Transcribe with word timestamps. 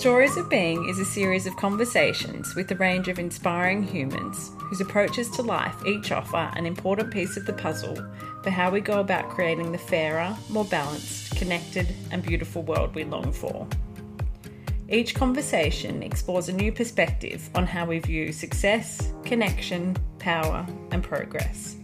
Stories 0.00 0.38
of 0.38 0.48
Being 0.48 0.88
is 0.88 0.98
a 0.98 1.04
series 1.04 1.46
of 1.46 1.58
conversations 1.58 2.54
with 2.54 2.70
a 2.70 2.76
range 2.76 3.08
of 3.08 3.18
inspiring 3.18 3.82
humans 3.82 4.50
whose 4.56 4.80
approaches 4.80 5.28
to 5.32 5.42
life 5.42 5.76
each 5.84 6.10
offer 6.10 6.50
an 6.54 6.64
important 6.64 7.10
piece 7.10 7.36
of 7.36 7.44
the 7.44 7.52
puzzle 7.52 7.98
for 8.42 8.48
how 8.48 8.70
we 8.70 8.80
go 8.80 9.00
about 9.00 9.28
creating 9.28 9.72
the 9.72 9.76
fairer, 9.76 10.34
more 10.48 10.64
balanced, 10.64 11.36
connected, 11.36 11.94
and 12.10 12.22
beautiful 12.22 12.62
world 12.62 12.94
we 12.94 13.04
long 13.04 13.30
for. 13.30 13.68
Each 14.88 15.14
conversation 15.14 16.02
explores 16.02 16.48
a 16.48 16.54
new 16.54 16.72
perspective 16.72 17.50
on 17.54 17.66
how 17.66 17.84
we 17.84 17.98
view 17.98 18.32
success, 18.32 19.12
connection, 19.26 19.94
power, 20.18 20.66
and 20.92 21.04
progress, 21.04 21.76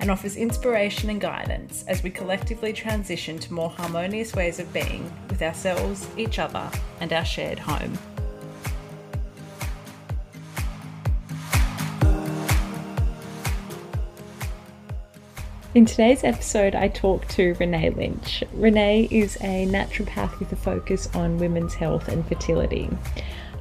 and 0.00 0.10
offers 0.10 0.36
inspiration 0.36 1.10
and 1.10 1.20
guidance 1.20 1.84
as 1.88 2.02
we 2.02 2.10
collectively 2.10 2.72
transition 2.72 3.38
to 3.38 3.52
more 3.52 3.70
harmonious 3.70 4.34
ways 4.34 4.58
of 4.58 4.72
being 4.72 5.10
with 5.28 5.42
ourselves, 5.42 6.06
each 6.16 6.38
other, 6.38 6.70
and 7.00 7.12
our 7.12 7.24
shared 7.24 7.58
home. 7.58 7.98
In 15.76 15.84
today's 15.84 16.24
episode, 16.24 16.74
I 16.74 16.88
talk 16.88 17.28
to 17.28 17.52
Renee 17.60 17.90
Lynch. 17.90 18.42
Renee 18.54 19.08
is 19.10 19.36
a 19.42 19.66
naturopath 19.66 20.38
with 20.38 20.50
a 20.50 20.56
focus 20.56 21.06
on 21.14 21.36
women's 21.36 21.74
health 21.74 22.08
and 22.08 22.26
fertility. 22.26 22.88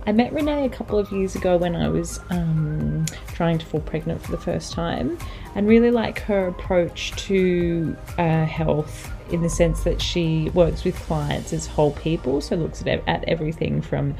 I 0.07 0.11
met 0.11 0.31
Renee 0.33 0.65
a 0.65 0.69
couple 0.69 0.99
of 0.99 1.11
years 1.11 1.35
ago 1.35 1.57
when 1.57 1.75
I 1.75 1.89
was 1.89 2.19
um, 2.29 3.05
trying 3.29 3.57
to 3.57 3.65
fall 3.65 3.79
pregnant 3.81 4.21
for 4.21 4.31
the 4.31 4.37
first 4.37 4.71
time, 4.71 5.17
and 5.55 5.67
really 5.67 5.89
like 5.89 6.19
her 6.19 6.47
approach 6.47 7.11
to 7.27 7.97
uh, 8.17 8.45
health 8.45 9.11
in 9.31 9.41
the 9.41 9.49
sense 9.49 9.83
that 9.83 9.99
she 9.99 10.51
works 10.51 10.83
with 10.83 10.95
clients 10.95 11.53
as 11.53 11.65
whole 11.65 11.91
people, 11.93 12.39
so 12.39 12.55
looks 12.55 12.81
at, 12.85 13.07
at 13.07 13.23
everything 13.25 13.81
from 13.81 14.15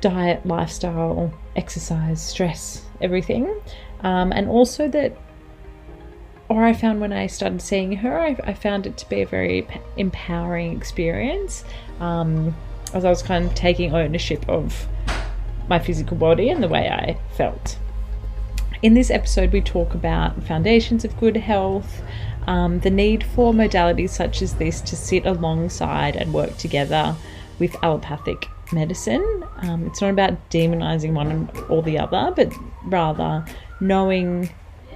diet, 0.00 0.44
lifestyle, 0.46 1.32
exercise, 1.56 2.22
stress, 2.22 2.82
everything, 3.02 3.54
um, 4.00 4.32
and 4.32 4.48
also 4.48 4.88
that 4.88 5.16
or 6.48 6.64
I 6.64 6.74
found 6.74 7.00
when 7.00 7.14
I 7.14 7.28
started 7.28 7.62
seeing 7.62 7.92
her, 7.92 8.20
I, 8.20 8.36
I 8.44 8.52
found 8.52 8.86
it 8.86 8.98
to 8.98 9.08
be 9.08 9.22
a 9.22 9.26
very 9.26 9.66
empowering 9.96 10.76
experience. 10.76 11.64
Um, 11.98 12.54
as 12.94 13.04
I 13.04 13.10
was 13.10 13.22
kind 13.22 13.46
of 13.46 13.54
taking 13.54 13.94
ownership 13.94 14.48
of 14.48 14.86
my 15.68 15.78
physical 15.78 16.16
body 16.16 16.50
and 16.50 16.62
the 16.62 16.68
way 16.68 16.88
I 16.88 17.18
felt. 17.34 17.78
In 18.82 18.94
this 18.94 19.10
episode, 19.10 19.52
we 19.52 19.60
talk 19.60 19.94
about 19.94 20.42
foundations 20.42 21.04
of 21.04 21.18
good 21.18 21.36
health, 21.36 22.02
um, 22.46 22.80
the 22.80 22.90
need 22.90 23.22
for 23.22 23.52
modalities 23.52 24.10
such 24.10 24.42
as 24.42 24.54
this 24.54 24.80
to 24.82 24.96
sit 24.96 25.24
alongside 25.24 26.16
and 26.16 26.34
work 26.34 26.56
together 26.56 27.14
with 27.58 27.76
allopathic 27.82 28.46
medicine. 28.72 29.44
Um, 29.58 29.86
it's 29.86 30.00
not 30.00 30.10
about 30.10 30.50
demonizing 30.50 31.12
one 31.12 31.48
or 31.68 31.82
the 31.82 31.98
other, 31.98 32.32
but 32.34 32.52
rather 32.84 33.44
knowing. 33.80 34.50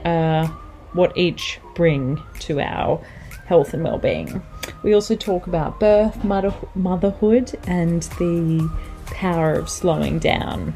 Uh, 0.04 0.48
what 0.96 1.16
each 1.16 1.60
bring 1.74 2.20
to 2.40 2.60
our 2.60 3.00
health 3.46 3.74
and 3.74 3.84
well-being. 3.84 4.42
We 4.82 4.94
also 4.94 5.16
talk 5.16 5.46
about 5.46 5.80
birth, 5.80 6.24
mother, 6.24 6.54
motherhood, 6.74 7.58
and 7.66 8.02
the 8.18 8.70
power 9.06 9.54
of 9.54 9.68
slowing 9.68 10.18
down. 10.18 10.74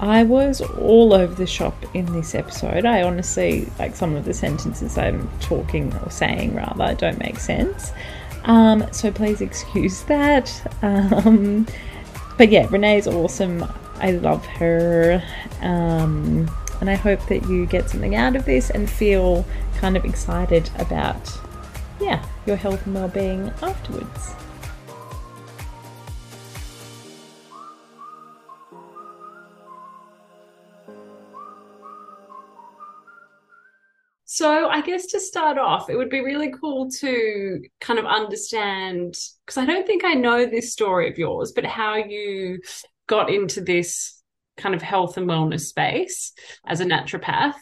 I 0.00 0.24
was 0.24 0.60
all 0.60 1.14
over 1.14 1.34
the 1.34 1.46
shop 1.46 1.74
in 1.94 2.12
this 2.12 2.34
episode. 2.34 2.84
I 2.84 3.02
honestly, 3.02 3.68
like 3.78 3.94
some 3.94 4.16
of 4.16 4.24
the 4.24 4.34
sentences 4.34 4.98
I'm 4.98 5.30
talking 5.40 5.94
or 5.94 6.10
saying 6.10 6.54
rather, 6.54 6.94
don't 6.94 7.18
make 7.18 7.38
sense. 7.38 7.92
Um, 8.44 8.86
so 8.92 9.10
please 9.10 9.40
excuse 9.40 10.02
that. 10.02 10.50
Um, 10.82 11.66
but 12.36 12.50
yeah, 12.50 12.66
Renee's 12.70 13.06
awesome. 13.06 13.64
I 14.00 14.10
love 14.10 14.44
her. 14.46 15.22
Um, 15.60 16.50
and 16.80 16.90
I 16.90 16.94
hope 16.94 17.26
that 17.28 17.48
you 17.48 17.66
get 17.66 17.88
something 17.88 18.14
out 18.14 18.36
of 18.36 18.44
this 18.44 18.70
and 18.70 18.90
feel 18.90 19.46
kind 19.76 19.96
of 19.96 20.04
excited 20.04 20.68
about, 20.78 21.26
yeah, 22.04 22.24
your 22.46 22.56
health 22.56 22.84
and 22.84 22.94
well-being 22.94 23.48
afterwards. 23.62 24.34
So, 34.26 34.68
I 34.68 34.80
guess 34.82 35.06
to 35.06 35.20
start 35.20 35.58
off, 35.58 35.88
it 35.88 35.96
would 35.96 36.10
be 36.10 36.20
really 36.20 36.52
cool 36.60 36.90
to 36.90 37.62
kind 37.80 37.98
of 37.98 38.04
understand 38.04 39.16
because 39.46 39.56
I 39.56 39.64
don't 39.64 39.86
think 39.86 40.04
I 40.04 40.14
know 40.14 40.44
this 40.44 40.72
story 40.72 41.08
of 41.08 41.16
yours, 41.16 41.52
but 41.52 41.64
how 41.64 41.94
you 41.94 42.60
got 43.06 43.30
into 43.30 43.60
this 43.60 44.20
kind 44.56 44.74
of 44.74 44.82
health 44.82 45.16
and 45.16 45.28
wellness 45.28 45.60
space 45.60 46.32
as 46.66 46.80
a 46.80 46.84
naturopath, 46.84 47.54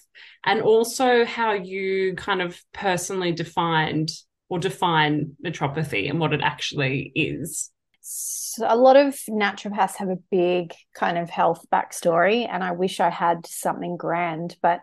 and 0.44 0.62
also 0.62 1.24
how 1.24 1.52
you 1.52 2.14
kind 2.16 2.42
of 2.42 2.58
personally 2.72 3.32
defined 3.32 4.10
or 4.52 4.58
define 4.58 5.34
naturopathy 5.42 6.10
and 6.10 6.20
what 6.20 6.34
it 6.34 6.42
actually 6.42 7.10
is. 7.14 7.70
So 8.02 8.66
a 8.68 8.76
lot 8.76 8.96
of 8.96 9.14
naturopaths 9.30 9.96
have 9.96 10.10
a 10.10 10.18
big 10.30 10.74
kind 10.94 11.16
of 11.16 11.30
health 11.30 11.64
backstory, 11.72 12.46
and 12.46 12.62
I 12.62 12.72
wish 12.72 13.00
I 13.00 13.08
had 13.08 13.46
something 13.46 13.96
grand. 13.96 14.56
But 14.60 14.80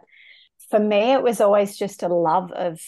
for 0.72 0.80
me, 0.80 1.14
it 1.14 1.22
was 1.22 1.40
always 1.40 1.78
just 1.78 2.02
a 2.02 2.08
love 2.08 2.52
of 2.52 2.82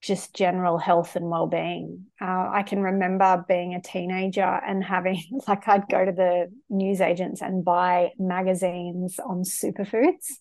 just 0.00 0.32
general 0.32 0.78
health 0.78 1.16
and 1.16 1.28
well-being. 1.28 2.06
Uh, 2.20 2.50
I 2.52 2.62
can 2.64 2.82
remember 2.82 3.44
being 3.48 3.74
a 3.74 3.82
teenager 3.82 4.42
and 4.42 4.84
having 4.84 5.20
like 5.48 5.66
I'd 5.66 5.88
go 5.88 6.04
to 6.04 6.12
the 6.12 6.52
newsagents 6.70 7.42
and 7.42 7.64
buy 7.64 8.10
magazines 8.16 9.18
on 9.18 9.42
superfoods. 9.42 10.36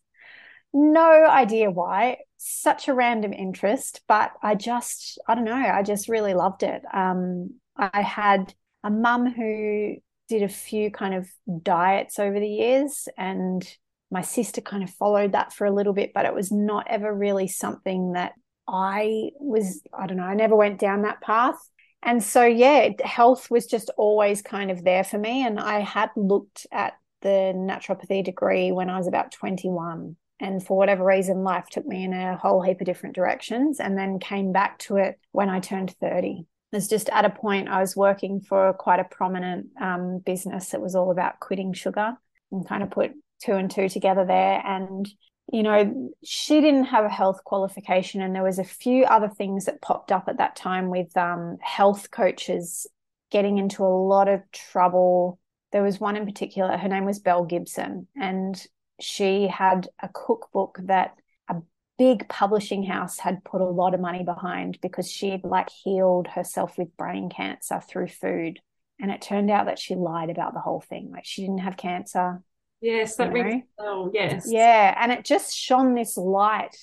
No 0.74 1.26
idea 1.28 1.72
why. 1.72 2.18
Such 2.38 2.88
a 2.88 2.94
random 2.94 3.34
interest, 3.34 4.02
but 4.08 4.32
I 4.44 4.56
just 4.56 5.20
I 5.28 5.36
don't 5.36 5.46
know. 5.46 5.54
I 5.54 5.84
just 5.84 6.08
really 6.08 6.34
loved 6.34 6.64
it. 6.64 6.82
Um, 6.94 7.56
I 7.76 8.02
had 8.02 8.54
a 8.84 8.90
mum 8.90 9.32
who 9.32 9.96
did 10.30 10.44
a 10.44 10.50
few 10.50 10.92
kind 10.92 11.14
of 11.14 11.28
diets 11.64 12.20
over 12.20 12.40
the 12.40 12.48
years 12.48 13.08
and 13.18 13.68
my 14.12 14.22
sister 14.22 14.62
kind 14.62 14.84
of 14.84 14.90
followed 14.90 15.32
that 15.34 15.54
for 15.54 15.66
a 15.66 15.72
little 15.72 15.94
bit 15.94 16.14
but 16.14 16.26
it 16.26 16.34
was 16.34 16.52
not 16.52 16.86
ever 16.90 17.14
really 17.14 17.48
something 17.48 18.12
that 18.14 18.34
I 18.68 19.32
was, 19.40 19.82
I 19.98 20.08
don't 20.08 20.18
know, 20.18 20.24
I 20.24 20.36
never 20.36 20.56
went 20.56 20.80
down 20.80 21.04
that 21.04 21.22
path. 21.22 21.58
And 22.04 22.22
so, 22.22 22.46
yeah, 22.46 22.90
health 23.04 23.50
was 23.50 23.66
just 23.66 23.90
always 23.98 24.42
kind 24.42 24.70
of 24.70 24.84
there 24.84 25.04
for 25.04 25.18
me. 25.18 25.46
And 25.46 25.60
I 25.60 25.80
had 25.80 26.10
looked 26.16 26.68
at 26.72 26.94
the 27.22 27.54
naturopathy 27.56 28.24
degree 28.24 28.72
when 28.72 28.90
I 28.90 28.98
was 28.98 29.08
about 29.08 29.32
21. 29.32 30.16
And 30.40 30.64
for 30.64 30.78
whatever 30.78 31.04
reason, 31.04 31.44
life 31.44 31.68
took 31.70 31.86
me 31.86 32.04
in 32.04 32.14
a 32.14 32.38
whole 32.38 32.62
heap 32.62 32.80
of 32.82 32.86
different 32.86 33.16
directions 33.16 33.80
and 33.80 33.98
then 33.98 34.20
came 34.20 34.52
back 34.52 34.78
to 34.80 34.98
it 34.98 35.20
when 35.32 35.50
I 35.50 35.60
turned 35.60 35.96
30. 36.00 36.46
It's 36.74 36.88
just 36.88 37.10
at 37.10 37.26
a 37.26 37.30
point 37.30 37.70
I 37.70 37.80
was 37.80 37.96
working 37.96 38.42
for 38.42 38.74
quite 38.74 39.00
a 39.00 39.06
prominent 39.06 39.68
um, 39.82 40.20
business 40.20 40.70
that 40.70 40.82
was 40.82 40.96
all 40.96 41.12
about 41.12 41.40
quitting 41.40 41.74
sugar 41.74 42.14
and 42.52 42.68
kind 42.68 42.84
of 42.84 42.92
put 42.92 43.12
two 43.42 43.54
and 43.54 43.72
two 43.72 43.90
together 43.90 44.26
there. 44.26 44.62
And 44.64 45.10
you 45.52 45.64
know 45.64 46.12
she 46.24 46.62
didn't 46.62 46.86
have 46.86 47.06
a 47.06 47.10
health 47.10 47.44
qualification 47.44 48.22
and 48.22 48.36
there 48.36 48.44
was 48.44 48.60
a 48.60 48.64
few 48.64 49.06
other 49.06 49.30
things 49.30 49.66
that 49.66 49.82
popped 49.82 50.12
up 50.12 50.26
at 50.28 50.38
that 50.38 50.56
time 50.56 50.90
with 50.90 51.16
um, 51.16 51.58
health 51.62 52.12
coaches 52.12 52.88
getting 53.32 53.58
into 53.58 53.84
a 53.84 53.88
lot 53.88 54.28
of 54.28 54.42
trouble 54.52 55.40
there 55.72 55.84
was 55.84 56.00
one 56.00 56.16
in 56.16 56.26
particular 56.26 56.78
her 56.78 56.90
name 56.90 57.06
was 57.06 57.20
belle 57.20 57.46
gibson 57.46 58.08
and 58.16 58.68
she 59.00 59.48
had 59.48 59.88
a 60.02 60.10
cookbook 60.10 60.80
that 60.84 61.16
a 61.50 61.56
big 61.98 62.28
publishing 62.30 62.84
house 62.84 63.20
had 63.20 63.44
put 63.44 63.62
a 63.62 63.66
lot 63.66 63.94
of 63.94 64.00
money 64.00 64.24
behind 64.24 64.80
because 64.82 65.10
she 65.10 65.30
had 65.30 65.44
like 65.44 65.70
healed 65.70 66.28
herself 66.28 66.78
with 66.78 66.96
brain 66.98 67.30
cancer 67.30 67.80
through 67.80 68.08
food 68.08 68.60
and 69.00 69.12
it 69.12 69.22
turned 69.22 69.52
out 69.52 69.68
that 69.68 69.80
she 69.80 69.96
lied 69.96 70.30
about 70.30 70.54
the 70.54 70.60
whole 70.60 70.82
thing 70.82 71.12
like 71.12 71.26
she 71.26 71.42
didn't 71.42 71.60
have 71.60 71.78
cancer 71.78 72.42
Yes, 72.82 73.16
that 73.16 73.34
rings 73.34 73.64
oh 73.80 74.12
yes. 74.14 74.48
Yeah. 74.48 74.96
And 75.00 75.12
it 75.12 75.26
just 75.26 75.56
shone 75.56 75.96
this 75.96 76.18
light. 76.18 76.76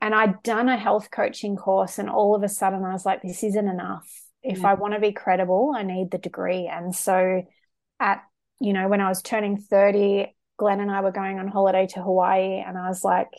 And 0.00 0.14
I'd 0.14 0.42
done 0.42 0.68
a 0.68 0.76
health 0.76 1.10
coaching 1.12 1.56
course, 1.56 1.98
and 1.98 2.10
all 2.10 2.34
of 2.34 2.42
a 2.42 2.48
sudden 2.48 2.84
I 2.84 2.92
was 2.92 3.06
like, 3.06 3.22
this 3.22 3.44
isn't 3.44 3.68
enough. 3.68 4.08
If 4.42 4.60
yeah. 4.60 4.70
I 4.70 4.74
want 4.74 4.94
to 4.94 5.00
be 5.00 5.12
credible, 5.12 5.72
I 5.76 5.84
need 5.84 6.10
the 6.10 6.18
degree. 6.18 6.66
And 6.66 6.92
so 6.92 7.44
at, 8.00 8.24
you 8.60 8.72
know, 8.72 8.88
when 8.88 9.00
I 9.00 9.08
was 9.08 9.22
turning 9.22 9.58
30, 9.58 10.34
Glenn 10.56 10.80
and 10.80 10.90
I 10.90 11.00
were 11.00 11.12
going 11.12 11.38
on 11.38 11.48
holiday 11.48 11.86
to 11.88 12.02
Hawaii, 12.02 12.60
and 12.60 12.78
I 12.78 12.88
was 12.88 13.04
like, 13.04 13.30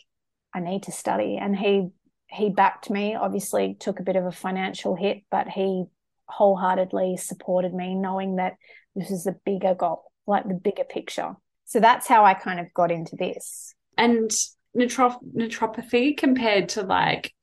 I 0.53 0.59
need 0.59 0.83
to 0.83 0.91
study. 0.91 1.37
And 1.41 1.55
he 1.55 1.89
he 2.27 2.49
backed 2.49 2.89
me, 2.89 3.15
obviously 3.15 3.75
took 3.79 3.99
a 3.99 4.03
bit 4.03 4.15
of 4.15 4.25
a 4.25 4.31
financial 4.31 4.95
hit, 4.95 5.23
but 5.29 5.47
he 5.47 5.85
wholeheartedly 6.27 7.17
supported 7.17 7.73
me, 7.73 7.95
knowing 7.95 8.37
that 8.37 8.55
this 8.95 9.11
is 9.11 9.23
the 9.23 9.35
bigger 9.45 9.75
goal, 9.75 10.11
like 10.25 10.47
the 10.47 10.55
bigger 10.55 10.83
picture. 10.83 11.35
So 11.65 11.79
that's 11.79 12.07
how 12.07 12.25
I 12.25 12.33
kind 12.33 12.59
of 12.59 12.73
got 12.73 12.91
into 12.91 13.15
this. 13.15 13.75
And 13.97 14.31
neurop- 14.75 15.23
naturopathy 15.35 16.17
compared 16.17 16.69
to 16.69 16.81
like 16.81 17.33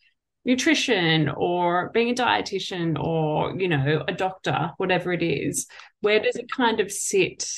nutrition 0.44 1.28
or 1.28 1.90
being 1.90 2.10
a 2.10 2.14
dietitian 2.14 2.98
or, 2.98 3.54
you 3.58 3.68
know, 3.68 4.04
a 4.08 4.12
doctor, 4.12 4.72
whatever 4.78 5.12
it 5.12 5.22
is, 5.22 5.66
where 6.00 6.20
does 6.20 6.36
it 6.36 6.50
kind 6.50 6.80
of 6.80 6.90
sit 6.90 7.48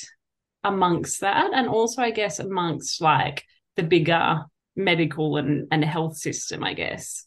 amongst 0.63 1.21
that 1.21 1.51
and 1.53 1.67
also 1.67 2.01
i 2.01 2.11
guess 2.11 2.39
amongst 2.39 3.01
like 3.01 3.43
the 3.75 3.83
bigger 3.83 4.41
medical 4.75 5.37
and, 5.37 5.67
and 5.71 5.83
health 5.83 6.17
system 6.17 6.63
i 6.63 6.73
guess. 6.73 7.25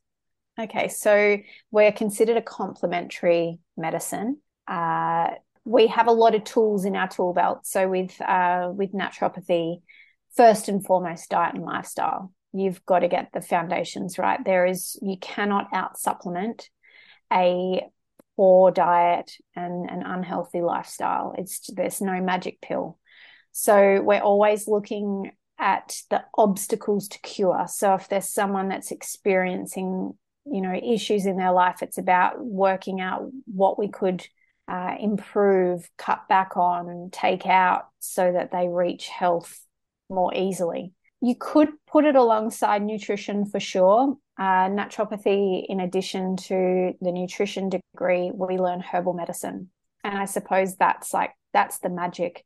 Okay 0.59 0.89
so 0.89 1.37
we're 1.71 1.93
considered 1.93 2.39
a 2.39 2.43
complementary 2.43 3.59
medicine. 3.77 4.39
Uh, 4.67 5.29
we 5.67 5.89
have 5.89 6.07
a 6.07 6.13
lot 6.13 6.35
of 6.35 6.45
tools 6.45 6.85
in 6.85 6.97
our 6.97 7.09
tool 7.09 7.35
belt. 7.35 7.67
So 7.67 7.89
with 7.89 8.19
uh, 8.23 8.71
with 8.73 8.93
naturopathy 8.93 9.83
first 10.37 10.69
and 10.69 10.85
foremost 10.85 11.31
diet 11.31 11.55
and 11.55 11.65
lifestyle. 11.65 12.33
You've 12.53 12.85
got 12.87 13.01
to 13.01 13.09
get 13.09 13.31
the 13.33 13.41
foundations 13.41 14.19
right. 14.19 14.43
There 14.45 14.65
is 14.65 14.99
you 15.03 15.17
cannot 15.19 15.69
out 15.73 15.99
supplement 15.99 16.71
a 17.33 17.83
poor 18.37 18.71
diet 18.71 19.33
and 19.55 19.91
an 19.91 20.03
unhealthy 20.03 20.63
lifestyle. 20.63 21.35
It's 21.37 21.69
there's 21.73 22.01
no 22.01 22.21
magic 22.21 22.61
pill 22.61 22.99
so 23.59 24.03
we're 24.03 24.21
always 24.21 24.69
looking 24.69 25.33
at 25.59 26.03
the 26.11 26.23
obstacles 26.37 27.09
to 27.09 27.19
cure. 27.21 27.65
So 27.69 27.95
if 27.95 28.07
there's 28.07 28.29
someone 28.29 28.69
that's 28.69 28.91
experiencing, 28.91 30.13
you 30.45 30.61
know, 30.61 30.75
issues 30.75 31.25
in 31.25 31.39
their 31.39 31.53
life, 31.53 31.81
it's 31.81 31.97
about 31.97 32.39
working 32.39 33.01
out 33.01 33.31
what 33.47 33.79
we 33.79 33.89
could 33.89 34.27
uh, 34.69 34.97
improve, 35.01 35.89
cut 35.97 36.29
back 36.29 36.59
on, 36.59 37.09
take 37.11 37.47
out 37.47 37.89
so 37.99 38.31
that 38.31 38.53
they 38.53 38.69
reach 38.69 39.09
health 39.09 39.59
more 40.11 40.35
easily. 40.35 40.93
You 41.23 41.35
could 41.35 41.71
put 41.87 42.05
it 42.05 42.15
alongside 42.15 42.83
nutrition 42.83 43.47
for 43.47 43.59
sure. 43.59 44.19
Uh, 44.39 44.69
naturopathy, 44.69 45.65
in 45.67 45.81
addition 45.81 46.37
to 46.37 46.93
the 47.01 47.11
nutrition 47.11 47.71
degree, 47.71 48.31
we 48.35 48.59
learn 48.59 48.81
herbal 48.81 49.15
medicine. 49.15 49.71
And 50.05 50.19
I 50.19 50.27
suppose 50.27 50.77
that's 50.77 51.15
like, 51.15 51.33
that's 51.55 51.79
the 51.79 51.89
magic 51.89 52.45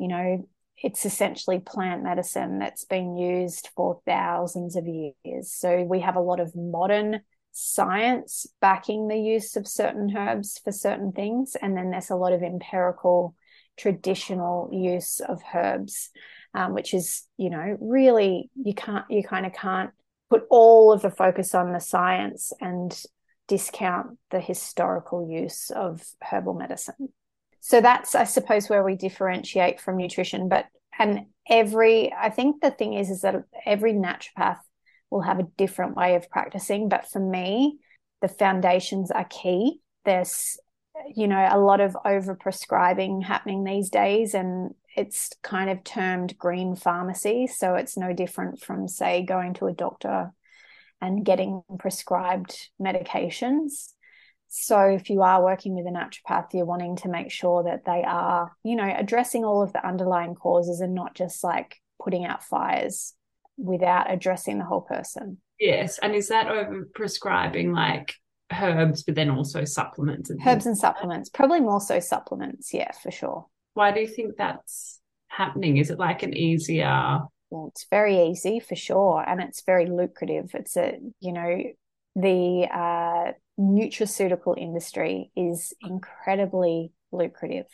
you 0.00 0.08
know, 0.08 0.48
it's 0.82 1.04
essentially 1.04 1.60
plant 1.60 2.02
medicine 2.02 2.58
that's 2.58 2.86
been 2.86 3.16
used 3.16 3.68
for 3.76 4.00
thousands 4.06 4.76
of 4.76 4.86
years. 4.88 5.52
So 5.52 5.82
we 5.82 6.00
have 6.00 6.16
a 6.16 6.20
lot 6.20 6.40
of 6.40 6.56
modern 6.56 7.20
science 7.52 8.46
backing 8.62 9.08
the 9.08 9.18
use 9.18 9.56
of 9.56 9.68
certain 9.68 10.16
herbs 10.16 10.58
for 10.64 10.72
certain 10.72 11.12
things. 11.12 11.54
And 11.60 11.76
then 11.76 11.90
there's 11.90 12.08
a 12.08 12.16
lot 12.16 12.32
of 12.32 12.42
empirical, 12.42 13.34
traditional 13.76 14.70
use 14.72 15.20
of 15.20 15.42
herbs, 15.54 16.08
um, 16.54 16.72
which 16.72 16.94
is, 16.94 17.26
you 17.36 17.50
know, 17.50 17.76
really, 17.78 18.48
you 18.54 18.72
can't, 18.72 19.04
you 19.10 19.22
kind 19.22 19.44
of 19.44 19.52
can't 19.52 19.90
put 20.30 20.44
all 20.48 20.92
of 20.92 21.02
the 21.02 21.10
focus 21.10 21.54
on 21.54 21.72
the 21.72 21.80
science 21.80 22.54
and 22.58 22.98
discount 23.48 24.16
the 24.30 24.40
historical 24.40 25.28
use 25.28 25.70
of 25.70 26.02
herbal 26.22 26.54
medicine 26.54 27.10
so 27.60 27.80
that's 27.80 28.14
i 28.14 28.24
suppose 28.24 28.68
where 28.68 28.84
we 28.84 28.96
differentiate 28.96 29.80
from 29.80 29.96
nutrition 29.96 30.48
but 30.48 30.66
and 30.98 31.26
every 31.48 32.12
i 32.12 32.30
think 32.30 32.60
the 32.60 32.70
thing 32.70 32.94
is 32.94 33.10
is 33.10 33.20
that 33.22 33.44
every 33.66 33.92
naturopath 33.92 34.58
will 35.10 35.22
have 35.22 35.38
a 35.38 35.48
different 35.56 35.96
way 35.96 36.14
of 36.14 36.28
practicing 36.30 36.88
but 36.88 37.10
for 37.10 37.20
me 37.20 37.78
the 38.20 38.28
foundations 38.28 39.10
are 39.10 39.24
key. 39.24 39.80
There's 40.04 40.58
you 41.14 41.28
know 41.28 41.48
a 41.50 41.58
lot 41.58 41.80
of 41.80 41.96
over 42.04 42.34
prescribing 42.34 43.22
happening 43.22 43.64
these 43.64 43.90
days 43.90 44.34
and 44.34 44.74
it's 44.96 45.30
kind 45.42 45.70
of 45.70 45.84
termed 45.84 46.36
green 46.36 46.74
pharmacy. 46.74 47.46
So 47.46 47.74
it's 47.74 47.96
no 47.96 48.12
different 48.12 48.60
from 48.60 48.88
say 48.88 49.24
going 49.24 49.54
to 49.54 49.66
a 49.66 49.72
doctor 49.72 50.32
and 51.00 51.24
getting 51.24 51.62
prescribed 51.78 52.68
medications 52.80 53.92
so 54.52 54.80
if 54.80 55.10
you 55.10 55.22
are 55.22 55.44
working 55.44 55.76
with 55.76 55.86
a 55.86 55.96
naturopath, 55.96 56.48
you're 56.52 56.64
wanting 56.64 56.96
to 56.96 57.08
make 57.08 57.30
sure 57.30 57.62
that 57.62 57.84
they 57.84 58.02
are, 58.02 58.50
you 58.64 58.74
know, 58.74 58.92
addressing 58.98 59.44
all 59.44 59.62
of 59.62 59.72
the 59.72 59.86
underlying 59.86 60.34
causes 60.34 60.80
and 60.80 60.92
not 60.92 61.14
just 61.14 61.44
like 61.44 61.80
putting 62.02 62.24
out 62.24 62.42
fires 62.42 63.14
without 63.56 64.12
addressing 64.12 64.58
the 64.58 64.64
whole 64.64 64.80
person. 64.80 65.38
Yes. 65.60 65.98
And 65.98 66.16
is 66.16 66.28
that 66.28 66.48
over 66.48 66.88
prescribing 66.92 67.72
like 67.72 68.14
herbs, 68.52 69.04
but 69.04 69.14
then 69.14 69.30
also 69.30 69.64
supplements? 69.64 70.30
And 70.30 70.40
herbs 70.44 70.66
and 70.66 70.76
supplements, 70.76 71.28
probably 71.28 71.60
more 71.60 71.80
so 71.80 72.00
supplements. 72.00 72.74
Yeah, 72.74 72.90
for 72.90 73.12
sure. 73.12 73.46
Why 73.74 73.92
do 73.92 74.00
you 74.00 74.08
think 74.08 74.36
that's 74.36 74.98
happening? 75.28 75.76
Is 75.76 75.90
it 75.90 75.98
like 76.00 76.24
an 76.24 76.34
easier? 76.34 77.20
Well, 77.50 77.68
it's 77.68 77.86
very 77.88 78.26
easy 78.26 78.58
for 78.58 78.74
sure. 78.74 79.24
And 79.24 79.40
it's 79.40 79.62
very 79.62 79.86
lucrative. 79.86 80.50
It's 80.54 80.76
a, 80.76 80.98
you 81.20 81.32
know, 81.32 81.62
the 82.16 82.68
uh, 82.72 83.32
nutraceutical 83.60 84.56
industry 84.56 85.30
is 85.36 85.74
incredibly 85.82 86.92
lucrative. 87.12 87.66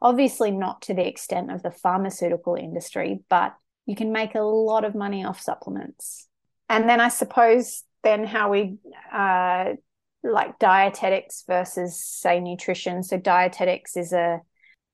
Obviously, 0.00 0.50
not 0.50 0.82
to 0.82 0.94
the 0.94 1.06
extent 1.06 1.50
of 1.50 1.62
the 1.62 1.70
pharmaceutical 1.70 2.54
industry, 2.56 3.20
but 3.28 3.54
you 3.86 3.96
can 3.96 4.12
make 4.12 4.34
a 4.34 4.40
lot 4.40 4.84
of 4.84 4.94
money 4.94 5.24
off 5.24 5.40
supplements. 5.40 6.28
And 6.68 6.88
then 6.88 7.00
I 7.00 7.08
suppose 7.08 7.84
then 8.02 8.24
how 8.24 8.50
we 8.50 8.78
uh, 9.12 9.74
like 10.22 10.58
dietetics 10.58 11.44
versus 11.46 12.02
say 12.02 12.40
nutrition. 12.40 13.02
So 13.02 13.16
dietetics 13.16 13.96
is 13.96 14.12
a 14.12 14.40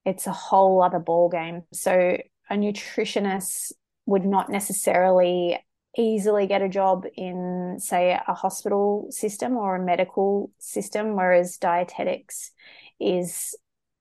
it's 0.05 0.27
a 0.27 0.33
whole 0.33 0.83
other 0.83 0.99
ball 0.99 1.29
game. 1.29 1.63
So 1.73 2.19
a 2.51 2.55
nutritionist 2.55 3.73
would 4.07 4.25
not 4.25 4.49
necessarily 4.51 5.59
easily 5.99 6.47
get 6.47 6.63
a 6.63 6.69
job 6.69 7.05
in, 7.17 7.77
say, 7.79 8.19
a 8.27 8.33
hospital 8.33 9.09
system 9.11 9.57
or 9.57 9.77
a 9.77 9.85
medical 9.85 10.51
system, 10.59 11.17
whereas 11.17 11.59
dietetics 11.59 12.53
is 13.01 13.55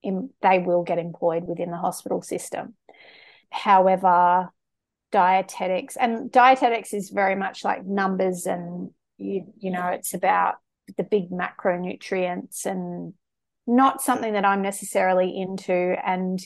in, 0.04 0.30
they 0.42 0.60
will 0.60 0.84
get 0.84 1.00
employed 1.00 1.48
within 1.48 1.72
the 1.72 1.78
hospital 1.78 2.22
system. 2.22 2.76
However, 3.50 4.54
dietetics 5.12 5.96
and 5.96 6.32
dietetics 6.32 6.94
is 6.94 7.10
very 7.10 7.36
much 7.36 7.64
like 7.64 7.86
numbers 7.86 8.46
and 8.46 8.92
you 9.18 9.46
you 9.58 9.72
know 9.72 9.88
it's 9.88 10.14
about 10.14 10.56
the 10.98 11.04
big 11.04 11.30
macronutrients 11.30 12.66
and 12.66 13.14
not 13.66 14.02
something 14.02 14.34
that 14.34 14.46
I'm 14.46 14.62
necessarily 14.62 15.36
into 15.36 15.74
and 15.74 16.40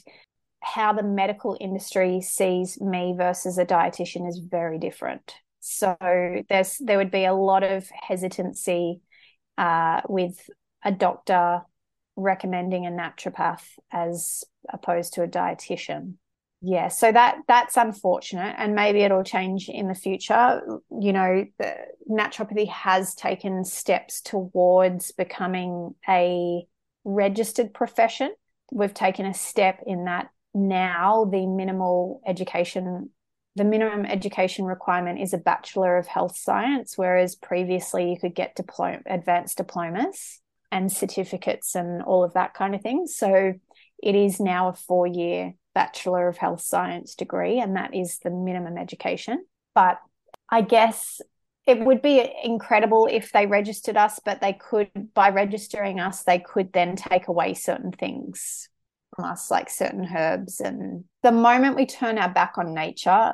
how 0.62 0.94
the 0.94 1.04
medical 1.04 1.58
industry 1.60 2.22
sees 2.22 2.80
me 2.80 3.14
versus 3.18 3.58
a 3.58 3.66
dietitian 3.66 4.28
is 4.28 4.38
very 4.40 4.78
different. 4.78 5.34
So 5.60 5.96
there's 6.50 6.78
there 6.80 6.98
would 6.98 7.12
be 7.12 7.26
a 7.26 7.34
lot 7.34 7.64
of 7.64 7.88
hesitancy 7.90 9.02
uh, 9.58 10.02
with 10.08 10.50
a 10.84 10.92
doctor 10.92 11.62
recommending 12.16 12.86
a 12.86 12.90
naturopath 12.90 13.64
as 13.92 14.44
opposed 14.70 15.14
to 15.14 15.24
a 15.24 15.28
dietitian. 15.28 16.16
Yeah, 16.64 16.90
so 16.90 17.12
that 17.12 17.40
that's 17.48 17.76
unfortunate, 17.76 18.56
and 18.58 18.76
maybe 18.76 19.02
it'll 19.02 19.24
change 19.24 19.68
in 19.68 19.88
the 19.88 19.96
future. 19.96 20.62
You 20.92 21.12
know, 21.12 21.46
naturopathy 22.10 22.68
has 22.70 23.16
taken 23.16 23.66
steps 23.66 24.22
towards 24.22 25.12
becoming 25.12 25.96
a 26.08 26.68
registered 27.04 27.74
profession. 27.74 28.32
We've 28.72 28.94
taken 28.94 29.26
a 29.26 29.34
step 29.34 29.80
in 29.88 30.06
that 30.06 30.30
now 30.54 31.26
the 31.26 31.46
minimal 31.46 32.22
education 32.26 33.10
the 33.56 33.64
minimum 33.66 34.06
education 34.06 34.64
requirement 34.64 35.20
is 35.20 35.34
a 35.34 35.38
bachelor 35.38 35.98
of 35.98 36.08
health 36.08 36.38
science 36.38 36.98
whereas 36.98 37.36
previously 37.36 38.10
you 38.10 38.18
could 38.18 38.34
get 38.34 38.56
diploma 38.56 39.00
advanced 39.06 39.58
diplomas 39.58 40.42
and 40.72 40.92
certificates 40.92 41.76
and 41.76 42.02
all 42.02 42.24
of 42.24 42.34
that 42.34 42.54
kind 42.54 42.74
of 42.74 42.82
thing. 42.82 43.06
So 43.06 43.54
it 44.02 44.16
is 44.16 44.40
now 44.40 44.70
a 44.70 44.74
four 44.74 45.06
year 45.06 45.54
bachelor 45.76 46.28
of 46.28 46.38
health 46.38 46.62
science 46.62 47.16
degree 47.16 47.60
and 47.60 47.76
that 47.76 47.94
is 47.94 48.20
the 48.20 48.30
minimum 48.30 48.78
education. 48.78 49.46
But 49.76 50.00
i 50.50 50.62
guess 50.62 51.22
it 51.66 51.80
would 51.80 52.02
be 52.02 52.30
incredible 52.44 53.08
if 53.10 53.32
they 53.32 53.46
registered 53.46 53.96
us 53.96 54.20
but 54.24 54.42
they 54.42 54.54
could 54.54 54.90
by 55.14 55.30
registering 55.30 56.00
us 56.00 56.24
they 56.24 56.40
could 56.40 56.74
then 56.74 56.96
take 56.96 57.28
away 57.28 57.54
certain 57.54 57.92
things 57.92 58.68
from 59.16 59.26
us, 59.26 59.52
like 59.52 59.70
certain 59.70 60.08
herbs. 60.16 60.60
And 60.60 61.06
the 61.24 61.32
moment 61.32 61.76
we 61.76 61.86
turn 61.86 62.18
our 62.18 62.30
back 62.30 62.58
on 62.58 62.74
nature, 62.74 63.34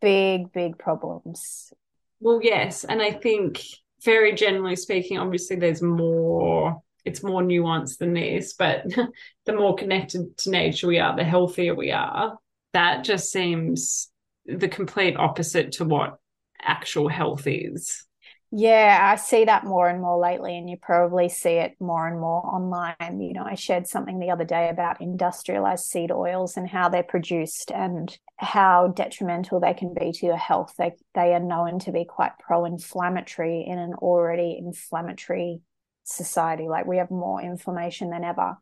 big, 0.00 0.52
big 0.52 0.78
problems. 0.78 1.72
Well, 2.20 2.40
yes. 2.42 2.84
And 2.84 3.00
I 3.00 3.12
think, 3.12 3.62
very 4.04 4.34
generally 4.34 4.76
speaking, 4.76 5.18
obviously 5.18 5.56
there's 5.56 5.82
more, 5.82 6.80
it's 7.04 7.22
more 7.22 7.42
nuanced 7.42 7.98
than 7.98 8.14
this, 8.14 8.54
but 8.54 8.84
the 9.46 9.52
more 9.52 9.74
connected 9.74 10.36
to 10.38 10.50
nature 10.50 10.86
we 10.86 10.98
are, 10.98 11.16
the 11.16 11.24
healthier 11.24 11.74
we 11.74 11.90
are. 11.90 12.38
That 12.72 13.04
just 13.04 13.30
seems 13.32 14.10
the 14.46 14.68
complete 14.68 15.16
opposite 15.16 15.72
to 15.72 15.84
what 15.84 16.18
actual 16.60 17.08
health 17.08 17.46
is. 17.46 18.04
Yeah, 18.50 18.98
I 19.12 19.16
see 19.16 19.44
that 19.44 19.64
more 19.64 19.88
and 19.88 20.00
more 20.00 20.18
lately, 20.18 20.56
and 20.56 20.70
you 20.70 20.78
probably 20.80 21.28
see 21.28 21.50
it 21.50 21.76
more 21.80 22.08
and 22.08 22.18
more 22.18 22.44
online. 22.46 23.20
You 23.20 23.34
know, 23.34 23.44
I 23.44 23.56
shared 23.56 23.86
something 23.86 24.18
the 24.18 24.30
other 24.30 24.44
day 24.44 24.70
about 24.70 25.02
industrialized 25.02 25.84
seed 25.84 26.10
oils 26.10 26.56
and 26.56 26.66
how 26.66 26.88
they're 26.88 27.02
produced 27.02 27.70
and 27.70 28.16
how 28.38 28.88
detrimental 28.88 29.60
they 29.60 29.74
can 29.74 29.92
be 29.92 30.12
to 30.12 30.26
your 30.26 30.38
health. 30.38 30.72
They 30.78 30.92
they 31.14 31.34
are 31.34 31.40
known 31.40 31.78
to 31.80 31.92
be 31.92 32.06
quite 32.06 32.38
pro-inflammatory 32.38 33.66
in 33.66 33.78
an 33.78 33.92
already 33.94 34.56
inflammatory 34.58 35.60
society. 36.04 36.68
Like 36.68 36.86
we 36.86 36.96
have 36.96 37.10
more 37.10 37.42
inflammation 37.42 38.08
than 38.08 38.24
ever. 38.24 38.56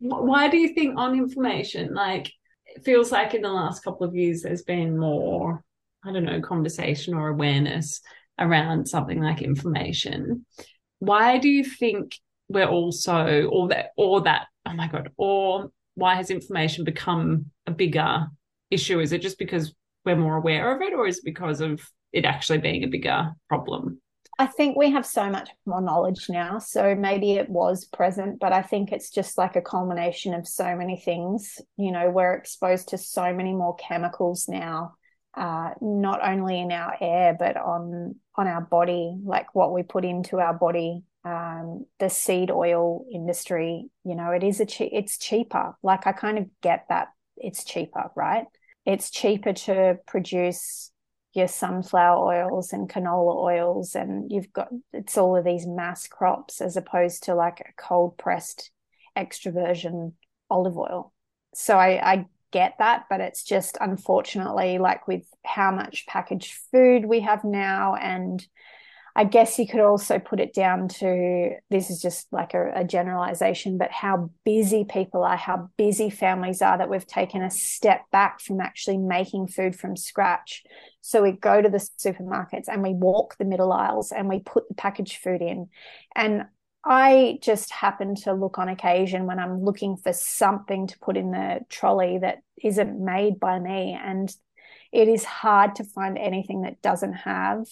Why 0.00 0.48
do 0.48 0.56
you 0.56 0.74
think 0.74 0.98
on 0.98 1.16
inflammation? 1.16 1.94
Like 1.94 2.32
it 2.66 2.84
feels 2.84 3.12
like 3.12 3.34
in 3.34 3.42
the 3.42 3.52
last 3.52 3.84
couple 3.84 4.04
of 4.04 4.16
years 4.16 4.42
there's 4.42 4.62
been 4.62 4.98
more, 4.98 5.62
I 6.04 6.12
don't 6.12 6.24
know, 6.24 6.40
conversation 6.40 7.14
or 7.14 7.28
awareness 7.28 8.00
around 8.38 8.88
something 8.88 9.20
like 9.20 9.42
inflammation. 9.42 10.46
Why 10.98 11.38
do 11.38 11.48
you 11.48 11.64
think 11.64 12.16
we're 12.48 12.66
also 12.66 13.46
or 13.46 13.68
that 13.68 13.90
or 13.96 14.22
that 14.22 14.46
oh 14.66 14.72
my 14.72 14.88
god 14.88 15.10
or 15.16 15.70
why 15.94 16.14
has 16.14 16.30
inflammation 16.30 16.84
become 16.84 17.46
a 17.66 17.70
bigger 17.70 18.26
issue 18.70 19.00
is 19.00 19.12
it 19.12 19.22
just 19.22 19.38
because 19.38 19.74
we're 20.04 20.16
more 20.16 20.36
aware 20.36 20.74
of 20.74 20.82
it 20.82 20.94
or 20.94 21.06
is 21.06 21.18
it 21.18 21.24
because 21.24 21.60
of 21.60 21.80
it 22.12 22.24
actually 22.24 22.58
being 22.58 22.84
a 22.84 22.88
bigger 22.88 23.32
problem 23.48 24.00
I 24.40 24.46
think 24.46 24.76
we 24.76 24.92
have 24.92 25.04
so 25.04 25.28
much 25.28 25.50
more 25.66 25.80
knowledge 25.80 26.26
now. 26.28 26.60
So 26.60 26.94
maybe 26.94 27.32
it 27.32 27.48
was 27.48 27.86
present, 27.86 28.38
but 28.38 28.52
I 28.52 28.62
think 28.62 28.92
it's 28.92 29.10
just 29.10 29.36
like 29.36 29.56
a 29.56 29.60
culmination 29.60 30.32
of 30.32 30.46
so 30.46 30.76
many 30.76 30.96
things. 30.96 31.60
You 31.76 31.90
know, 31.90 32.08
we're 32.08 32.34
exposed 32.34 32.90
to 32.90 32.98
so 32.98 33.34
many 33.34 33.52
more 33.52 33.74
chemicals 33.74 34.46
now, 34.46 34.94
uh, 35.36 35.70
not 35.80 36.20
only 36.24 36.60
in 36.60 36.70
our 36.70 36.96
air, 37.00 37.36
but 37.36 37.56
on 37.56 38.14
on 38.38 38.46
our 38.46 38.60
body, 38.60 39.18
like 39.24 39.54
what 39.54 39.72
we 39.72 39.82
put 39.82 40.04
into 40.04 40.38
our 40.38 40.54
body. 40.54 41.02
Um, 41.24 41.84
the 41.98 42.08
seed 42.08 42.50
oil 42.50 43.04
industry, 43.12 43.90
you 44.04 44.14
know, 44.14 44.30
it 44.30 44.42
is 44.42 44.60
a 44.60 44.66
che- 44.66 44.90
it's 44.92 45.18
cheaper. 45.18 45.76
Like 45.82 46.06
I 46.06 46.12
kind 46.12 46.38
of 46.38 46.46
get 46.62 46.86
that 46.88 47.08
it's 47.36 47.64
cheaper, 47.64 48.10
right? 48.16 48.46
It's 48.86 49.10
cheaper 49.10 49.52
to 49.52 49.98
produce 50.06 50.90
your 51.34 51.48
sunflower 51.48 52.44
oils 52.44 52.72
and 52.72 52.88
canola 52.88 53.36
oils 53.36 53.94
and 53.94 54.30
you've 54.32 54.52
got 54.52 54.68
it's 54.92 55.18
all 55.18 55.36
of 55.36 55.44
these 55.44 55.66
mass 55.66 56.08
crops 56.08 56.60
as 56.60 56.76
opposed 56.76 57.24
to 57.24 57.34
like 57.34 57.60
a 57.60 57.72
cold 57.80 58.16
pressed 58.16 58.70
extra 59.14 59.52
virgin 59.52 60.14
olive 60.48 60.78
oil 60.78 61.12
so 61.54 61.76
I, 61.76 62.12
I 62.12 62.26
get 62.52 62.74
that 62.78 63.04
but 63.10 63.20
it's 63.20 63.42
just 63.42 63.76
unfortunately 63.80 64.78
like 64.78 65.06
with 65.06 65.24
how 65.44 65.70
much 65.70 66.06
packaged 66.06 66.54
food 66.70 67.04
we 67.04 67.20
have 67.20 67.44
now 67.44 67.94
and 67.94 68.46
I 69.18 69.24
guess 69.24 69.58
you 69.58 69.66
could 69.66 69.80
also 69.80 70.20
put 70.20 70.38
it 70.38 70.54
down 70.54 70.86
to 71.00 71.56
this 71.70 71.90
is 71.90 72.00
just 72.00 72.28
like 72.30 72.54
a, 72.54 72.70
a, 72.72 72.84
generalization, 72.84 73.76
but 73.76 73.90
how 73.90 74.30
busy 74.44 74.84
people 74.84 75.24
are, 75.24 75.36
how 75.36 75.70
busy 75.76 76.08
families 76.08 76.62
are 76.62 76.78
that 76.78 76.88
we've 76.88 77.04
taken 77.04 77.42
a 77.42 77.50
step 77.50 78.02
back 78.12 78.40
from 78.40 78.60
actually 78.60 78.96
making 78.96 79.48
food 79.48 79.74
from 79.74 79.96
scratch. 79.96 80.62
So 81.00 81.20
we 81.20 81.32
go 81.32 81.60
to 81.60 81.68
the 81.68 81.84
supermarkets 81.98 82.68
and 82.68 82.80
we 82.80 82.94
walk 82.94 83.36
the 83.38 83.44
middle 83.44 83.72
aisles 83.72 84.12
and 84.12 84.28
we 84.28 84.38
put 84.38 84.68
the 84.68 84.76
packaged 84.76 85.16
food 85.16 85.42
in. 85.42 85.68
And 86.14 86.44
I 86.88 87.38
just 87.42 87.70
happen 87.70 88.14
to 88.22 88.32
look 88.32 88.58
on 88.58 88.70
occasion 88.70 89.26
when 89.26 89.38
I'm 89.38 89.62
looking 89.62 89.98
for 89.98 90.14
something 90.14 90.86
to 90.86 90.98
put 91.00 91.18
in 91.18 91.32
the 91.32 91.60
trolley 91.68 92.16
that 92.18 92.38
isn't 92.62 92.98
made 92.98 93.38
by 93.38 93.58
me. 93.58 93.98
And 94.02 94.34
it 94.90 95.06
is 95.06 95.22
hard 95.22 95.74
to 95.76 95.84
find 95.84 96.16
anything 96.16 96.62
that 96.62 96.80
doesn't 96.80 97.12
have 97.12 97.66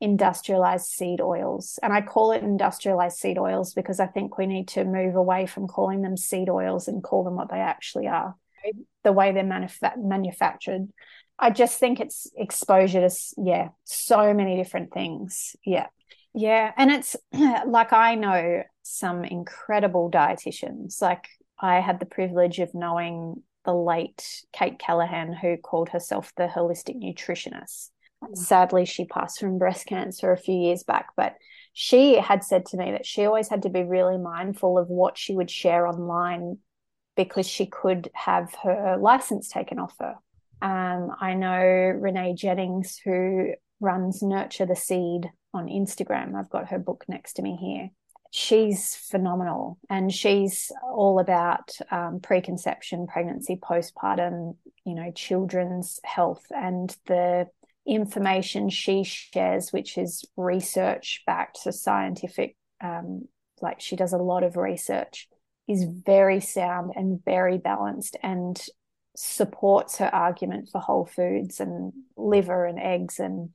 industrialized 0.00 0.86
seed 0.86 1.20
oils. 1.20 1.78
And 1.82 1.92
I 1.92 2.00
call 2.00 2.32
it 2.32 2.42
industrialized 2.42 3.18
seed 3.18 3.36
oils 3.36 3.74
because 3.74 4.00
I 4.00 4.06
think 4.06 4.38
we 4.38 4.46
need 4.46 4.68
to 4.68 4.84
move 4.84 5.16
away 5.16 5.44
from 5.44 5.68
calling 5.68 6.00
them 6.00 6.16
seed 6.16 6.48
oils 6.48 6.88
and 6.88 7.02
call 7.02 7.24
them 7.24 7.36
what 7.36 7.50
they 7.50 7.60
actually 7.60 8.08
are, 8.08 8.34
the 9.04 9.12
way 9.12 9.32
they're 9.32 9.44
manuf- 9.44 9.98
manufactured. 9.98 10.88
I 11.38 11.50
just 11.50 11.78
think 11.78 12.00
it's 12.00 12.26
exposure 12.36 13.06
to, 13.06 13.14
yeah, 13.36 13.68
so 13.84 14.32
many 14.32 14.56
different 14.56 14.94
things. 14.94 15.56
Yeah. 15.62 15.88
Yeah. 16.34 16.72
And 16.76 16.90
it's 16.90 17.16
like 17.66 17.92
I 17.92 18.14
know 18.14 18.62
some 18.82 19.24
incredible 19.24 20.10
dietitians. 20.10 21.00
Like 21.00 21.28
I 21.58 21.80
had 21.80 22.00
the 22.00 22.06
privilege 22.06 22.58
of 22.58 22.74
knowing 22.74 23.42
the 23.64 23.74
late 23.74 24.42
Kate 24.52 24.78
Callaghan, 24.78 25.32
who 25.32 25.56
called 25.56 25.90
herself 25.90 26.32
the 26.36 26.48
holistic 26.48 26.96
nutritionist 26.96 27.90
sadly 28.34 28.84
she 28.84 29.04
passed 29.04 29.40
from 29.40 29.58
breast 29.58 29.86
cancer 29.86 30.32
a 30.32 30.36
few 30.36 30.54
years 30.54 30.82
back 30.82 31.08
but 31.16 31.34
she 31.72 32.16
had 32.16 32.44
said 32.44 32.66
to 32.66 32.76
me 32.76 32.92
that 32.92 33.06
she 33.06 33.24
always 33.24 33.48
had 33.48 33.62
to 33.62 33.70
be 33.70 33.82
really 33.82 34.18
mindful 34.18 34.78
of 34.78 34.88
what 34.88 35.16
she 35.18 35.34
would 35.34 35.50
share 35.50 35.86
online 35.86 36.58
because 37.16 37.48
she 37.48 37.66
could 37.66 38.10
have 38.14 38.54
her 38.62 38.96
license 39.00 39.48
taken 39.48 39.78
off 39.78 39.94
her 39.98 40.14
um, 40.60 41.10
i 41.20 41.34
know 41.34 41.60
renee 41.60 42.34
jennings 42.34 43.00
who 43.04 43.52
runs 43.82 44.22
nurture 44.22 44.66
the 44.66 44.76
seed 44.76 45.30
on 45.52 45.66
instagram. 45.66 46.34
I've 46.34 46.50
got 46.50 46.70
her 46.70 46.78
book 46.78 47.04
next 47.08 47.34
to 47.34 47.42
me 47.42 47.56
here. 47.56 47.90
She's 48.30 48.94
phenomenal 48.94 49.78
and 49.90 50.10
she's 50.10 50.72
all 50.82 51.18
about 51.18 51.70
um, 51.90 52.20
preconception 52.20 53.06
pregnancy 53.06 53.56
postpartum 53.56 54.56
you 54.86 54.94
know 54.94 55.12
children's 55.14 56.00
health 56.04 56.46
and 56.50 56.96
the 57.06 57.48
information 57.86 58.68
she 58.70 59.04
shares, 59.04 59.72
which 59.72 59.98
is 59.98 60.24
research 60.36 61.22
backed, 61.26 61.58
so 61.58 61.70
scientific, 61.70 62.56
um, 62.80 63.26
like 63.60 63.80
she 63.80 63.96
does 63.96 64.12
a 64.12 64.18
lot 64.18 64.42
of 64.42 64.56
research, 64.56 65.28
is 65.68 65.84
very 65.84 66.40
sound 66.40 66.92
and 66.94 67.24
very 67.24 67.58
balanced 67.58 68.16
and 68.22 68.60
supports 69.16 69.98
her 69.98 70.12
argument 70.14 70.68
for 70.70 70.80
whole 70.80 71.04
foods 71.04 71.60
and 71.60 71.92
liver 72.16 72.64
and 72.64 72.78
eggs 72.78 73.18
and 73.18 73.50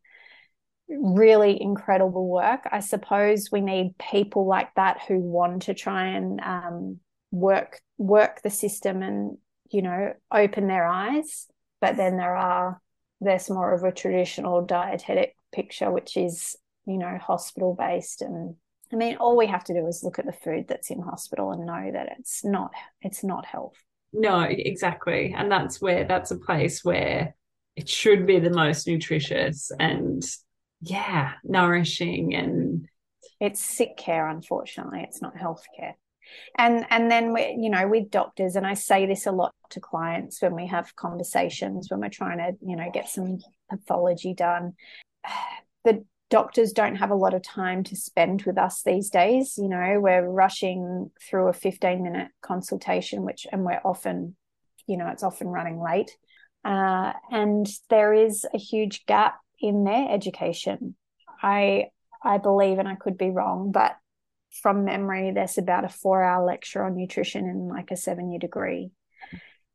really 0.90 1.62
incredible 1.62 2.28
work. 2.28 2.68
I 2.72 2.80
suppose 2.80 3.50
we 3.52 3.62
need 3.62 3.98
people 3.98 4.46
like 4.46 4.74
that 4.76 5.02
who 5.08 5.20
want 5.20 5.64
to 5.64 5.74
try 5.74 6.08
and 6.08 6.40
um, 6.42 7.00
work 7.32 7.82
work 7.98 8.42
the 8.42 8.50
system 8.50 9.02
and 9.02 9.38
you 9.70 9.82
know 9.82 10.14
open 10.32 10.68
their 10.68 10.86
eyes. 10.86 11.48
But 11.82 11.98
then 11.98 12.18
there 12.18 12.36
are 12.36 12.82
there's 13.22 13.50
more 13.50 13.74
of 13.74 13.84
a 13.84 13.92
traditional 13.92 14.64
dietetic 14.64 15.36
picture, 15.54 15.92
which 15.92 16.18
is, 16.18 16.56
you 16.86 16.98
know, 16.98 17.18
hospital 17.18 17.76
based. 17.78 18.22
And 18.22 18.56
I 18.92 18.96
mean, 18.96 19.18
all 19.18 19.36
we 19.36 19.48
have 19.48 19.64
to 19.66 19.74
do 19.74 19.88
is 19.88 20.04
look 20.04 20.20
at 20.20 20.26
the 20.26 20.34
food 20.34 20.68
that's 20.68 20.92
in 20.92 21.02
hospital 21.02 21.52
and 21.52 21.66
know 21.66 21.92
that 21.94 22.16
it's 22.20 22.46
not, 22.46 22.72
it's 23.02 23.24
not 23.24 23.46
health. 23.46 23.76
No, 24.14 24.42
exactly. 24.42 25.34
And 25.36 25.52
that's 25.52 25.82
where, 25.82 26.06
that's 26.06 26.32
a 26.32 26.38
place 26.38 26.84
where 26.86 27.36
it 27.76 27.90
should 27.90 28.26
be 28.26 28.40
the 28.40 28.52
most 28.52 28.88
nutritious 28.88 29.72
and, 29.80 30.24
yeah, 30.82 31.34
nourishing 31.44 32.36
and. 32.36 32.88
It's 33.40 33.64
sick 33.64 33.98
care, 33.98 34.28
unfortunately. 34.28 35.02
It's 35.04 35.22
not 35.22 35.38
health 35.38 35.64
care 35.78 35.96
and 36.56 36.86
and 36.90 37.10
then 37.10 37.34
we 37.34 37.56
you 37.60 37.70
know 37.70 37.88
with 37.88 38.10
doctors 38.10 38.56
and 38.56 38.66
i 38.66 38.74
say 38.74 39.06
this 39.06 39.26
a 39.26 39.32
lot 39.32 39.54
to 39.70 39.80
clients 39.80 40.42
when 40.42 40.56
we 40.56 40.68
have 40.68 40.96
conversations 40.96 41.90
when 41.90 42.00
we're 42.00 42.10
trying 42.10 42.38
to 42.38 42.52
you 42.66 42.76
know 42.76 42.90
get 42.94 43.10
some 43.10 43.40
pathology 43.70 44.34
done 44.34 44.74
the 45.84 46.04
doctors 46.30 46.74
don't 46.74 46.98
have 46.98 47.12
a 47.12 47.16
lot 47.16 47.34
of 47.34 47.42
time 47.42 47.84
to 47.86 47.96
spend 47.96 48.44
with 48.44 48.58
us 48.58 48.84
these 48.84 49.10
days 49.10 49.56
you 49.58 49.70
know 49.70 50.00
we're 50.00 50.28
rushing 50.28 51.10
through 51.22 51.48
a 51.48 51.54
15 51.54 52.04
minute 52.04 52.30
consultation 52.42 53.24
which 53.24 53.48
and 53.52 53.64
we're 53.64 53.82
often 53.86 54.36
you 54.88 54.98
know 54.98 55.08
it's 55.08 55.24
often 55.24 55.48
running 55.48 55.82
late 55.82 56.12
uh, 56.66 57.14
and 57.32 57.70
there 57.90 58.14
is 58.14 58.46
a 58.54 58.58
huge 58.58 59.06
gap 59.06 59.40
in 59.60 59.84
their 59.84 60.10
education 60.12 60.96
i 61.42 61.86
i 62.24 62.38
believe 62.38 62.80
and 62.80 62.88
i 62.88 62.96
could 62.96 63.18
be 63.18 63.30
wrong 63.30 63.72
but 63.72 63.98
from 64.62 64.86
memory, 64.86 65.32
there's 65.32 65.58
about 65.58 65.86
a 65.86 65.90
four 65.90 66.24
hour 66.24 66.46
lecture 66.46 66.84
on 66.84 66.96
nutrition 66.96 67.46
in 67.46 67.68
like 67.68 67.92
a 67.92 67.98
seven 67.98 68.32
year 68.32 68.40
degree. 68.40 68.92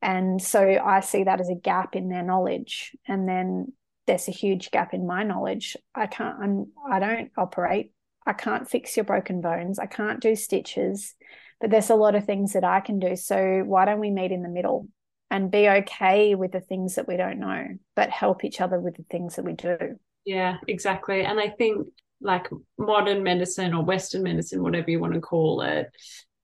And 0.01 0.43
so 0.43 0.61
I 0.61 1.01
see 1.01 1.25
that 1.25 1.41
as 1.41 1.49
a 1.49 1.55
gap 1.55 1.95
in 1.95 2.09
their 2.09 2.25
knowledge. 2.25 2.97
And 3.07 3.29
then 3.29 3.73
there's 4.07 4.27
a 4.27 4.33
huge 4.33 4.73
gap 4.73 4.95
in 4.95 5.07
my 5.07 5.23
knowledge. 5.23 5.77
I 5.95 6.07
can't, 6.07 6.39
I'm, 6.41 6.73
I 6.91 6.99
don't 6.99 7.31
operate. 7.37 7.93
I 8.27 8.33
can't 8.33 8.69
fix 8.69 8.97
your 8.97 9.05
broken 9.05 9.41
bones. 9.41 9.79
I 9.79 9.87
can't 9.87 10.21
do 10.21 10.35
stitches, 10.35 11.15
but 11.61 11.71
there's 11.71 11.91
a 11.91 11.95
lot 11.95 12.17
of 12.17 12.25
things 12.25 12.55
that 12.55 12.65
I 12.65 12.81
can 12.81 12.99
do. 12.99 13.15
So 13.15 13.63
why 13.65 13.85
don't 13.85 14.01
we 14.01 14.11
meet 14.11 14.33
in 14.33 14.43
the 14.43 14.49
middle 14.49 14.89
and 15.33 15.51
be 15.51 15.67
okay 15.67 16.35
with 16.35 16.53
the 16.53 16.61
things 16.61 16.97
that 16.97 17.09
we 17.09 17.17
don't 17.17 17.39
know, 17.39 17.67
but 17.97 18.11
help 18.11 18.45
each 18.45 18.61
other 18.61 18.79
with 18.79 18.99
the 18.99 19.05
things 19.11 19.37
that 19.37 19.47
we 19.47 19.55
do? 19.55 19.79
Yeah, 20.27 20.59
exactly. 20.69 21.25
And 21.25 21.41
I 21.41 21.49
think 21.49 21.89
like 22.21 22.49
modern 22.79 23.23
medicine 23.23 23.73
or 23.73 23.83
Western 23.83 24.23
medicine, 24.23 24.63
whatever 24.63 24.91
you 24.91 25.01
want 25.01 25.15
to 25.15 25.23
call 25.23 25.63
it, 25.63 25.91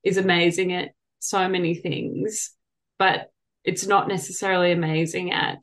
is 0.03 0.17
amazing 0.17 0.73
at 0.73 0.93
so 1.19 1.47
many 1.51 1.75
things, 1.75 2.53
but 2.99 3.31
it's 3.63 3.87
not 3.87 4.09
necessarily 4.09 4.73
amazing 4.73 5.33
at 5.33 5.63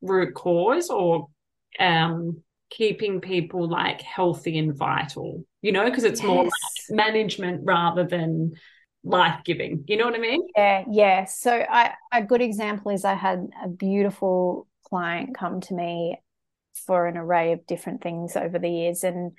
root 0.00 0.32
cause 0.34 0.90
or 0.90 1.26
um, 1.80 2.40
keeping 2.70 3.20
people 3.20 3.68
like 3.68 4.00
healthy 4.00 4.58
and 4.58 4.76
vital, 4.76 5.44
you 5.60 5.72
know, 5.72 5.86
because 5.86 6.04
it's 6.04 6.20
yes. 6.20 6.28
more 6.28 6.44
like 6.44 6.52
management 6.90 7.62
rather 7.64 8.04
than 8.04 8.52
life 9.04 9.40
giving. 9.44 9.84
You 9.86 9.96
know 9.96 10.06
what 10.06 10.14
I 10.14 10.18
mean? 10.18 10.46
Yeah, 10.56 10.84
yeah. 10.90 11.24
So 11.24 11.52
I, 11.52 11.92
a 12.12 12.22
good 12.22 12.42
example 12.42 12.90
is 12.90 13.04
I 13.04 13.14
had 13.14 13.48
a 13.62 13.68
beautiful 13.68 14.66
client 14.86 15.36
come 15.36 15.60
to 15.62 15.74
me 15.74 16.18
for 16.86 17.06
an 17.06 17.16
array 17.16 17.52
of 17.52 17.66
different 17.66 18.02
things 18.02 18.36
over 18.36 18.58
the 18.58 18.68
years. 18.68 19.04
And 19.04 19.32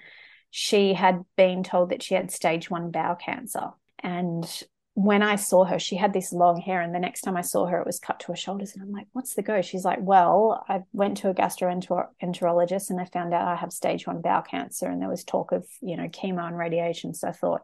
she 0.52 0.94
had 0.94 1.26
been 1.36 1.64
told 1.64 1.90
that 1.90 2.04
she 2.04 2.14
had 2.14 2.32
stage 2.32 2.70
one 2.70 2.92
bowel 2.92 3.16
cancer. 3.16 3.72
And 4.00 4.48
when 4.96 5.22
I 5.22 5.36
saw 5.36 5.66
her, 5.66 5.78
she 5.78 5.98
had 5.98 6.14
this 6.14 6.32
long 6.32 6.62
hair, 6.62 6.80
and 6.80 6.96
the 6.96 7.00
next 7.00 7.22
time 7.22 7.36
I 7.36 7.42
saw 7.42 7.66
her, 7.66 7.82
it 7.82 7.86
was 7.86 8.00
cut 8.00 8.22
to 8.22 8.28
her 8.28 8.36
shoulders. 8.36 8.74
And 8.74 8.82
I'm 8.82 8.94
like, 8.94 9.08
"What's 9.12 9.34
the 9.34 9.42
go?" 9.42 9.62
She's 9.62 9.84
like, 9.84 10.00
"Well, 10.02 10.64
I 10.70 10.84
went 10.94 11.18
to 11.18 11.30
a 11.30 11.34
gastroenterologist, 11.34 12.90
and 12.90 13.02
I 13.02 13.06
found 13.06 13.34
out 13.34 13.46
I 13.46 13.58
have 13.58 13.74
stage 13.74 14.08
one 14.08 14.22
bowel 14.22 14.42
cancer, 14.42 14.88
and 14.90 15.02
there 15.02 15.10
was 15.10 15.26
talk 15.26 15.52
of 15.52 15.68
you 15.82 15.98
know 15.98 16.08
chemo 16.08 16.48
and 16.48 16.58
radiation. 16.58 17.14
So 17.14 17.28
I 17.28 17.34
thought, 17.34 17.64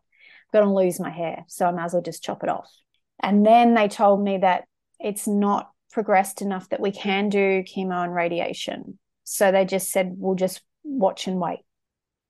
going 0.51 0.65
to 0.65 0.73
lose 0.73 0.99
my 0.99 1.09
hair, 1.09 1.45
so 1.47 1.65
I 1.65 1.71
might 1.71 1.85
as 1.85 1.93
well 1.93 2.01
just 2.01 2.23
chop 2.23 2.43
it 2.43 2.49
off." 2.49 2.71
And 3.21 3.45
then 3.45 3.73
they 3.73 3.87
told 3.87 4.23
me 4.23 4.39
that 4.39 4.65
it's 4.99 5.27
not 5.27 5.71
progressed 5.91 6.41
enough 6.41 6.69
that 6.69 6.79
we 6.79 6.91
can 6.91 7.29
do 7.29 7.63
chemo 7.63 8.03
and 8.03 8.13
radiation. 8.13 8.97
So 9.23 9.51
they 9.51 9.65
just 9.65 9.91
said, 9.91 10.13
"We'll 10.17 10.35
just 10.35 10.61
watch 10.83 11.27
and 11.27 11.39
wait." 11.39 11.59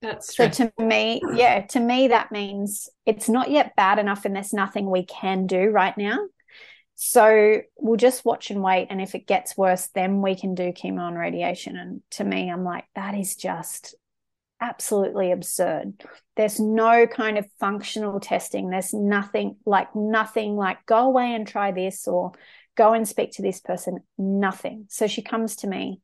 That's 0.02 0.34
so 0.36 0.48
to 0.48 0.72
me, 0.78 1.20
yeah, 1.34 1.60
to 1.68 1.80
me 1.80 2.08
that 2.08 2.32
means 2.32 2.88
it's 3.06 3.28
not 3.28 3.50
yet 3.50 3.76
bad 3.76 4.00
enough 4.00 4.24
and 4.24 4.34
there's 4.34 4.52
nothing 4.52 4.90
we 4.90 5.04
can 5.04 5.46
do 5.46 5.70
right 5.70 5.96
now. 5.96 6.18
So 6.96 7.62
we'll 7.78 7.96
just 7.96 8.24
watch 8.24 8.50
and 8.50 8.62
wait. 8.62 8.88
And 8.90 9.00
if 9.00 9.14
it 9.14 9.26
gets 9.26 9.56
worse, 9.56 9.88
then 9.94 10.20
we 10.20 10.34
can 10.34 10.54
do 10.54 10.72
chemo 10.72 11.08
and 11.08 11.18
radiation. 11.18 11.76
And 11.76 12.02
to 12.12 12.24
me, 12.24 12.50
I'm 12.50 12.64
like, 12.64 12.84
that 12.94 13.14
is 13.14 13.36
just 13.36 13.94
absolutely 14.62 15.32
absurd. 15.32 16.04
There's 16.36 16.60
no 16.60 17.06
kind 17.06 17.36
of 17.36 17.46
functional 17.58 18.20
testing. 18.20 18.70
There's 18.70 18.94
nothing 18.94 19.56
like 19.66 19.94
nothing 19.94 20.56
like 20.56 20.86
go 20.86 21.06
away 21.06 21.34
and 21.34 21.46
try 21.46 21.72
this 21.72 22.06
or 22.06 22.32
go 22.76 22.94
and 22.94 23.06
speak 23.06 23.32
to 23.32 23.42
this 23.42 23.60
person. 23.60 23.98
Nothing. 24.16 24.86
So 24.88 25.06
she 25.08 25.20
comes 25.20 25.56
to 25.56 25.66
me 25.66 26.00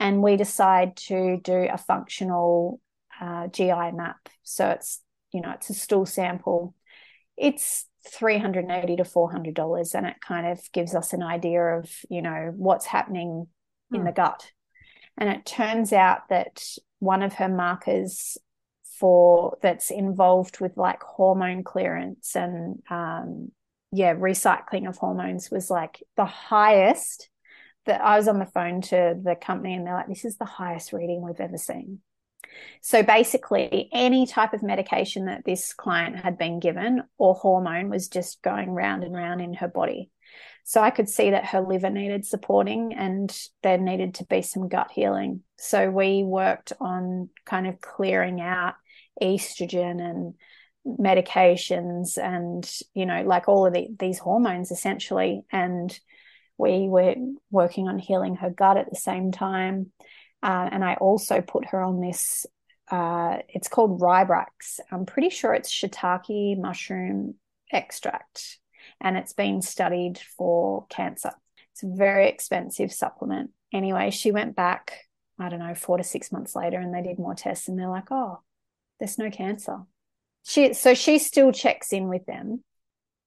and 0.00 0.20
we 0.20 0.36
decide 0.36 0.96
to 0.96 1.38
do 1.42 1.68
a 1.72 1.78
functional 1.78 2.80
uh, 3.20 3.46
GI 3.46 3.92
map. 3.92 4.28
So 4.42 4.70
it's 4.70 5.00
you 5.32 5.40
know 5.40 5.52
it's 5.52 5.70
a 5.70 5.74
stool 5.74 6.04
sample. 6.04 6.74
It's 7.36 7.86
three 8.12 8.36
hundred 8.36 8.64
and 8.64 8.72
eighty 8.72 8.96
to 8.96 9.04
four 9.04 9.30
hundred 9.30 9.54
dollars, 9.54 9.94
and 9.94 10.06
it 10.06 10.16
kind 10.20 10.48
of 10.48 10.60
gives 10.72 10.96
us 10.96 11.12
an 11.12 11.22
idea 11.22 11.62
of 11.62 11.88
you 12.10 12.20
know 12.20 12.52
what's 12.56 12.86
happening 12.86 13.46
in 13.92 14.00
hmm. 14.00 14.06
the 14.06 14.12
gut. 14.12 14.50
And 15.16 15.28
it 15.28 15.46
turns 15.46 15.92
out 15.92 16.28
that 16.30 16.64
one 17.02 17.22
of 17.22 17.34
her 17.34 17.48
markers 17.48 18.38
for 18.98 19.58
that's 19.60 19.90
involved 19.90 20.60
with 20.60 20.76
like 20.76 21.02
hormone 21.02 21.64
clearance 21.64 22.36
and 22.36 22.80
um, 22.88 23.50
yeah 23.90 24.14
recycling 24.14 24.88
of 24.88 24.96
hormones 24.96 25.50
was 25.50 25.68
like 25.68 26.00
the 26.16 26.24
highest 26.24 27.28
that 27.86 28.00
I 28.00 28.16
was 28.16 28.28
on 28.28 28.38
the 28.38 28.46
phone 28.46 28.80
to 28.82 29.18
the 29.20 29.34
company 29.34 29.74
and 29.74 29.84
they're 29.84 29.94
like, 29.94 30.06
this 30.06 30.24
is 30.24 30.36
the 30.36 30.44
highest 30.44 30.92
reading 30.92 31.20
we've 31.20 31.40
ever 31.40 31.58
seen. 31.58 31.98
So 32.80 33.02
basically, 33.02 33.88
any 33.92 34.26
type 34.26 34.52
of 34.52 34.62
medication 34.62 35.24
that 35.26 35.44
this 35.44 35.72
client 35.72 36.16
had 36.16 36.38
been 36.38 36.60
given 36.60 37.02
or 37.18 37.34
hormone 37.34 37.88
was 37.88 38.08
just 38.08 38.42
going 38.42 38.70
round 38.70 39.02
and 39.02 39.14
round 39.14 39.40
in 39.40 39.54
her 39.54 39.68
body. 39.68 40.10
So 40.64 40.80
I 40.80 40.90
could 40.90 41.08
see 41.08 41.30
that 41.30 41.46
her 41.46 41.60
liver 41.60 41.90
needed 41.90 42.24
supporting 42.24 42.94
and 42.94 43.36
there 43.62 43.78
needed 43.78 44.14
to 44.16 44.24
be 44.24 44.42
some 44.42 44.68
gut 44.68 44.90
healing. 44.92 45.42
So 45.58 45.90
we 45.90 46.22
worked 46.22 46.72
on 46.80 47.30
kind 47.44 47.66
of 47.66 47.80
clearing 47.80 48.40
out 48.40 48.74
estrogen 49.20 50.00
and 50.00 50.34
medications 50.86 52.16
and, 52.16 52.68
you 52.94 53.06
know, 53.06 53.22
like 53.22 53.48
all 53.48 53.66
of 53.66 53.72
the, 53.72 53.88
these 53.98 54.18
hormones 54.18 54.70
essentially. 54.70 55.44
And 55.50 55.98
we 56.58 56.88
were 56.88 57.14
working 57.50 57.88
on 57.88 57.98
healing 57.98 58.36
her 58.36 58.50
gut 58.50 58.76
at 58.76 58.88
the 58.90 58.96
same 58.96 59.32
time. 59.32 59.92
Uh, 60.42 60.68
and 60.70 60.84
I 60.84 60.94
also 60.94 61.40
put 61.40 61.66
her 61.66 61.82
on 61.82 62.00
this, 62.00 62.46
uh, 62.90 63.38
it's 63.48 63.68
called 63.68 64.00
Ribraxx. 64.00 64.80
I'm 64.90 65.06
pretty 65.06 65.30
sure 65.30 65.54
it's 65.54 65.72
shiitake 65.72 66.58
mushroom 66.58 67.34
extract, 67.72 68.58
and 69.02 69.16
it's 69.16 69.34
been 69.34 69.60
studied 69.60 70.18
for 70.38 70.86
cancer. 70.88 71.32
It's 71.72 71.82
a 71.82 71.94
very 71.94 72.28
expensive 72.28 72.92
supplement. 72.92 73.50
Anyway, 73.72 74.10
she 74.10 74.30
went 74.30 74.56
back, 74.56 75.00
I 75.38 75.48
don't 75.48 75.58
know, 75.58 75.74
four 75.74 75.98
to 75.98 76.04
six 76.04 76.32
months 76.32 76.54
later, 76.54 76.78
and 76.78 76.94
they 76.94 77.02
did 77.02 77.18
more 77.18 77.34
tests, 77.34 77.68
and 77.68 77.78
they're 77.78 77.88
like, 77.88 78.10
oh, 78.10 78.40
there's 78.98 79.18
no 79.18 79.30
cancer. 79.30 79.78
She, 80.44 80.74
so 80.74 80.94
she 80.94 81.18
still 81.18 81.52
checks 81.52 81.92
in 81.92 82.08
with 82.08 82.26
them 82.26 82.62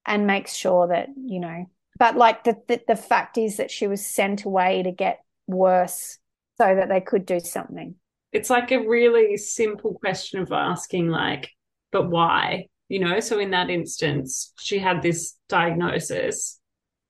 and 0.06 0.28
makes 0.28 0.54
sure 0.54 0.88
that, 0.88 1.10
you 1.16 1.40
know, 1.40 1.66
but 1.98 2.16
like 2.16 2.44
the, 2.44 2.58
the, 2.68 2.82
the 2.88 2.96
fact 2.96 3.38
is 3.38 3.58
that 3.58 3.72
she 3.72 3.88
was 3.88 4.06
sent 4.06 4.44
away 4.44 4.84
to 4.84 4.92
get 4.92 5.24
worse 5.48 6.18
so 6.58 6.76
that 6.76 6.90
they 6.90 7.02
could 7.02 7.26
do 7.26 7.40
something. 7.40 7.96
It's 8.32 8.50
like 8.50 8.72
a 8.72 8.86
really 8.86 9.38
simple 9.38 9.94
question 9.94 10.42
of 10.42 10.52
asking, 10.52 11.08
like, 11.10 11.50
but 11.92 12.10
why? 12.10 12.68
You 12.88 13.00
know, 13.00 13.20
so 13.20 13.40
in 13.40 13.52
that 13.52 13.70
instance, 13.70 14.54
she 14.60 14.78
had 14.78 15.02
this 15.02 15.36
diagnosis, 15.50 16.60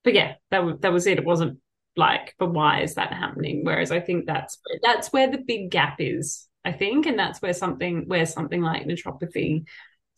but 0.04 0.14
yeah, 0.14 0.36
that 0.52 0.60
w- 0.60 0.78
that 0.80 0.94
was 0.94 1.06
it. 1.06 1.20
It 1.20 1.26
wasn't 1.26 1.60
like, 1.98 2.34
but 2.40 2.54
why 2.54 2.82
is 2.82 2.96
that 2.96 3.12
happening? 3.12 3.62
Whereas 3.64 3.92
I 3.92 4.00
think 4.00 4.26
that's 4.26 4.58
that's 4.84 5.12
where 5.12 5.30
the 5.30 5.44
big 5.46 5.72
gap 5.72 5.98
is. 6.00 6.48
I 6.64 6.72
think, 6.72 7.06
and 7.06 7.20
that's 7.20 7.42
where 7.42 7.54
something 7.54 8.06
where 8.08 8.26
something 8.26 8.62
like 8.62 8.86
naturopathy 8.86 9.66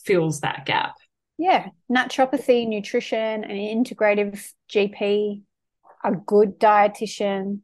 fills 0.05 0.41
that 0.41 0.65
gap. 0.65 0.93
Yeah, 1.39 1.69
naturopathy, 1.91 2.67
nutrition, 2.67 3.43
an 3.43 3.83
integrative 3.83 4.51
GP, 4.67 5.43
a 6.03 6.11
good 6.11 6.59
dietitian, 6.59 7.61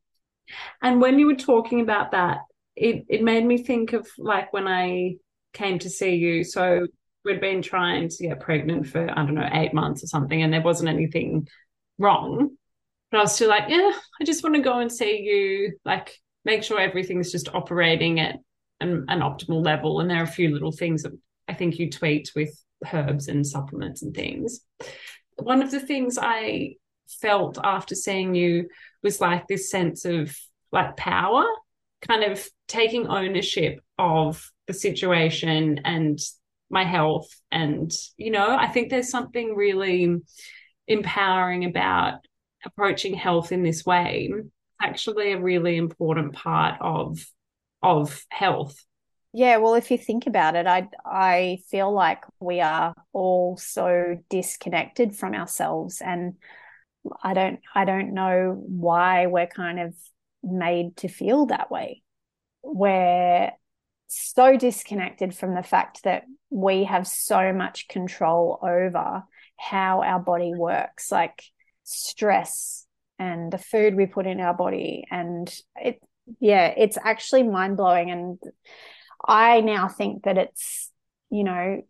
and 0.82 1.02
when 1.02 1.20
you 1.20 1.28
were 1.28 1.36
talking 1.36 1.82
about 1.82 2.12
that, 2.12 2.40
it, 2.76 3.06
it 3.10 3.24
made 3.24 3.46
me 3.46 3.58
think 3.58 3.94
of 3.94 4.08
like 4.18 4.52
when 4.54 4.68
I 4.68 5.16
came 5.54 5.80
to 5.80 5.90
see 5.90 6.16
you. 6.16 6.44
So 6.44 6.88
we'd 7.24 7.42
been 7.42 7.62
trying 7.62 8.10
to 8.10 8.28
get 8.28 8.40
pregnant 8.40 8.88
for, 8.88 9.10
I 9.10 9.26
don't 9.26 9.36
know, 9.36 9.50
eight 9.54 9.74
months 9.74 10.04
or 10.04 10.08
something, 10.08 10.42
and 10.42 10.54
there 10.54 10.62
wasn't 10.62 10.90
anything 10.90 11.48
wrong. 11.98 12.58
But 13.12 13.20
I 13.20 13.22
was 13.22 13.36
still 13.36 13.50
like, 13.50 13.70
yeah, 13.70 13.92
I 14.20 14.24
just 14.24 14.44
want 14.44 14.56
to 14.56 14.62
go 14.62 14.80
and 14.80 14.92
see 14.92 15.22
you, 15.22 15.78
like 15.86 16.18
make 16.46 16.64
sure 16.64 16.80
everything's 16.80 17.32
just 17.32 17.54
operating 17.54 18.20
at 18.20 18.40
an, 18.80 19.06
an 19.08 19.20
optimal 19.20 19.64
level. 19.64 20.00
And 20.00 20.10
there 20.10 20.20
are 20.20 20.24
a 20.24 20.28
few 20.28 20.52
little 20.52 20.72
things 20.72 21.04
that 21.04 21.14
I 21.48 21.54
think 21.54 21.80
you 21.80 21.90
tweaked 21.90 22.32
with 22.36 22.52
herbs 22.92 23.28
and 23.28 23.46
supplements 23.46 24.02
and 24.02 24.14
things. 24.14 24.62
One 25.38 25.62
of 25.62 25.72
the 25.72 25.80
things 25.80 26.18
I 26.22 26.76
felt 27.22 27.58
after 27.64 27.96
seeing 27.96 28.36
you 28.36 28.70
was 29.02 29.22
like 29.22 29.48
this 29.48 29.70
sense 29.70 30.06
of 30.06 30.36
like 30.72 30.98
power, 30.98 31.46
kind 32.02 32.24
of 32.24 32.46
taking 32.68 33.08
ownership 33.08 33.80
of 33.98 34.52
the 34.68 34.74
situation 34.74 35.82
and 35.86 36.20
my 36.74 36.84
health. 36.84 37.30
And, 37.52 37.92
you 38.18 38.32
know, 38.32 38.56
I 38.56 38.68
think 38.68 38.90
there's 38.90 39.10
something 39.10 39.56
really 39.56 40.18
empowering 40.88 41.66
about 41.66 42.16
approaching 42.66 43.14
health 43.14 43.52
in 43.52 43.64
this 43.64 43.86
way. 43.86 44.32
Actually, 44.82 45.32
a 45.32 45.40
really 45.40 45.78
important 45.78 46.34
part 46.34 46.82
of 46.82 47.24
of 47.82 48.26
health. 48.30 48.76
Yeah, 49.34 49.58
well, 49.58 49.76
if 49.76 49.92
you 49.92 49.98
think 49.98 50.28
about 50.28 50.56
it, 50.56 50.68
I 50.68 50.90
I 51.06 51.60
feel 51.70 51.94
like 51.94 52.24
we 52.40 52.60
are 52.60 52.94
all 53.14 53.58
so 53.58 54.18
disconnected 54.30 55.16
from 55.16 55.34
ourselves, 55.34 56.02
and 56.02 56.34
I 57.22 57.34
don't 57.34 57.60
I 57.74 57.86
don't 57.86 58.14
know 58.14 58.62
why 58.66 59.28
we're 59.28 59.48
kind 59.48 59.80
of 59.80 59.96
made 60.44 60.98
to 60.98 61.08
feel 61.08 61.46
that 61.48 61.72
way. 61.72 62.04
We're 62.62 63.52
so 64.16 64.58
disconnected 64.58 65.36
from 65.36 65.56
the 65.56 65.64
fact 65.64 66.04
that 66.04 66.24
we 66.50 66.86
have 66.86 67.08
so 67.08 67.54
much 67.54 67.88
control 67.88 68.60
over 68.62 69.24
how 69.58 70.04
our 70.04 70.20
body 70.20 70.54
works, 70.56 71.12
like 71.12 71.44
stress 71.84 72.86
and 73.20 73.52
the 73.52 73.58
food 73.58 73.96
we 73.96 74.06
put 74.06 74.28
in 74.28 74.40
our 74.40 74.54
body. 74.54 75.06
And 75.10 75.54
it, 75.76 76.02
yeah, 76.40 76.68
it's 76.68 76.98
actually 77.04 77.44
mind 77.44 77.78
blowing. 77.78 78.12
And 78.12 78.40
I 79.26 79.62
now 79.62 79.88
think 79.88 80.24
that 80.24 80.38
it's, 80.38 80.92
you 81.30 81.44
know, 81.44 81.82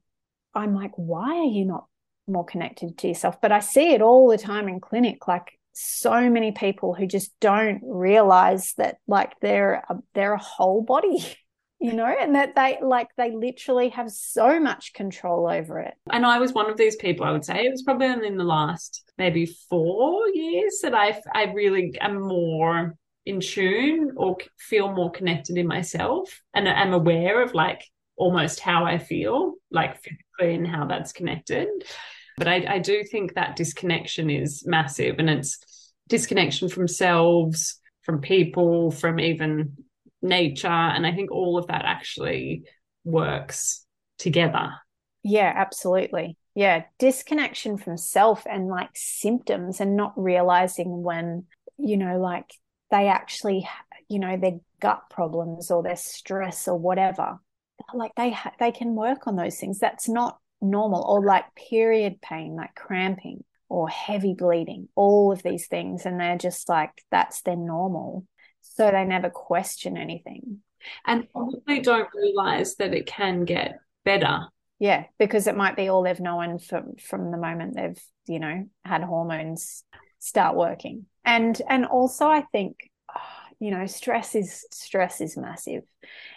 I'm 0.54 0.76
like, 0.76 0.92
why 0.96 1.40
are 1.40 1.46
you 1.46 1.66
not 1.66 1.86
more 2.28 2.46
connected 2.46 2.98
to 3.00 3.08
yourself. 3.08 3.42
But 3.42 3.52
I 3.52 3.60
see 3.60 3.94
it 3.94 4.02
all 4.02 4.30
the 4.30 4.38
time 4.38 4.68
in 4.68 4.80
clinic, 4.80 5.28
like 5.28 5.60
so 5.74 6.30
many 6.30 6.52
people 6.52 6.94
who 6.94 7.08
just 7.08 7.32
don't 7.40 7.82
realize 7.84 8.74
that 8.78 8.98
like 9.08 9.34
they're 9.42 9.84
a, 9.90 9.98
they're 10.14 10.34
a 10.34 10.38
whole 10.38 10.82
body. 10.82 11.26
You 11.84 11.92
know, 11.92 12.06
and 12.06 12.34
that 12.36 12.56
they 12.56 12.78
like 12.82 13.10
they 13.18 13.32
literally 13.32 13.90
have 13.90 14.10
so 14.10 14.58
much 14.58 14.94
control 14.94 15.50
over 15.50 15.80
it. 15.80 15.96
And 16.10 16.26
I 16.26 16.40
was 16.40 16.54
one 16.54 16.70
of 16.70 16.78
these 16.78 16.96
people. 16.96 17.26
I 17.26 17.32
would 17.32 17.44
say 17.44 17.66
it 17.66 17.72
was 17.72 17.84
probably 17.84 18.08
only 18.08 18.28
in 18.28 18.38
the 18.38 18.46
last 18.46 19.04
maybe 19.18 19.46
four 19.46 20.30
years 20.30 20.80
that 20.84 20.96
I 20.96 21.20
I 21.36 21.52
really 21.52 21.94
am 22.00 22.22
more 22.22 22.96
in 23.26 23.42
tune 23.42 24.14
or 24.16 24.38
feel 24.58 24.94
more 24.94 25.12
connected 25.12 25.58
in 25.58 25.68
myself 25.68 26.42
and 26.54 26.70
I'm 26.70 26.94
aware 26.94 27.42
of 27.42 27.54
like 27.54 27.84
almost 28.16 28.62
how 28.62 28.86
I 28.86 28.98
feel, 28.98 29.56
like 29.70 30.02
physically 30.02 30.56
and 30.56 30.66
how 30.66 30.86
that's 30.86 31.12
connected. 31.12 31.68
But 32.38 32.48
I, 32.48 32.66
I 32.76 32.80
do 32.80 33.04
think 33.04 33.34
that 33.34 33.58
disconnection 33.58 34.30
is 34.30 34.66
massive 34.66 35.20
and 35.20 35.30
it's 35.30 35.60
disconnection 36.08 36.70
from 36.70 36.88
selves, 36.88 37.78
from 38.04 38.22
people, 38.22 38.90
from 38.92 39.20
even 39.20 39.76
nature. 40.24 40.68
And 40.68 41.06
I 41.06 41.12
think 41.12 41.32
all 41.32 41.58
of 41.58 41.68
that 41.68 41.86
actually 41.86 42.64
works 43.04 43.86
together. 44.18 44.72
Yeah, 45.24 45.52
absolutely. 45.56 46.38
yeah 46.56 46.84
disconnection 47.00 47.78
from 47.78 47.98
self 47.98 48.46
and 48.50 48.68
like 48.68 48.90
symptoms 48.96 49.80
and 49.80 49.96
not 49.96 50.14
realizing 50.16 51.02
when 51.04 51.46
you 51.78 51.98
know 51.98 52.20
like 52.20 52.50
they 52.92 53.08
actually 53.08 53.68
you 54.10 54.20
know 54.20 54.38
their 54.38 54.60
gut 54.80 55.02
problems 55.10 55.72
or 55.72 55.82
their 55.82 55.96
stress 55.96 56.68
or 56.68 56.78
whatever 56.78 57.40
like 57.94 58.12
they 58.16 58.32
ha- 58.32 58.54
they 58.60 58.72
can 58.72 58.96
work 58.96 59.26
on 59.28 59.36
those 59.36 59.58
things 59.58 59.80
that's 59.80 60.08
not 60.08 60.38
normal 60.62 61.04
or 61.04 61.26
like 61.26 61.46
period 61.56 62.22
pain 62.22 62.56
like 62.56 62.76
cramping 62.76 63.44
or 63.70 63.90
heavy 63.90 64.36
bleeding 64.38 64.88
all 64.96 65.32
of 65.32 65.42
these 65.42 65.68
things 65.68 66.06
and 66.06 66.20
they're 66.20 66.38
just 66.38 66.70
like 66.70 66.92
that's 67.10 67.42
their 67.42 67.56
normal 67.56 68.26
so 68.64 68.90
they 68.92 69.06
never 69.06 69.30
question 69.30 69.98
anything. 69.98 70.60
And 71.06 71.28
they 71.68 71.80
don't 71.80 72.10
realize 72.14 72.76
that 72.76 72.94
it 72.94 73.06
can 73.06 73.46
get 73.46 73.80
better. 74.04 74.48
Yeah 74.80 75.06
because 75.18 75.48
it 75.48 75.56
might 75.56 75.78
be 75.78 75.88
all 75.88 76.04
they've 76.04 76.20
known 76.20 76.60
from 76.60 76.96
from 76.98 77.32
the 77.32 77.38
moment 77.38 77.76
they've 77.76 78.02
you 78.26 78.40
know 78.40 78.66
had 78.84 79.02
hormones 79.04 79.84
start 80.20 80.56
working. 80.56 81.06
And 81.24 81.62
and 81.70 81.86
also 81.86 82.28
i 82.28 82.42
think 82.52 82.90
you 83.60 83.72
know 83.72 83.86
stress 83.86 84.36
is 84.36 84.66
stress 84.72 85.22
is 85.22 85.38
massive. 85.38 85.84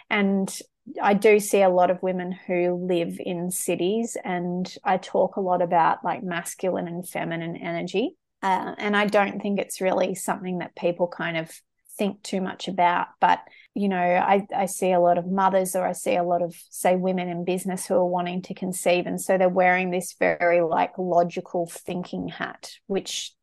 And 0.09 0.57
I 1.01 1.13
do 1.13 1.39
see 1.39 1.61
a 1.61 1.69
lot 1.69 1.91
of 1.91 2.01
women 2.01 2.31
who 2.31 2.87
live 2.87 3.19
in 3.19 3.51
cities, 3.51 4.15
and 4.23 4.73
I 4.83 4.97
talk 4.97 5.35
a 5.35 5.41
lot 5.41 5.61
about 5.61 6.03
like 6.03 6.23
masculine 6.23 6.87
and 6.87 7.07
feminine 7.07 7.57
energy. 7.57 8.15
Uh, 8.41 8.75
and 8.77 8.95
I 8.95 9.07
don't 9.07 9.41
think 9.41 9.59
it's 9.59 9.81
really 9.81 10.15
something 10.15 10.59
that 10.59 10.75
people 10.75 11.07
kind 11.07 11.37
of 11.37 11.51
think 11.97 12.23
too 12.23 12.41
much 12.41 12.67
about. 12.67 13.07
But, 13.19 13.39
you 13.73 13.89
know, 13.89 13.97
I, 13.97 14.45
I 14.55 14.65
see 14.65 14.91
a 14.91 14.99
lot 14.99 15.17
of 15.17 15.27
mothers 15.27 15.75
or 15.75 15.85
I 15.85 15.93
see 15.93 16.15
a 16.15 16.23
lot 16.23 16.41
of, 16.41 16.55
say, 16.69 16.95
women 16.95 17.29
in 17.29 17.45
business 17.45 17.85
who 17.85 17.95
are 17.95 18.05
wanting 18.05 18.41
to 18.43 18.53
conceive. 18.53 19.07
And 19.07 19.19
so 19.19 19.37
they're 19.37 19.49
wearing 19.49 19.91
this 19.91 20.15
very 20.17 20.61
like 20.61 20.97
logical 20.97 21.67
thinking 21.67 22.27
hat, 22.27 22.71
which 22.87 23.33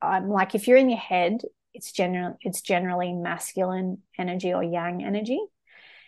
I'm 0.00 0.28
like, 0.28 0.54
if 0.54 0.68
you're 0.68 0.76
in 0.76 0.90
your 0.90 0.98
head, 0.98 1.42
it's 1.78 1.92
general 1.92 2.36
it's 2.40 2.60
generally 2.60 3.12
masculine 3.12 3.98
energy 4.18 4.52
or 4.52 4.62
yang 4.62 5.04
energy 5.04 5.40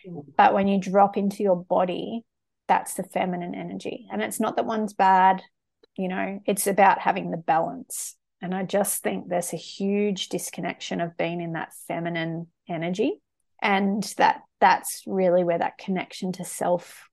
mm. 0.05 0.23
but 0.37 0.53
when 0.53 0.67
you 0.67 0.79
drop 0.79 1.15
into 1.17 1.43
your 1.43 1.55
body 1.55 2.23
that's 2.67 2.95
the 2.95 3.03
feminine 3.03 3.55
energy 3.55 4.07
and 4.11 4.21
it's 4.21 4.39
not 4.39 4.57
that 4.57 4.65
one's 4.65 4.93
bad 4.93 5.41
you 5.95 6.07
know 6.07 6.41
it's 6.45 6.67
about 6.67 6.99
having 6.99 7.31
the 7.31 7.37
balance 7.37 8.15
and 8.41 8.53
i 8.53 8.63
just 8.63 9.01
think 9.01 9.27
there's 9.27 9.53
a 9.53 9.57
huge 9.57 10.29
disconnection 10.29 11.01
of 11.01 11.17
being 11.17 11.41
in 11.41 11.53
that 11.53 11.73
feminine 11.87 12.47
energy 12.69 13.21
and 13.61 14.03
that 14.17 14.41
that's 14.59 15.03
really 15.05 15.43
where 15.43 15.59
that 15.59 15.77
connection 15.77 16.31
to 16.31 16.43
self 16.43 17.07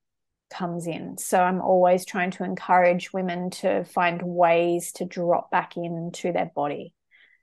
comes 0.51 0.87
in 0.87 1.19
so 1.19 1.41
i'm 1.41 1.61
always 1.61 2.05
trying 2.05 2.31
to 2.31 2.45
encourage 2.45 3.13
women 3.13 3.51
to 3.51 3.85
find 3.85 4.23
ways 4.23 4.93
to 4.93 5.05
drop 5.05 5.51
back 5.51 5.77
into 5.77 6.33
their 6.33 6.51
body 6.55 6.95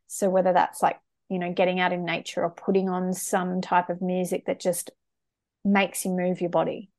so 0.08 0.30
whether 0.30 0.54
that's 0.54 0.82
like 0.82 0.98
you 1.30 1.40
know, 1.40 1.52
getting 1.52 1.80
out 1.80 1.94
in 1.94 2.06
nature 2.06 2.44
or 2.44 2.50
putting 2.50 2.90
on 2.90 3.14
some 3.14 3.62
type 3.62 3.90
of 3.90 4.02
music 4.02 4.46
that 4.46 4.60
just 4.60 4.92
makes 5.64 6.06
you 6.06 6.12
move 6.12 6.42
your 6.42 6.50
body, 6.50 6.90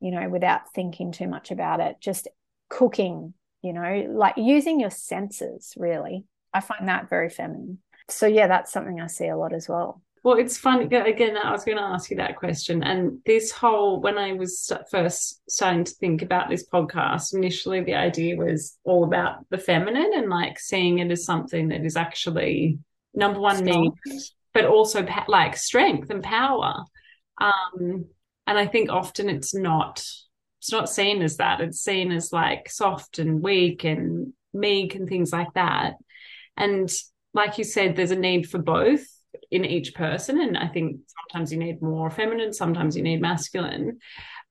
you 0.00 0.10
know, 0.10 0.28
without 0.28 0.72
thinking 0.74 1.12
too 1.12 1.26
much 1.26 1.50
about 1.50 1.80
it. 1.80 1.96
Just 2.00 2.28
cooking, 2.68 3.32
you 3.62 3.72
know, 3.72 4.06
like 4.10 4.34
using 4.36 4.80
your 4.80 4.90
senses, 4.90 5.74
really. 5.76 6.24
I 6.52 6.60
find 6.60 6.88
that 6.88 7.10
very 7.10 7.28
feminine. 7.28 7.78
So, 8.08 8.26
yeah, 8.26 8.46
that's 8.46 8.72
something 8.72 9.00
I 9.00 9.08
see 9.08 9.28
a 9.28 9.36
lot 9.36 9.52
as 9.52 9.68
well. 9.68 10.02
Well, 10.22 10.38
it's 10.38 10.58
fun. 10.58 10.82
Again, 10.82 11.36
I 11.36 11.52
was 11.52 11.64
going 11.64 11.78
to 11.78 11.84
ask 11.84 12.10
you 12.10 12.16
that 12.16 12.34
question. 12.34 12.82
And 12.82 13.18
this 13.24 13.52
whole, 13.52 14.00
when 14.00 14.18
I 14.18 14.32
was 14.32 14.72
first 14.90 15.40
starting 15.48 15.84
to 15.84 15.92
think 15.92 16.22
about 16.22 16.48
this 16.48 16.66
podcast, 16.66 17.32
initially 17.32 17.82
the 17.82 17.94
idea 17.94 18.36
was 18.36 18.76
all 18.82 19.04
about 19.04 19.48
the 19.50 19.58
feminine 19.58 20.10
and 20.16 20.28
like 20.28 20.58
seeing 20.58 20.98
it 20.98 21.12
as 21.12 21.24
something 21.24 21.68
that 21.68 21.84
is 21.84 21.96
actually 21.96 22.80
number 23.14 23.38
one 23.38 23.64
need, 23.64 23.92
but 24.52 24.64
also 24.64 25.06
like 25.28 25.56
strength 25.56 26.10
and 26.10 26.24
power. 26.24 26.82
Um, 27.40 28.06
and 28.48 28.58
I 28.58 28.66
think 28.66 28.90
often 28.90 29.28
it's 29.28 29.54
not 29.54 30.04
it's 30.60 30.72
not 30.72 30.88
seen 30.88 31.22
as 31.22 31.36
that. 31.36 31.60
It's 31.60 31.80
seen 31.80 32.12
as 32.12 32.32
like 32.32 32.68
soft 32.68 33.18
and 33.18 33.42
weak 33.42 33.84
and 33.84 34.32
meek 34.52 34.94
and 34.94 35.08
things 35.08 35.32
like 35.32 35.52
that. 35.54 35.94
And 36.56 36.90
like 37.34 37.58
you 37.58 37.64
said, 37.64 37.96
there's 37.96 38.10
a 38.10 38.16
need 38.16 38.48
for 38.48 38.58
both 38.58 39.04
in 39.50 39.64
each 39.64 39.94
person. 39.94 40.40
And 40.40 40.56
I 40.56 40.68
think 40.68 41.00
sometimes 41.06 41.52
you 41.52 41.58
need 41.58 41.82
more 41.82 42.10
feminine, 42.10 42.52
sometimes 42.52 42.96
you 42.96 43.02
need 43.02 43.20
masculine. 43.20 43.98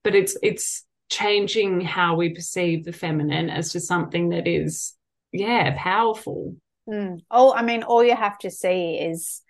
But 0.03 0.15
it's 0.15 0.37
it's 0.43 0.85
changing 1.09 1.81
how 1.81 2.15
we 2.15 2.29
perceive 2.29 2.85
the 2.85 2.91
feminine 2.91 3.49
as 3.49 3.71
just 3.71 3.87
something 3.87 4.29
that 4.29 4.47
is, 4.47 4.93
yeah, 5.31 5.75
powerful 5.77 6.55
Mm. 6.87 7.21
Oh, 7.31 7.53
I 7.53 7.63
mean, 7.63 7.83
all 7.83 8.03
you 8.03 8.15
have 8.15 8.37
to 8.39 8.51
see 8.51 8.95
is 8.95 9.41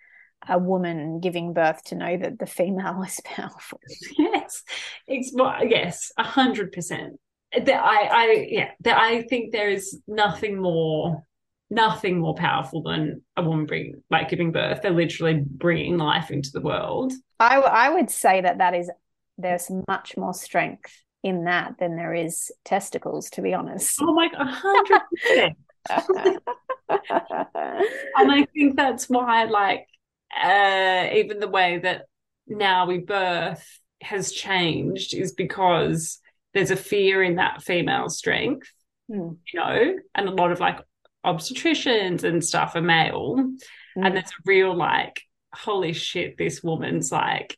a 0.48 0.58
woman 0.58 1.20
giving 1.20 1.52
birth 1.52 1.82
to 1.84 1.94
know 1.94 2.16
that 2.16 2.38
the 2.38 2.46
female 2.46 3.02
is 3.06 3.20
powerful. 3.24 3.80
Yes, 4.18 4.62
it's 5.06 5.32
yes, 5.68 6.12
a 6.18 6.24
hundred 6.24 6.72
percent. 6.72 7.18
That 7.52 7.82
I, 7.82 8.06
I, 8.06 8.46
yeah, 8.48 8.70
that 8.80 8.98
I 8.98 9.22
think 9.22 9.52
there 9.52 9.70
is 9.70 10.00
nothing 10.06 10.60
more, 10.60 11.22
nothing 11.70 12.18
more 12.18 12.34
powerful 12.34 12.82
than 12.82 13.22
a 13.36 13.42
woman 13.42 13.66
bring 13.66 14.02
like 14.10 14.28
giving 14.28 14.52
birth. 14.52 14.82
They're 14.82 14.90
literally 14.90 15.42
bringing 15.44 15.96
life 15.96 16.30
into 16.30 16.50
the 16.52 16.60
world. 16.60 17.12
I, 17.38 17.56
I 17.56 17.88
would 17.90 18.10
say 18.10 18.40
that 18.40 18.58
that 18.58 18.74
is 18.74 18.90
there's 19.38 19.70
much 19.86 20.16
more 20.16 20.34
strength 20.34 20.92
in 21.22 21.44
that 21.44 21.78
than 21.78 21.96
there 21.96 22.14
is 22.14 22.50
testicles. 22.64 23.30
To 23.30 23.42
be 23.42 23.54
honest. 23.54 23.98
Oh 24.02 24.12
my, 24.12 24.28
a 24.36 24.44
hundred 24.44 25.00
percent. 25.12 25.56
and 26.88 28.32
I 28.32 28.46
think 28.54 28.76
that's 28.76 29.08
why, 29.08 29.44
like, 29.44 29.86
uh, 30.34 31.08
even 31.12 31.40
the 31.40 31.48
way 31.48 31.78
that 31.78 32.06
now 32.46 32.86
we 32.86 32.98
birth 32.98 33.64
has 34.02 34.32
changed 34.32 35.14
is 35.14 35.32
because 35.32 36.20
there's 36.54 36.70
a 36.70 36.76
fear 36.76 37.22
in 37.22 37.36
that 37.36 37.62
female 37.62 38.08
strength, 38.08 38.70
mm. 39.10 39.36
you 39.52 39.60
know, 39.60 39.96
and 40.14 40.28
a 40.28 40.32
lot 40.32 40.52
of 40.52 40.60
like 40.60 40.78
obstetricians 41.24 42.24
and 42.24 42.44
stuff 42.44 42.74
are 42.76 42.82
male. 42.82 43.36
Mm. 43.36 43.56
And 43.96 44.14
there's 44.14 44.30
a 44.30 44.44
real 44.44 44.74
like, 44.74 45.22
holy 45.52 45.92
shit, 45.92 46.38
this 46.38 46.62
woman's 46.62 47.10
like 47.10 47.56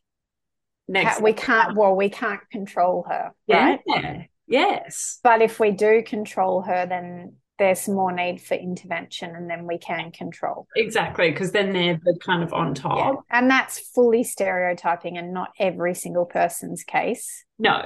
next. 0.87 1.21
We 1.21 1.33
can't, 1.33 1.75
well, 1.75 1.95
we 1.95 2.09
can't 2.09 2.41
control 2.51 3.05
her. 3.07 3.31
Right? 3.47 3.79
Yeah. 3.85 4.23
Yes. 4.47 5.19
But 5.21 5.41
if 5.41 5.59
we 5.59 5.71
do 5.71 6.01
control 6.03 6.63
her, 6.63 6.85
then 6.87 7.35
there's 7.59 7.87
more 7.87 8.11
need 8.11 8.41
for 8.41 8.55
intervention 8.55 9.35
and 9.35 9.49
then 9.49 9.67
we 9.67 9.77
can 9.77 10.11
control. 10.11 10.67
Exactly, 10.75 11.29
because 11.29 11.51
then 11.51 11.73
they're 11.73 11.99
the 12.03 12.17
kind 12.25 12.41
of 12.41 12.53
on 12.53 12.73
top. 12.73 12.97
Yeah. 13.29 13.37
And 13.37 13.51
that's 13.51 13.79
fully 13.79 14.23
stereotyping 14.23 15.17
and 15.17 15.33
not 15.33 15.49
every 15.59 15.93
single 15.93 16.25
person's 16.25 16.83
case. 16.83 17.45
No. 17.59 17.83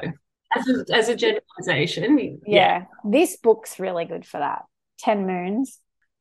As 0.56 0.68
a, 0.70 0.96
as 0.96 1.10
a 1.10 1.16
generalization. 1.16 2.40
Yeah. 2.46 2.56
yeah. 2.56 2.84
This 3.04 3.36
book's 3.38 3.80
really 3.80 4.06
good 4.06 4.26
for 4.26 4.38
that. 4.38 4.62
10 5.00 5.26
Moons 5.26 5.80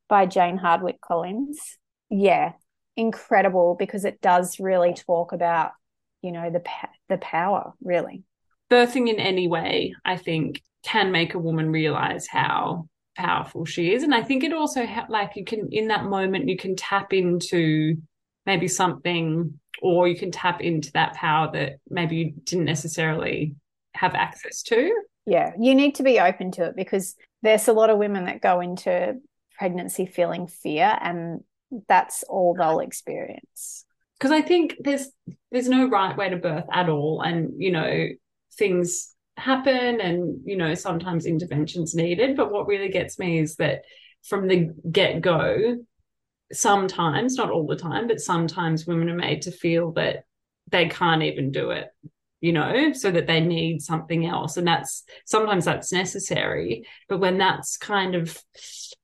by 0.09 0.25
Jane 0.25 0.57
Hardwicke 0.57 0.99
Collins. 0.99 1.77
Yeah. 2.09 2.53
Incredible 2.97 3.75
because 3.77 4.03
it 4.03 4.19
does 4.19 4.59
really 4.59 4.93
talk 4.93 5.31
about, 5.31 5.71
you 6.21 6.31
know, 6.31 6.49
the 6.49 6.63
the 7.09 7.17
power, 7.17 7.73
really. 7.83 8.23
Birthing 8.71 9.09
in 9.09 9.19
any 9.19 9.47
way, 9.47 9.95
I 10.03 10.17
think, 10.17 10.61
can 10.83 11.11
make 11.11 11.33
a 11.33 11.39
woman 11.39 11.71
realize 11.71 12.27
how 12.27 12.87
powerful 13.15 13.65
she 13.65 13.93
is. 13.93 14.03
And 14.03 14.13
i 14.13 14.21
think 14.21 14.43
it 14.43 14.53
also 14.53 14.85
ha- 14.85 15.05
like 15.09 15.35
you 15.35 15.45
can 15.45 15.69
in 15.71 15.87
that 15.87 16.05
moment 16.05 16.49
you 16.49 16.57
can 16.57 16.75
tap 16.75 17.13
into 17.13 17.97
maybe 18.45 18.67
something 18.67 19.59
or 19.81 20.07
you 20.07 20.17
can 20.17 20.31
tap 20.31 20.61
into 20.61 20.91
that 20.93 21.13
power 21.13 21.49
that 21.53 21.79
maybe 21.89 22.15
you 22.15 22.33
didn't 22.43 22.65
necessarily 22.65 23.55
have 23.95 24.15
access 24.15 24.63
to. 24.63 24.93
Yeah 25.25 25.51
you 25.59 25.75
need 25.75 25.95
to 25.95 26.03
be 26.03 26.19
open 26.19 26.51
to 26.53 26.65
it 26.65 26.75
because 26.75 27.15
there's 27.41 27.67
a 27.67 27.73
lot 27.73 27.89
of 27.89 27.97
women 27.97 28.25
that 28.25 28.41
go 28.41 28.59
into 28.59 29.15
pregnancy 29.57 30.05
feeling 30.05 30.47
fear 30.47 30.97
and 31.01 31.41
that's 31.87 32.23
all 32.23 32.55
they'll 32.55 32.79
experience. 32.79 33.85
Because 34.19 34.31
i 34.31 34.41
think 34.41 34.75
there's 34.79 35.09
there's 35.51 35.69
no 35.69 35.87
right 35.87 36.17
way 36.17 36.29
to 36.29 36.37
birth 36.37 36.65
at 36.71 36.89
all. 36.89 37.21
And 37.21 37.61
you 37.61 37.71
know 37.71 38.07
things 38.57 39.12
happen 39.37 39.99
and 39.99 40.41
you 40.45 40.55
know 40.55 40.75
sometimes 40.75 41.25
interventions 41.25 41.95
needed 41.95 42.37
but 42.37 42.51
what 42.51 42.67
really 42.67 42.89
gets 42.89 43.17
me 43.17 43.39
is 43.39 43.55
that 43.55 43.81
from 44.23 44.47
the 44.47 44.69
get-go 44.91 45.77
sometimes 46.51 47.35
not 47.35 47.49
all 47.49 47.65
the 47.65 47.75
time 47.75 48.07
but 48.07 48.19
sometimes 48.19 48.85
women 48.85 49.09
are 49.09 49.15
made 49.15 49.41
to 49.41 49.51
feel 49.51 49.91
that 49.93 50.25
they 50.69 50.87
can't 50.87 51.23
even 51.23 51.51
do 51.51 51.71
it 51.71 51.89
you 52.43 52.51
know 52.51 52.91
so 52.91 53.09
that 53.09 53.25
they 53.25 53.39
need 53.39 53.81
something 53.81 54.25
else. 54.25 54.57
And 54.57 54.67
that's 54.67 55.03
sometimes 55.25 55.65
that's 55.65 55.93
necessary 55.93 56.85
but 57.07 57.19
when 57.19 57.37
that's 57.37 57.77
kind 57.77 58.15
of 58.15 58.37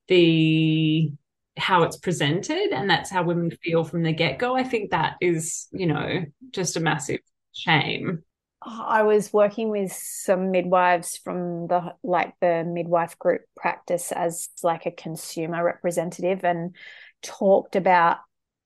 the 0.09 1.11
how 1.57 1.83
it's 1.83 1.97
presented 1.97 2.71
and 2.71 2.89
that's 2.89 3.09
how 3.09 3.23
women 3.23 3.51
feel 3.63 3.83
from 3.83 4.03
the 4.03 4.13
get-go 4.13 4.55
i 4.55 4.63
think 4.63 4.91
that 4.91 5.15
is 5.19 5.67
you 5.71 5.87
know 5.87 6.23
just 6.51 6.77
a 6.77 6.79
massive 6.79 7.19
shame 7.53 8.23
I 8.61 9.03
was 9.03 9.31
working 9.31 9.69
with 9.69 9.93
some 9.93 10.51
midwives 10.51 11.17
from 11.17 11.67
the 11.67 11.93
like 12.03 12.33
the 12.41 12.65
midwife 12.65 13.17
group 13.17 13.41
practice 13.55 14.11
as 14.11 14.49
like 14.63 14.85
a 14.85 14.91
consumer 14.91 15.63
representative 15.63 16.43
and 16.43 16.75
talked 17.21 17.75
about 17.75 18.17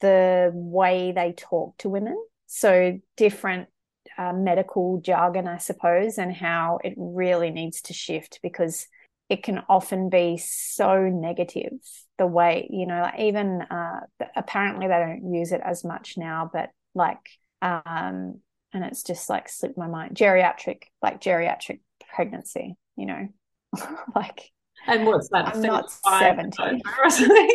the 0.01 0.51
way 0.53 1.12
they 1.12 1.34
talk 1.34 1.77
to 1.77 1.89
women. 1.89 2.17
So 2.47 2.99
different 3.17 3.69
uh, 4.17 4.34
medical 4.34 4.99
jargon, 4.99 5.47
I 5.47 5.58
suppose, 5.58 6.17
and 6.17 6.34
how 6.34 6.79
it 6.84 6.93
really 6.97 7.51
needs 7.51 7.82
to 7.84 7.93
shift 7.93 8.39
because 8.41 8.88
it 9.29 9.43
can 9.43 9.62
often 9.69 10.10
be 10.10 10.38
so 10.38 11.03
negative 11.03 11.71
the 12.17 12.27
way 12.27 12.67
you 12.69 12.86
know 12.86 13.01
like 13.01 13.19
even 13.19 13.62
uh, 13.62 14.01
apparently 14.36 14.88
they 14.88 14.93
don't 14.99 15.34
use 15.34 15.51
it 15.51 15.62
as 15.63 15.84
much 15.84 16.17
now 16.17 16.49
but 16.51 16.69
like 16.93 17.17
um 17.62 18.39
and 18.73 18.83
it's 18.83 19.03
just 19.03 19.29
like 19.29 19.49
slipped 19.49 19.77
my 19.77 19.88
mind. 19.88 20.15
Geriatric 20.15 20.83
like 21.01 21.21
geriatric 21.21 21.79
pregnancy 22.13 22.75
you 22.95 23.05
know? 23.05 23.27
Like 24.15 24.51
and 24.86 25.05
what's 25.05 25.29
that 25.29 25.55
i'm 25.55 25.62
not 25.62 25.89
70 25.89 26.57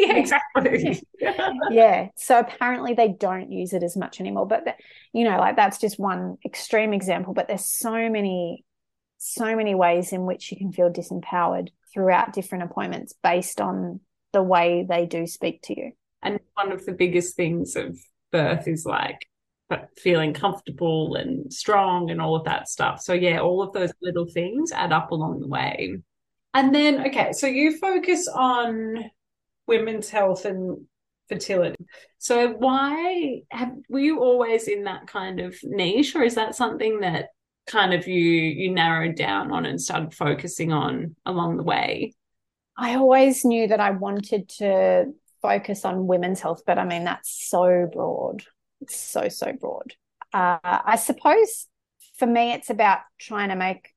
yeah, 0.01 0.17
exactly. 0.17 1.03
Yeah. 1.71 2.09
So 2.17 2.39
apparently 2.39 2.95
they 2.95 3.09
don't 3.09 3.53
use 3.53 3.75
it 3.75 3.83
as 3.83 3.97
much 3.97 4.19
anymore 4.19 4.47
but 4.47 4.65
the, 4.65 4.75
you 5.13 5.25
know 5.25 5.39
like 5.39 5.57
that's 5.57 5.79
just 5.79 5.99
one 5.99 6.39
extreme 6.45 6.95
example 6.95 7.35
but 7.35 7.47
there's 7.47 7.71
so 7.71 8.09
many 8.09 8.65
so 9.19 9.55
many 9.57 9.75
ways 9.75 10.13
in 10.13 10.25
which 10.25 10.51
you 10.51 10.57
can 10.57 10.73
feel 10.73 10.91
disempowered 10.91 11.69
throughout 11.93 12.33
different 12.33 12.65
appointments 12.65 13.15
based 13.23 13.61
on 13.61 14.01
the 14.33 14.43
way 14.43 14.87
they 14.89 15.07
do 15.07 15.27
speak 15.27 15.63
to 15.63 15.79
you. 15.79 15.93
And 16.23 16.39
one 16.55 16.73
of 16.73 16.85
the 16.85 16.93
biggest 16.93 17.37
things 17.37 17.77
of 17.77 17.99
birth 18.31 18.69
is 18.69 18.85
like 18.85 19.27
feeling 19.97 20.33
comfortable 20.33 21.17
and 21.17 21.53
strong 21.53 22.11
and 22.11 22.21
all 22.21 22.37
of 22.37 22.45
that 22.45 22.69
stuff. 22.69 23.01
So 23.01 23.13
yeah, 23.13 23.41
all 23.41 23.63
of 23.63 23.73
those 23.73 23.93
little 24.03 24.27
things 24.27 24.73
add 24.73 24.93
up 24.93 25.11
along 25.11 25.41
the 25.41 25.49
way. 25.49 25.99
And 26.55 26.75
then 26.75 27.07
okay, 27.09 27.33
so 27.33 27.47
you 27.47 27.77
focus 27.79 28.29
on 28.29 29.11
women's 29.67 30.09
health 30.09 30.45
and 30.45 30.87
fertility. 31.29 31.77
So 32.19 32.49
why 32.53 33.43
have 33.51 33.75
were 33.89 34.01
you 34.01 34.21
always 34.21 34.67
in 34.67 34.85
that 34.85 35.07
kind 35.07 35.41
of 35.41 35.55
niche 35.63 36.17
or 36.17 36.23
is 36.23 36.35
that 36.37 36.55
something 36.55 37.01
that 37.01 37.29
kind 37.67 37.93
of 37.93 38.09
you 38.09 38.23
you 38.23 38.73
narrowed 38.73 39.15
down 39.15 39.53
on 39.53 39.67
and 39.67 39.81
started 39.81 40.15
focusing 40.15 40.73
on 40.73 41.15
along 41.27 41.59
the 41.59 41.63
way? 41.63 42.15
I 42.77 42.95
always 42.95 43.45
knew 43.45 43.69
that 43.69 43.81
I 43.81 43.91
wanted 43.91 44.49
to 44.61 45.13
focus 45.43 45.85
on 45.85 46.07
women's 46.07 46.41
health, 46.41 46.63
but 46.67 46.79
I 46.79 46.85
mean 46.85 47.05
that's 47.05 47.49
so 47.51 47.89
broad. 47.93 48.45
It's 48.81 48.97
so, 48.97 49.29
so 49.29 49.53
broad. 49.53 49.95
Uh, 50.33 50.59
I 50.63 50.97
suppose 50.97 51.67
for 52.19 52.27
me, 52.27 52.53
it's 52.53 52.71
about 52.71 53.01
trying 53.19 53.49
to 53.51 53.57
make 53.57 53.95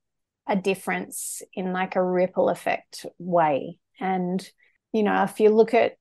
a 0.48 0.56
difference 0.56 1.42
in 1.54 1.74
like 1.74 1.96
a 1.96 2.04
ripple 2.04 2.50
effect 2.50 3.06
way. 3.18 3.78
And, 4.00 4.48
you 4.94 5.04
know, 5.04 5.24
if 5.24 5.40
you 5.40 5.50
look 5.50 5.74
at 5.74 5.98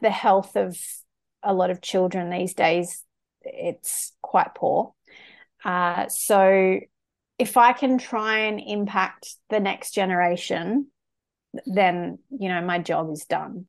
the 0.00 0.10
health 0.10 0.56
of 0.56 0.78
a 1.42 1.52
lot 1.52 1.70
of 1.70 1.82
children 1.82 2.30
these 2.30 2.54
days, 2.54 3.04
it's 3.42 4.12
quite 4.22 4.54
poor. 4.54 4.94
Uh, 5.64 6.08
so 6.08 6.80
if 7.38 7.56
I 7.56 7.72
can 7.72 7.98
try 7.98 8.38
and 8.40 8.60
impact 8.60 9.36
the 9.50 9.60
next 9.60 9.92
generation, 9.92 10.88
then 11.64 12.18
you 12.30 12.50
know 12.50 12.60
my 12.60 12.78
job 12.78 13.10
is 13.10 13.24
done 13.24 13.66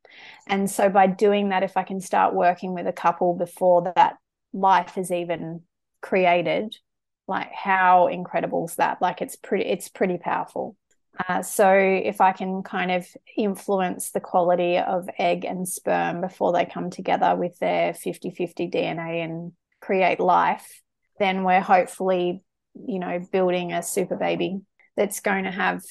and 0.48 0.70
so 0.70 0.90
by 0.90 1.08
doing 1.08 1.50
that 1.50 1.64
if 1.64 1.78
i 1.78 1.84
can 1.84 2.02
start 2.02 2.34
working 2.34 2.74
with 2.74 2.86
a 2.86 2.92
couple 2.92 3.34
before 3.34 3.94
that 3.96 4.18
life 4.58 4.98
is 4.98 5.12
even 5.12 5.62
created 6.02 6.76
like 7.28 7.52
how 7.52 8.08
incredible 8.08 8.66
is 8.66 8.76
that? 8.76 9.02
Like 9.02 9.22
it's 9.22 9.36
pretty 9.36 9.66
it's 9.66 9.90
pretty 9.90 10.18
powerful. 10.18 10.76
Uh, 11.28 11.42
so 11.42 11.68
if 11.72 12.22
i 12.22 12.32
can 12.32 12.62
kind 12.62 12.92
of 12.92 13.08
influence 13.36 14.12
the 14.12 14.20
quality 14.20 14.78
of 14.78 15.10
egg 15.18 15.46
and 15.46 15.68
sperm 15.68 16.22
before 16.22 16.54
they 16.54 16.64
come 16.64 16.92
together 16.92 17.36
with 17.36 17.58
their 17.58 17.94
50-50 17.94 18.72
dna 18.72 19.26
and 19.26 19.52
create 19.82 20.20
life 20.20 20.84
then 21.18 21.44
we're 21.44 21.60
hopefully 21.60 22.44
you 22.76 23.00
know 23.00 23.20
building 23.32 23.74
a 23.74 23.82
super 23.82 24.16
baby 24.16 24.62
that's 24.96 25.22
going 25.22 25.46
to 25.46 25.52
have 25.52 25.82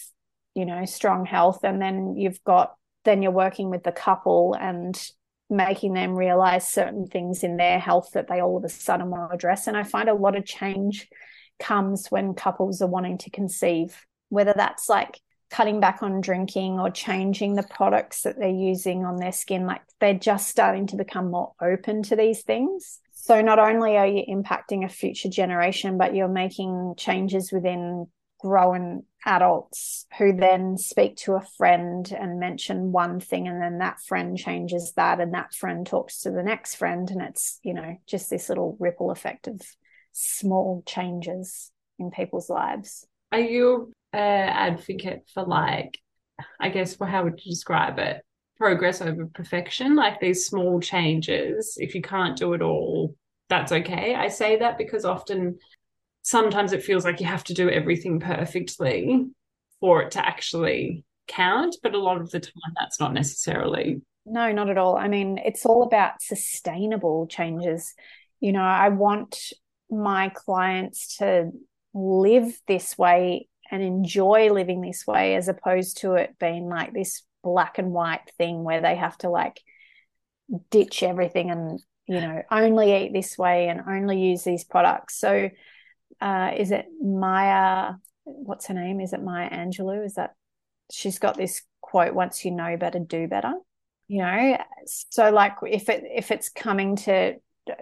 you 0.54 0.66
know 0.66 0.84
strong 0.84 1.24
health. 1.24 1.60
And 1.62 1.80
then 1.80 2.16
you've 2.16 2.42
got 2.44 2.74
then 3.04 3.22
you're 3.22 3.30
working 3.30 3.70
with 3.70 3.84
the 3.84 3.92
couple 3.92 4.56
and 4.58 5.00
making 5.48 5.94
them 5.94 6.14
realize 6.14 6.66
certain 6.66 7.06
things 7.06 7.44
in 7.44 7.56
their 7.56 7.78
health 7.78 8.10
that 8.12 8.28
they 8.28 8.40
all 8.40 8.56
of 8.56 8.64
a 8.64 8.68
sudden 8.68 9.10
want 9.10 9.30
to 9.30 9.34
address. 9.34 9.66
And 9.66 9.76
I 9.76 9.84
find 9.84 10.08
a 10.08 10.14
lot 10.14 10.36
of 10.36 10.44
change 10.44 11.08
comes 11.58 12.08
when 12.08 12.34
couples 12.34 12.82
are 12.82 12.88
wanting 12.88 13.18
to 13.18 13.30
conceive, 13.30 14.04
whether 14.28 14.52
that's 14.54 14.88
like 14.88 15.20
cutting 15.50 15.80
back 15.80 16.02
on 16.02 16.20
drinking 16.20 16.80
or 16.80 16.90
changing 16.90 17.54
the 17.54 17.62
products 17.62 18.22
that 18.22 18.38
they're 18.38 18.48
using 18.48 19.04
on 19.04 19.16
their 19.16 19.32
skin. 19.32 19.66
Like 19.66 19.82
they're 20.00 20.14
just 20.14 20.48
starting 20.48 20.88
to 20.88 20.96
become 20.96 21.30
more 21.30 21.52
open 21.62 22.02
to 22.04 22.16
these 22.16 22.42
things. 22.42 23.00
So 23.12 23.40
not 23.40 23.58
only 23.58 23.96
are 23.96 24.06
you 24.06 24.24
impacting 24.28 24.84
a 24.84 24.88
future 24.88 25.28
generation, 25.28 25.98
but 25.98 26.14
you're 26.14 26.28
making 26.28 26.94
changes 26.96 27.52
within 27.52 28.06
grown 28.46 29.02
adults 29.24 30.06
who 30.18 30.32
then 30.36 30.78
speak 30.78 31.16
to 31.16 31.34
a 31.34 31.44
friend 31.58 32.12
and 32.16 32.38
mention 32.38 32.92
one 32.92 33.18
thing 33.18 33.48
and 33.48 33.60
then 33.60 33.78
that 33.78 34.00
friend 34.06 34.38
changes 34.38 34.92
that 34.94 35.20
and 35.20 35.34
that 35.34 35.52
friend 35.52 35.84
talks 35.84 36.20
to 36.20 36.30
the 36.30 36.44
next 36.44 36.76
friend 36.76 37.10
and 37.10 37.20
it's 37.20 37.58
you 37.64 37.74
know 37.74 37.96
just 38.06 38.30
this 38.30 38.48
little 38.48 38.76
ripple 38.78 39.10
effect 39.10 39.48
of 39.48 39.60
small 40.12 40.84
changes 40.86 41.72
in 41.98 42.12
people's 42.12 42.48
lives. 42.48 43.04
Are 43.32 43.40
you 43.40 43.92
an 44.12 44.48
advocate 44.48 45.24
for 45.34 45.42
like 45.42 45.98
i 46.60 46.68
guess 46.68 46.98
well, 46.98 47.10
how 47.10 47.24
would 47.24 47.40
you 47.44 47.50
describe 47.50 47.98
it 47.98 48.22
progress 48.58 49.02
over 49.02 49.26
perfection? 49.26 49.96
Like 49.96 50.20
these 50.20 50.46
small 50.46 50.78
changes 50.80 51.76
if 51.80 51.96
you 51.96 52.00
can't 52.00 52.36
do 52.36 52.52
it 52.52 52.62
all 52.62 53.16
that's 53.48 53.72
okay. 53.72 54.14
I 54.14 54.28
say 54.28 54.56
that 54.58 54.78
because 54.78 55.04
often 55.04 55.58
sometimes 56.26 56.72
it 56.72 56.82
feels 56.82 57.04
like 57.04 57.20
you 57.20 57.26
have 57.26 57.44
to 57.44 57.54
do 57.54 57.70
everything 57.70 58.18
perfectly 58.18 59.26
for 59.78 60.02
it 60.02 60.10
to 60.10 60.26
actually 60.26 61.04
count. 61.28 61.76
But 61.84 61.94
a 61.94 62.00
lot 62.00 62.20
of 62.20 62.30
the 62.32 62.40
time, 62.40 62.74
that's 62.76 62.98
not 62.98 63.14
necessarily. 63.14 64.02
No, 64.26 64.50
not 64.50 64.68
at 64.68 64.76
all. 64.76 64.96
I 64.96 65.06
mean, 65.06 65.38
it's 65.38 65.64
all 65.64 65.84
about 65.84 66.20
sustainable 66.20 67.28
changes. 67.28 67.94
You 68.40 68.50
know, 68.50 68.62
I 68.62 68.88
want 68.88 69.38
my 69.88 70.32
clients 70.34 71.18
to 71.18 71.52
live 71.94 72.58
this 72.66 72.98
way 72.98 73.48
and 73.70 73.80
enjoy 73.84 74.52
living 74.52 74.80
this 74.80 75.06
way 75.06 75.36
as 75.36 75.46
opposed 75.46 75.98
to 75.98 76.14
it 76.14 76.36
being 76.40 76.68
like 76.68 76.92
this 76.92 77.22
black 77.44 77.78
and 77.78 77.92
white 77.92 78.32
thing 78.36 78.64
where 78.64 78.80
they 78.80 78.96
have 78.96 79.16
to 79.18 79.30
like 79.30 79.60
ditch 80.70 81.04
everything 81.04 81.50
and 81.50 81.80
you 82.06 82.20
know 82.20 82.42
only 82.50 82.94
eat 82.94 83.12
this 83.12 83.38
way 83.38 83.68
and 83.68 83.80
only 83.88 84.20
use 84.20 84.44
these 84.44 84.62
products 84.64 85.18
so 85.18 85.48
uh, 86.20 86.52
is 86.56 86.70
it 86.70 86.86
Maya? 87.02 87.94
What's 88.24 88.66
her 88.66 88.74
name? 88.74 89.00
Is 89.00 89.12
it 89.12 89.22
Maya 89.22 89.50
Angelou? 89.50 90.04
Is 90.04 90.14
that 90.14 90.34
she's 90.90 91.18
got 91.18 91.36
this 91.36 91.62
quote? 91.80 92.14
Once 92.14 92.44
you 92.44 92.50
know 92.50 92.76
better, 92.76 92.98
do 92.98 93.28
better. 93.28 93.54
You 94.08 94.22
know, 94.22 94.58
so 94.86 95.30
like 95.30 95.54
if 95.62 95.88
it 95.88 96.04
if 96.06 96.30
it's 96.30 96.48
coming 96.48 96.96
to 96.96 97.34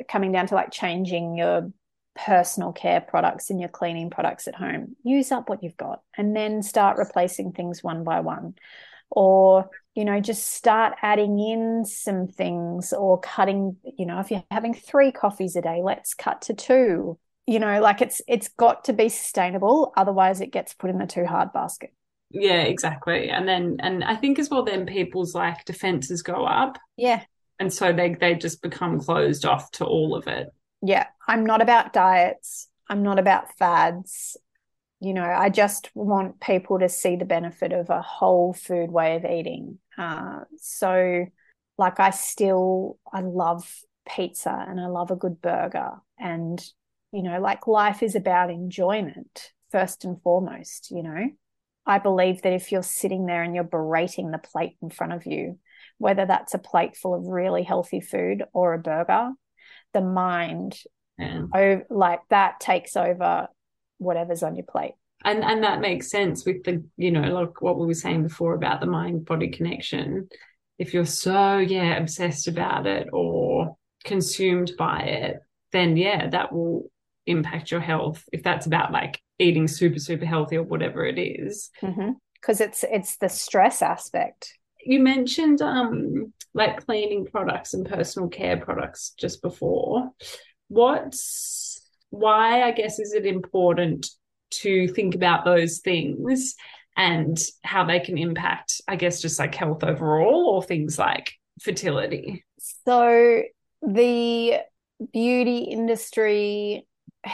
coming 0.09 0.33
down 0.33 0.47
to 0.47 0.55
like 0.55 0.71
changing 0.71 1.37
your 1.37 1.71
personal 2.15 2.73
care 2.73 3.01
products 3.01 3.51
and 3.51 3.61
your 3.61 3.69
cleaning 3.69 4.11
products 4.11 4.49
at 4.49 4.55
home, 4.55 4.97
use 5.03 5.33
up 5.33 5.49
what 5.49 5.63
you've 5.63 5.77
got 5.77 6.01
and 6.17 6.35
then 6.35 6.63
start 6.63 6.97
replacing 6.97 7.53
things 7.53 7.83
one 7.83 8.05
by 8.05 8.21
one. 8.21 8.55
Or, 9.11 9.71
you 9.95 10.05
know, 10.05 10.21
just 10.21 10.53
start 10.53 10.95
adding 11.03 11.39
in 11.39 11.85
some 11.85 12.27
things 12.27 12.93
or 12.93 13.21
cutting, 13.21 13.77
you 13.97 14.07
know, 14.07 14.19
if 14.19 14.31
you're 14.31 14.45
having 14.51 14.75
three 14.75 15.13
coffees 15.13 15.57
a 15.57 15.63
day, 15.63 15.83
let's 15.85 16.15
cut 16.15 16.43
to 16.43 16.55
two 16.55 17.19
you 17.47 17.59
know 17.59 17.81
like 17.81 18.01
it's 18.01 18.23
it's 18.27 18.49
got 18.49 18.85
to 18.85 18.93
be 18.93 19.09
sustainable 19.09 19.93
otherwise 19.97 20.41
it 20.41 20.53
gets 20.53 20.75
put 20.75 20.91
in 20.91 20.99
the 20.99 21.07
too 21.07 21.27
hard 21.27 21.53
basket. 21.53 21.93
Yeah 22.31 22.63
exactly. 22.63 23.29
And 23.29 23.47
then 23.47 23.77
and 23.81 24.03
i 24.03 24.17
think 24.17 24.39
as 24.39 24.51
well 24.51 24.65
then 24.65 24.87
people's 24.87 25.35
like 25.35 25.65
defenses 25.65 26.23
go 26.23 26.45
up. 26.45 26.79
Yeah. 26.97 27.23
And 27.61 27.73
so 27.73 27.93
they 27.93 28.15
they 28.15 28.35
just 28.35 28.63
become 28.63 29.01
closed 29.01 29.45
off 29.45 29.71
to 29.73 29.85
all 29.85 30.15
of 30.15 30.27
it. 30.27 30.49
Yeah. 30.83 31.07
I'm 31.29 31.47
not 31.47 31.63
about 31.63 31.93
diets. 31.93 32.69
I'm 32.89 33.03
not 33.03 33.19
about 33.19 33.57
fads. 33.57 34.37
You 35.01 35.13
know 35.13 35.25
i 35.25 35.51
just 35.51 35.91
want 35.95 36.41
people 36.41 36.79
to 36.79 36.89
see 36.89 37.17
the 37.17 37.27
benefit 37.27 37.73
of 37.73 37.91
a 37.91 38.01
whole 38.01 38.55
food 38.55 38.91
way 38.91 39.17
of 39.17 39.25
eating. 39.25 39.79
Uh, 39.99 40.41
so 40.59 41.27
like 41.77 42.01
i 42.01 42.11
still 42.11 42.99
i 43.13 43.21
love 43.21 43.69
pizza 44.09 44.65
and 44.69 44.81
i 44.81 44.87
love 44.87 45.11
a 45.11 45.17
good 45.17 45.43
burger. 45.43 45.93
And 46.19 46.65
you 47.15 47.23
know 47.23 47.41
like 47.41 47.67
life 47.67 48.03
is 48.03 48.15
about 48.15 48.51
enjoyment 48.51 49.53
first 49.71 50.05
and 50.05 50.21
foremost 50.23 50.91
you 50.91 51.03
know 51.03 51.29
i 51.87 51.99
believe 51.99 52.43
that 52.43 52.53
if 52.53 52.73
you're 52.73 52.83
sitting 52.83 53.27
there 53.27 53.43
and 53.43 53.55
you're 53.55 53.65
berating 53.65 54.31
the 54.31 54.39
plate 54.39 54.77
in 54.83 54.91
front 54.91 55.13
of 55.13 55.25
you 55.27 55.59
whether 55.99 56.27
that's 56.27 56.55
a 56.55 56.59
plate 56.59 56.97
full 56.97 57.15
of 57.15 57.25
really 57.27 57.63
healthy 57.63 58.01
food 58.01 58.43
or 58.53 58.75
a 58.75 58.79
burger 58.79 59.31
the 59.93 60.01
mind 60.01 60.77
mm. 61.21 61.49
yeah. 61.55 61.79
oh, 61.89 61.95
like 61.95 62.21
that 62.29 62.61
takes 62.61 62.97
over 62.97 63.49
whatever's 63.99 64.43
on 64.43 64.57
your 64.57 64.67
plate. 64.67 64.95
And 65.25 65.43
and 65.43 65.65
that 65.65 65.81
makes 65.81 66.11
sense 66.11 66.45
with 66.45 66.65
the, 66.65 66.85
you 66.97 67.11
know, 67.11 67.23
like 67.33 67.63
what 67.63 67.79
we 67.79 67.87
were 67.87 67.95
saying 67.95 68.25
before 68.25 68.55
about 68.55 68.81
the 68.81 68.87
mind 68.87 69.25
body 69.25 69.49
connection. 69.49 70.29
If 70.79 70.93
you're 70.93 71.07
so, 71.07 71.59
yeah, 71.59 71.97
obsessed 71.97 72.47
about 72.49 72.87
it 72.87 73.09
or 73.13 73.77
consumed 74.05 74.73
by 74.77 75.01
it, 75.01 75.39
then 75.73 75.97
yeah, 75.97 76.29
that 76.29 76.53
will 76.53 76.91
impact 77.27 77.71
your 77.71 77.81
health. 77.81 78.25
If 78.33 78.43
that's 78.43 78.67
about 78.67 78.93
like 78.93 79.21
eating 79.39 79.69
super, 79.69 79.99
super 79.99 80.25
healthy 80.25 80.57
or 80.57 80.63
whatever 80.63 81.05
it 81.05 81.19
is. 81.19 81.71
Because 81.81 81.97
mm-hmm. 81.97 82.63
it's 82.63 82.85
it's 82.85 83.17
the 83.17 83.29
stress 83.29 83.83
aspect. 83.83 84.57
You 84.85 85.01
mentioned 85.01 85.63
um 85.63 86.33
like 86.55 86.85
cleaning 86.87 87.27
products 87.27 87.75
and 87.75 87.89
personal 87.89 88.29
care 88.29 88.57
products 88.57 89.15
just 89.19 89.43
before. 89.43 90.11
What's 90.69 91.83
why 92.11 92.63
I 92.63 92.71
guess 92.71 92.99
is 92.99 93.13
it 93.13 93.27
important 93.27 94.09
to 94.51 94.89
think 94.89 95.15
about 95.15 95.45
those 95.45 95.81
things 95.81 96.55
and 96.97 97.37
how 97.65 97.85
they 97.85 97.99
can 98.01 98.17
impact, 98.17 98.81
I 98.87 98.97
guess, 98.97 99.21
just 99.21 99.39
like 99.39 99.55
health 99.55 99.83
overall 99.83 100.47
or 100.47 100.63
things 100.63 100.99
like 100.99 101.33
fertility? 101.61 102.45
So, 102.87 103.43
the 103.83 104.61
beauty 105.13 105.59
industry, 105.59 106.87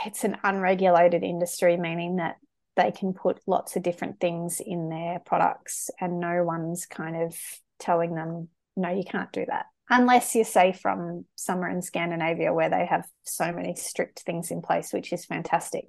it's 0.07 0.25
an 0.25 0.37
unregulated 0.45 1.23
industry, 1.23 1.77
meaning 1.77 2.17
that 2.17 2.37
they 2.77 2.91
can 2.91 3.13
put 3.13 3.41
lots 3.47 3.77
of 3.77 3.83
different 3.83 4.21
things 4.21 4.61
in 4.65 4.89
their 4.89 5.19
products 5.21 5.91
and 6.01 6.21
no 6.21 6.45
one's 6.45 6.87
kind 6.87 7.17
of 7.17 7.37
telling 7.79 8.15
them, 8.15 8.49
no, 8.77 8.91
you 8.91 9.05
can't 9.05 9.33
do 9.33 9.45
that. 9.49 9.67
Unless 9.89 10.35
you 10.37 10.45
say 10.45 10.73
from 10.73 11.25
somewhere 11.35 11.71
in 11.71 11.83
Scandinavia 11.83 12.55
where 12.55 12.71
they 12.71 12.87
have 12.87 13.07
so 13.25 13.53
many 13.53 13.75
strict 13.75 14.21
things 14.21 14.51
in 14.51 14.63
place, 14.63 14.93
which 14.93 15.13
is 15.13 15.25
fantastic. 15.25 15.87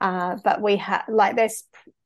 Uh, 0.00 0.36
but 0.42 0.62
we 0.62 0.76
have 0.76 1.04
like 1.08 1.36
there's 1.36 1.64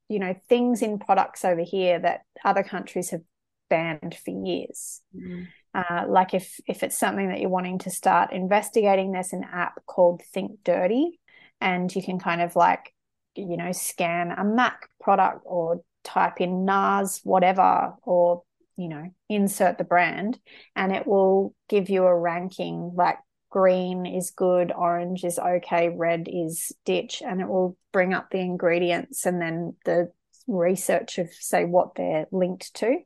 you 0.08 0.18
know 0.18 0.34
things 0.48 0.82
in 0.82 0.98
products 0.98 1.44
over 1.44 1.62
here 1.62 2.00
that 2.00 2.22
other 2.44 2.64
countries 2.64 3.10
have 3.10 3.22
banned 3.70 4.16
for 4.24 4.32
years. 4.32 5.00
Mm. 5.16 5.46
Uh, 5.74 6.04
like 6.08 6.34
if 6.34 6.60
if 6.66 6.82
it's 6.82 6.98
something 6.98 7.28
that 7.28 7.40
you're 7.40 7.50
wanting 7.50 7.78
to 7.80 7.90
start 7.90 8.32
investigating, 8.32 9.12
there's 9.12 9.32
an 9.32 9.44
app 9.52 9.84
called 9.86 10.22
Think 10.32 10.62
Dirty, 10.62 11.20
and 11.60 11.94
you 11.94 12.02
can 12.02 12.18
kind 12.18 12.40
of 12.40 12.54
like 12.54 12.94
you 13.34 13.56
know 13.56 13.72
scan 13.72 14.30
a 14.30 14.44
Mac 14.44 14.88
product 15.00 15.40
or 15.44 15.82
type 16.04 16.40
in 16.40 16.64
NARS 16.64 17.20
whatever 17.24 17.94
or 18.02 18.42
you 18.76 18.88
know 18.88 19.10
insert 19.28 19.78
the 19.78 19.84
brand, 19.84 20.38
and 20.76 20.92
it 20.92 21.06
will 21.06 21.54
give 21.68 21.90
you 21.90 22.04
a 22.04 22.18
ranking 22.18 22.92
like 22.94 23.18
green 23.50 24.04
is 24.04 24.30
good, 24.30 24.72
orange 24.72 25.24
is 25.24 25.38
okay, 25.38 25.88
red 25.88 26.28
is 26.30 26.72
ditch, 26.84 27.22
and 27.24 27.40
it 27.40 27.48
will 27.48 27.76
bring 27.92 28.12
up 28.12 28.30
the 28.30 28.38
ingredients 28.38 29.26
and 29.26 29.40
then 29.40 29.74
the 29.84 30.10
research 30.46 31.18
of 31.18 31.32
say 31.32 31.64
what 31.64 31.94
they're 31.94 32.26
linked 32.30 32.74
to. 32.74 32.98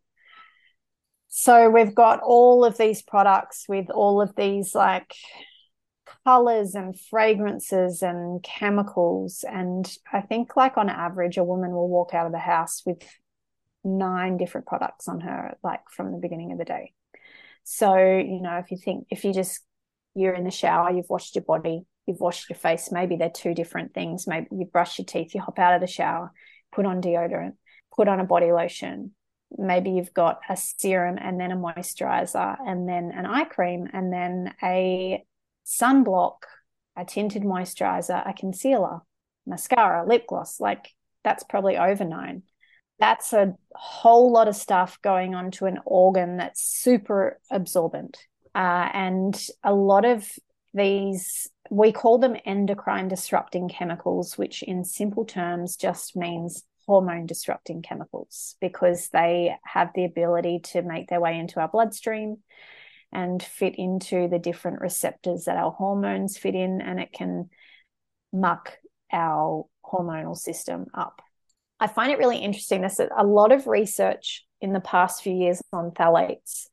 So 1.29 1.69
we've 1.71 1.95
got 1.95 2.21
all 2.21 2.65
of 2.65 2.79
these 2.79 3.03
products 3.03 3.67
with 3.69 3.91
all 3.91 4.21
of 4.21 4.35
these 4.35 4.75
like 4.75 5.15
colors 6.25 6.75
and 6.75 6.99
fragrances 6.99 8.03
and 8.03 8.43
chemicals. 8.43 9.45
And 9.49 9.91
I 10.13 10.23
think, 10.23 10.57
like, 10.57 10.77
on 10.77 10.89
average, 10.89 11.37
a 11.37 11.45
woman 11.45 11.71
will 11.73 11.89
walk 11.89 12.15
out 12.15 12.27
of 12.27 12.33
the 12.33 12.39
house 12.39 12.83
with 12.85 13.03
nine 13.85 14.37
different 14.37 14.67
products 14.67 15.09
on 15.09 15.21
her, 15.21 15.57
like 15.63 15.81
from 15.91 16.13
the 16.13 16.19
beginning 16.19 16.53
of 16.53 16.59
the 16.59 16.65
day. 16.65 16.93
So, 17.65 17.97
you 17.97 18.41
know, 18.41 18.57
if 18.59 18.71
you 18.71 18.79
think, 18.79 19.07
if 19.11 19.25
you 19.25 19.33
just 19.33 19.61
you're 20.15 20.35
in 20.35 20.45
the 20.45 20.51
shower, 20.51 20.91
you've 20.91 21.11
washed 21.11 21.37
your 21.37 21.45
body, 21.45 21.83
you've 22.07 22.21
washed 22.21 22.49
your 22.49 22.57
face. 22.57 22.91
Maybe 22.91 23.17
they're 23.17 23.31
two 23.31 23.55
different 23.55 23.95
things. 23.95 24.27
Maybe 24.27 24.49
you 24.51 24.65
brush 24.65 24.99
your 24.99 25.05
teeth, 25.05 25.35
you 25.35 25.41
hop 25.41 25.59
out 25.59 25.75
of 25.75 25.81
the 25.81 25.87
shower, 25.87 26.33
put 26.73 26.87
on 26.87 27.01
deodorant, 27.01 27.55
put 27.95 28.09
on 28.09 28.21
a 28.21 28.25
body 28.25 28.51
lotion. 28.51 29.13
Maybe 29.57 29.91
you've 29.91 30.15
got 30.15 30.41
a 30.49 30.57
serum 30.57 31.19
and 31.21 31.41
then 31.41 31.53
a 31.53 31.57
moisturizer 31.57 32.57
and 32.67 32.89
then 32.89 33.13
an 33.15 33.27
eye 33.27 33.45
cream 33.45 33.89
and 33.93 34.13
then 34.13 34.55
a 34.63 35.25
sunblock, 35.67 36.43
a 36.97 37.05
tinted 37.05 37.43
moisturizer, 37.43 38.29
a 38.29 38.33
concealer, 38.33 39.01
mascara, 39.47 40.07
lip 40.07 40.27
gloss. 40.27 40.61
Like 40.61 40.89
that's 41.25 41.45
probably 41.45 41.77
over 41.77 42.05
nine. 42.05 42.43
That's 42.99 43.33
a 43.33 43.55
whole 43.75 44.33
lot 44.33 44.49
of 44.49 44.57
stuff 44.57 45.01
going 45.03 45.35
on 45.35 45.53
to 45.53 45.67
an 45.67 45.79
organ 45.85 46.39
that's 46.39 46.63
super 46.63 47.39
absorbent 47.51 48.19
uh, 48.59 48.89
and 48.93 49.47
a 49.63 49.73
lot 49.73 50.05
of 50.05 50.29
these, 50.75 51.49
we 51.71 51.93
call 51.93 52.19
them 52.19 52.37
endocrine 52.45 53.07
disrupting 53.07 53.69
chemicals, 53.69 54.37
which 54.37 54.65
in 54.65 54.85
simple 54.85 55.25
terms 55.25 55.77
just 55.77 56.17
means 56.17 56.65
hormone 56.89 57.27
disrupting 57.27 57.83
chemicals 57.83 58.57
because 58.61 59.11
they 59.11 59.55
have 59.63 59.91
the 59.95 60.07
ability 60.07 60.61
to 60.61 60.81
make 60.81 61.09
their 61.09 61.21
way 61.21 61.39
into 61.39 61.61
our 61.61 61.69
bloodstream 61.69 62.39
and 63.13 63.43
fit 63.43 63.75
into 63.77 64.27
the 64.29 64.39
different 64.39 64.81
receptors 64.81 65.45
that 65.45 65.59
our 65.59 65.71
hormones 65.71 66.39
fit 66.39 66.55
in, 66.55 66.81
and 66.81 66.99
it 66.99 67.13
can 67.13 67.51
muck 68.33 68.73
our 69.13 69.67
hormonal 69.85 70.37
system 70.37 70.87
up. 70.95 71.23
I 71.79 71.87
find 71.87 72.11
it 72.11 72.19
really 72.19 72.39
interesting. 72.39 72.81
There's 72.81 73.01
a 73.01 73.25
lot 73.25 73.53
of 73.53 73.67
research 73.67 74.45
in 74.61 74.73
the 74.73 74.81
past 74.81 75.23
few 75.23 75.35
years 75.35 75.63
on 75.73 75.93
phthalates. 75.93 76.67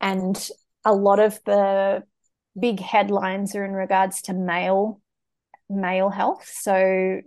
And 0.00 0.36
a 0.84 0.94
lot 0.94 1.18
of 1.18 1.40
the 1.44 2.04
big 2.58 2.80
headlines 2.80 3.54
are 3.54 3.64
in 3.64 3.72
regards 3.72 4.22
to 4.22 4.34
male 4.34 5.00
male 5.68 6.10
health. 6.10 6.50
So 6.52 7.20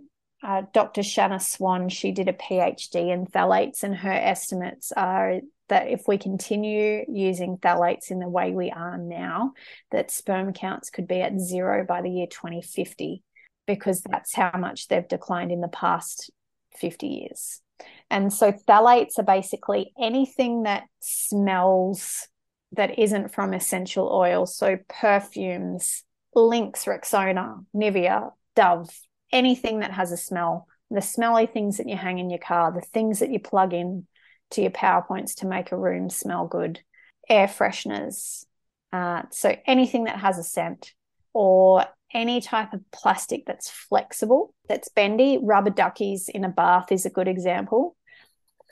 uh, 0.44 0.62
Dr. 0.74 1.02
Shanna 1.02 1.40
Swan, 1.40 1.88
she 1.88 2.12
did 2.12 2.28
a 2.28 2.34
PhD 2.34 3.10
in 3.10 3.26
phthalates, 3.26 3.82
and 3.82 3.96
her 3.96 4.12
estimates 4.12 4.92
are 4.92 5.40
that 5.70 5.88
if 5.88 6.02
we 6.06 6.18
continue 6.18 7.06
using 7.08 7.56
phthalates 7.56 8.10
in 8.10 8.18
the 8.18 8.28
way 8.28 8.52
we 8.52 8.70
are 8.70 8.98
now, 8.98 9.54
that 9.90 10.10
sperm 10.10 10.52
counts 10.52 10.90
could 10.90 11.08
be 11.08 11.22
at 11.22 11.40
zero 11.40 11.86
by 11.86 12.02
the 12.02 12.10
year 12.10 12.26
2050, 12.26 13.22
because 13.66 14.02
that's 14.02 14.34
how 14.34 14.52
much 14.58 14.88
they've 14.88 15.08
declined 15.08 15.50
in 15.50 15.62
the 15.62 15.68
past 15.68 16.30
50 16.76 17.06
years. 17.06 17.62
And 18.10 18.30
so 18.30 18.52
phthalates 18.52 19.18
are 19.18 19.24
basically 19.24 19.94
anything 19.98 20.64
that 20.64 20.84
smells 21.00 22.28
that 22.72 22.98
isn't 22.98 23.32
from 23.32 23.54
essential 23.54 24.10
oils. 24.12 24.54
So 24.56 24.76
perfumes, 24.88 26.04
Lynx, 26.34 26.84
Rexona, 26.84 27.64
Nivea, 27.74 28.32
Dove, 28.54 28.90
anything 29.34 29.80
that 29.80 29.90
has 29.90 30.12
a 30.12 30.16
smell, 30.16 30.66
the 30.90 31.02
smelly 31.02 31.44
things 31.44 31.76
that 31.76 31.88
you 31.88 31.96
hang 31.96 32.18
in 32.18 32.30
your 32.30 32.38
car, 32.38 32.72
the 32.72 32.80
things 32.80 33.18
that 33.18 33.30
you 33.30 33.40
plug 33.40 33.74
in 33.74 34.06
to 34.52 34.62
your 34.62 34.70
PowerPoints 34.70 35.34
to 35.36 35.46
make 35.46 35.72
a 35.72 35.76
room 35.76 36.08
smell 36.08 36.46
good, 36.46 36.80
air 37.28 37.48
fresheners. 37.48 38.46
Uh, 38.92 39.22
so 39.30 39.56
anything 39.66 40.04
that 40.04 40.20
has 40.20 40.38
a 40.38 40.44
scent 40.44 40.94
or 41.32 41.84
any 42.14 42.40
type 42.40 42.72
of 42.72 42.80
plastic 42.92 43.44
that's 43.44 43.68
flexible, 43.68 44.54
that's 44.68 44.88
bendy, 44.88 45.38
rubber 45.42 45.70
duckies 45.70 46.28
in 46.28 46.44
a 46.44 46.48
bath 46.48 46.92
is 46.92 47.04
a 47.04 47.10
good 47.10 47.26
example. 47.26 47.96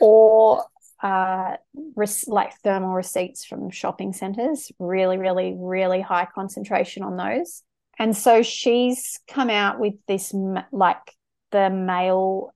Or 0.00 0.64
uh, 1.02 1.56
like 2.28 2.56
thermal 2.62 2.94
receipts 2.94 3.44
from 3.44 3.70
shopping 3.70 4.12
centers, 4.12 4.70
really, 4.78 5.18
really, 5.18 5.56
really 5.58 6.00
high 6.00 6.28
concentration 6.32 7.02
on 7.02 7.16
those. 7.16 7.64
And 7.98 8.16
so 8.16 8.42
she's 8.42 9.20
come 9.28 9.50
out 9.50 9.78
with 9.78 9.94
this, 10.08 10.34
like 10.72 11.14
the 11.50 11.70
male 11.70 12.52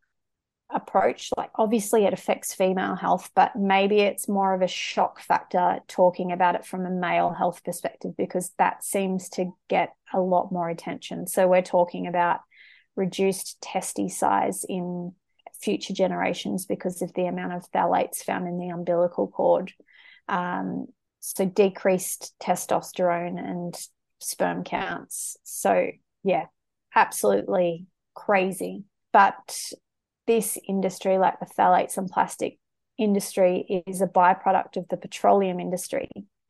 approach. 0.70 1.30
Like, 1.36 1.50
obviously, 1.54 2.04
it 2.04 2.12
affects 2.12 2.54
female 2.54 2.96
health, 2.96 3.30
but 3.34 3.54
maybe 3.54 4.00
it's 4.00 4.28
more 4.28 4.54
of 4.54 4.62
a 4.62 4.68
shock 4.68 5.20
factor 5.20 5.80
talking 5.88 6.32
about 6.32 6.54
it 6.54 6.66
from 6.66 6.86
a 6.86 6.90
male 6.90 7.32
health 7.32 7.62
perspective 7.64 8.12
because 8.16 8.50
that 8.58 8.82
seems 8.82 9.28
to 9.30 9.52
get 9.68 9.94
a 10.12 10.20
lot 10.20 10.50
more 10.50 10.68
attention. 10.68 11.26
So, 11.26 11.46
we're 11.46 11.62
talking 11.62 12.06
about 12.06 12.40
reduced 12.96 13.60
testy 13.60 14.08
size 14.08 14.64
in 14.68 15.12
future 15.60 15.94
generations 15.94 16.66
because 16.66 17.02
of 17.02 17.12
the 17.14 17.26
amount 17.26 17.52
of 17.52 17.70
phthalates 17.70 18.18
found 18.18 18.48
in 18.48 18.58
the 18.58 18.68
umbilical 18.68 19.28
cord. 19.28 19.72
Um, 20.28 20.86
so 21.20 21.44
decreased 21.44 22.34
testosterone 22.40 23.38
and 23.38 23.74
sperm 24.20 24.64
counts. 24.64 25.36
So 25.44 25.90
yeah, 26.22 26.46
absolutely 26.94 27.86
crazy. 28.14 28.84
But 29.12 29.58
this 30.26 30.58
industry, 30.68 31.18
like 31.18 31.38
the 31.40 31.46
phthalates 31.46 31.96
and 31.96 32.10
plastic 32.10 32.58
industry, 32.98 33.84
is 33.86 34.00
a 34.00 34.06
byproduct 34.06 34.76
of 34.76 34.88
the 34.88 34.96
petroleum 34.96 35.60
industry. 35.60 36.08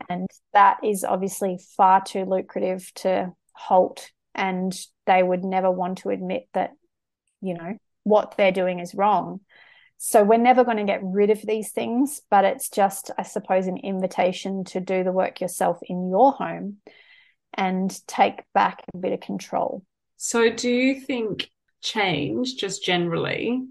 And 0.08 0.28
that 0.52 0.78
is 0.82 1.04
obviously 1.04 1.58
far 1.76 2.02
too 2.02 2.24
lucrative 2.24 2.90
to 2.96 3.32
halt. 3.52 4.10
And 4.34 4.76
they 5.06 5.22
would 5.22 5.44
never 5.44 5.70
want 5.70 5.98
to 5.98 6.10
admit 6.10 6.48
that, 6.54 6.72
you 7.40 7.54
know, 7.54 7.76
what 8.04 8.36
they're 8.36 8.52
doing 8.52 8.80
is 8.80 8.94
wrong. 8.94 9.40
So 9.98 10.22
we're 10.22 10.36
never 10.36 10.62
going 10.62 10.76
to 10.76 10.84
get 10.84 11.00
rid 11.02 11.30
of 11.30 11.40
these 11.42 11.72
things, 11.72 12.20
but 12.30 12.44
it's 12.44 12.68
just, 12.68 13.10
I 13.16 13.22
suppose, 13.22 13.66
an 13.66 13.78
invitation 13.78 14.64
to 14.64 14.80
do 14.80 15.02
the 15.02 15.12
work 15.12 15.40
yourself 15.40 15.78
in 15.82 16.10
your 16.10 16.32
home 16.32 16.76
and 17.56 17.98
take 18.06 18.42
back 18.54 18.82
a 18.94 18.98
bit 18.98 19.12
of 19.12 19.20
control. 19.20 19.82
So, 20.16 20.50
do 20.50 20.70
you 20.70 21.00
think 21.00 21.50
change 21.82 22.56
just 22.56 22.84
generally, 22.84 23.62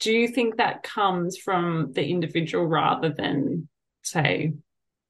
do 0.00 0.12
you 0.12 0.28
think 0.28 0.56
that 0.56 0.82
comes 0.82 1.38
from 1.38 1.92
the 1.92 2.04
individual 2.04 2.66
rather 2.66 3.08
than, 3.08 3.68
say, 4.02 4.52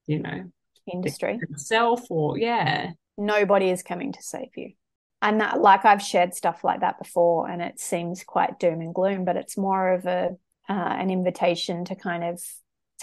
you 0.07 0.19
know, 0.19 0.45
industry 0.93 1.39
itself 1.51 2.03
or 2.11 2.39
yeah? 2.39 2.91
Nobody 3.17 3.71
is 3.71 3.83
coming 3.83 4.13
to 4.13 4.23
save 4.23 4.51
you. 4.57 4.73
And 5.21 5.41
that, 5.41 5.61
like 5.61 5.85
I've 5.85 6.03
shared 6.03 6.35
stuff 6.35 6.65
like 6.65 6.81
that 6.81 6.99
before, 6.99 7.49
and 7.49 7.63
it 7.63 7.79
seems 7.79 8.25
quite 8.25 8.59
doom 8.59 8.81
and 8.81 8.95
gloom, 8.95 9.25
but 9.25 9.37
it's 9.37 9.57
more 9.57 9.93
of 9.93 10.07
a 10.07 10.37
uh, 10.69 10.73
an 10.73 11.11
invitation 11.11 11.85
to 11.87 11.95
kind 11.95 12.25
of 12.25 12.43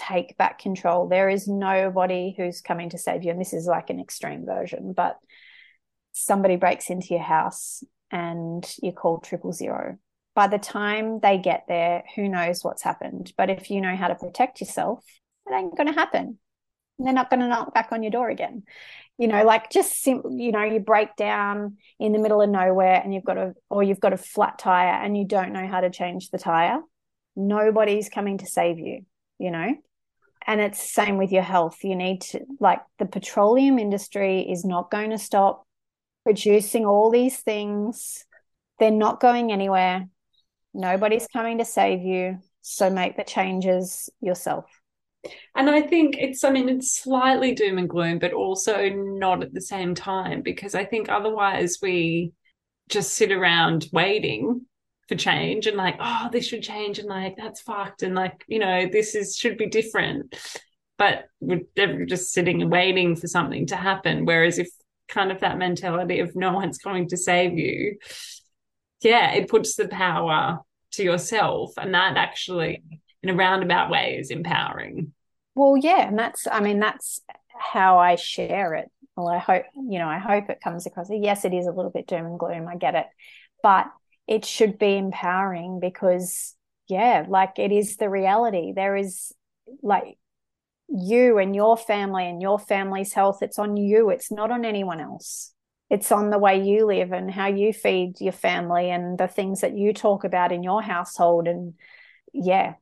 take 0.00 0.36
back 0.36 0.58
control. 0.58 1.08
There 1.08 1.28
is 1.28 1.46
nobody 1.46 2.34
who's 2.36 2.60
coming 2.60 2.90
to 2.90 2.98
save 2.98 3.22
you, 3.22 3.30
and 3.30 3.40
this 3.40 3.52
is 3.52 3.66
like 3.66 3.90
an 3.90 4.00
extreme 4.00 4.46
version, 4.46 4.92
but 4.92 5.18
somebody 6.12 6.56
breaks 6.56 6.90
into 6.90 7.08
your 7.10 7.22
house 7.22 7.84
and 8.10 8.68
you 8.82 8.92
call 8.92 9.18
triple 9.18 9.52
zero. 9.52 9.98
By 10.34 10.46
the 10.46 10.58
time 10.58 11.20
they 11.20 11.38
get 11.38 11.64
there, 11.68 12.04
who 12.14 12.28
knows 12.28 12.64
what's 12.64 12.82
happened? 12.82 13.32
But 13.36 13.50
if 13.50 13.70
you 13.70 13.80
know 13.80 13.96
how 13.96 14.08
to 14.08 14.14
protect 14.14 14.60
yourself, 14.60 15.04
it 15.46 15.54
ain't 15.54 15.76
going 15.76 15.88
to 15.88 15.92
happen. 15.92 16.38
They're 16.98 17.12
not 17.12 17.30
going 17.30 17.40
to 17.40 17.48
knock 17.48 17.74
back 17.74 17.92
on 17.92 18.02
your 18.02 18.10
door 18.10 18.28
again. 18.28 18.64
You 19.18 19.28
know, 19.28 19.44
like 19.44 19.70
just 19.70 20.02
sim- 20.02 20.38
you 20.38 20.52
know, 20.52 20.62
you 20.62 20.80
break 20.80 21.14
down 21.16 21.76
in 21.98 22.12
the 22.12 22.18
middle 22.18 22.40
of 22.40 22.48
nowhere 22.48 23.00
and 23.02 23.12
you've 23.12 23.24
got 23.24 23.38
a 23.38 23.54
or 23.68 23.82
you've 23.82 24.00
got 24.00 24.12
a 24.12 24.18
flat 24.18 24.58
tire 24.58 25.02
and 25.02 25.16
you 25.16 25.26
don't 25.26 25.52
know 25.52 25.66
how 25.66 25.80
to 25.80 25.90
change 25.90 26.30
the 26.30 26.38
tire. 26.38 26.80
Nobody's 27.36 28.08
coming 28.08 28.38
to 28.38 28.46
save 28.46 28.78
you, 28.78 29.04
you 29.38 29.50
know? 29.50 29.74
And 30.50 30.60
it's 30.60 30.82
same 30.92 31.16
with 31.16 31.30
your 31.30 31.44
health. 31.44 31.84
You 31.84 31.94
need 31.94 32.22
to 32.22 32.40
like 32.58 32.80
the 32.98 33.06
petroleum 33.06 33.78
industry 33.78 34.40
is 34.50 34.64
not 34.64 34.90
going 34.90 35.10
to 35.10 35.18
stop 35.18 35.64
producing 36.24 36.84
all 36.84 37.08
these 37.12 37.36
things. 37.36 38.24
They're 38.80 38.90
not 38.90 39.20
going 39.20 39.52
anywhere. 39.52 40.08
Nobody's 40.74 41.28
coming 41.28 41.58
to 41.58 41.64
save 41.64 42.02
you. 42.02 42.38
So 42.62 42.90
make 42.90 43.16
the 43.16 43.22
changes 43.22 44.10
yourself. 44.20 44.64
And 45.54 45.70
I 45.70 45.82
think 45.82 46.16
it's, 46.18 46.42
I 46.42 46.50
mean, 46.50 46.68
it's 46.68 47.00
slightly 47.00 47.54
doom 47.54 47.78
and 47.78 47.88
gloom, 47.88 48.18
but 48.18 48.32
also 48.32 48.88
not 48.88 49.44
at 49.44 49.54
the 49.54 49.60
same 49.60 49.94
time, 49.94 50.42
because 50.42 50.74
I 50.74 50.84
think 50.84 51.08
otherwise 51.08 51.78
we 51.80 52.32
just 52.88 53.12
sit 53.12 53.30
around 53.30 53.86
waiting 53.92 54.66
for 55.10 55.16
change 55.16 55.66
and 55.66 55.76
like, 55.76 55.96
oh, 55.98 56.28
this 56.30 56.46
should 56.46 56.62
change 56.62 57.00
and 57.00 57.08
like, 57.08 57.36
that's 57.36 57.60
fucked. 57.60 58.04
And 58.04 58.14
like, 58.14 58.44
you 58.46 58.60
know, 58.60 58.86
this 58.86 59.16
is 59.16 59.36
should 59.36 59.58
be 59.58 59.66
different. 59.66 60.36
But 60.96 61.24
we're 61.40 62.06
just 62.06 62.32
sitting 62.32 62.62
and 62.62 62.70
waiting 62.70 63.16
for 63.16 63.26
something 63.26 63.66
to 63.66 63.76
happen. 63.76 64.24
Whereas 64.24 64.58
if 64.58 64.68
kind 65.08 65.32
of 65.32 65.40
that 65.40 65.58
mentality 65.58 66.20
of 66.20 66.36
no 66.36 66.52
one's 66.52 66.78
going 66.78 67.08
to 67.08 67.16
save 67.16 67.58
you, 67.58 67.96
yeah, 69.02 69.32
it 69.32 69.48
puts 69.48 69.74
the 69.74 69.88
power 69.88 70.60
to 70.92 71.02
yourself. 71.02 71.72
And 71.76 71.92
that 71.94 72.16
actually, 72.16 72.84
in 73.24 73.30
a 73.30 73.34
roundabout 73.34 73.90
way, 73.90 74.16
is 74.20 74.30
empowering. 74.30 75.12
Well, 75.56 75.76
yeah. 75.76 76.06
And 76.06 76.18
that's, 76.18 76.46
I 76.46 76.60
mean, 76.60 76.78
that's 76.78 77.20
how 77.48 77.98
I 77.98 78.14
share 78.14 78.74
it. 78.74 78.88
Well, 79.16 79.26
I 79.26 79.38
hope, 79.38 79.64
you 79.74 79.98
know, 79.98 80.08
I 80.08 80.18
hope 80.18 80.50
it 80.50 80.60
comes 80.62 80.86
across. 80.86 81.08
Yes, 81.10 81.44
it 81.44 81.52
is 81.52 81.66
a 81.66 81.72
little 81.72 81.90
bit 81.90 82.06
doom 82.06 82.26
and 82.26 82.38
gloom. 82.38 82.68
I 82.68 82.76
get 82.76 82.94
it. 82.94 83.06
But 83.62 83.86
it 84.26 84.44
should 84.44 84.78
be 84.78 84.96
empowering 84.96 85.80
because, 85.80 86.54
yeah, 86.88 87.24
like 87.28 87.58
it 87.58 87.72
is 87.72 87.96
the 87.96 88.08
reality. 88.08 88.72
There 88.74 88.96
is 88.96 89.32
like 89.82 90.18
you 90.88 91.38
and 91.38 91.54
your 91.54 91.76
family 91.76 92.28
and 92.28 92.42
your 92.42 92.58
family's 92.58 93.12
health. 93.12 93.42
It's 93.42 93.58
on 93.58 93.76
you, 93.76 94.10
it's 94.10 94.30
not 94.30 94.50
on 94.50 94.64
anyone 94.64 95.00
else. 95.00 95.52
It's 95.88 96.12
on 96.12 96.30
the 96.30 96.38
way 96.38 96.62
you 96.62 96.86
live 96.86 97.10
and 97.10 97.30
how 97.30 97.48
you 97.48 97.72
feed 97.72 98.20
your 98.20 98.32
family 98.32 98.90
and 98.90 99.18
the 99.18 99.26
things 99.26 99.62
that 99.62 99.76
you 99.76 99.92
talk 99.92 100.22
about 100.22 100.52
in 100.52 100.62
your 100.62 100.80
household. 100.80 101.48
And 101.48 101.74
yeah, 102.32 102.74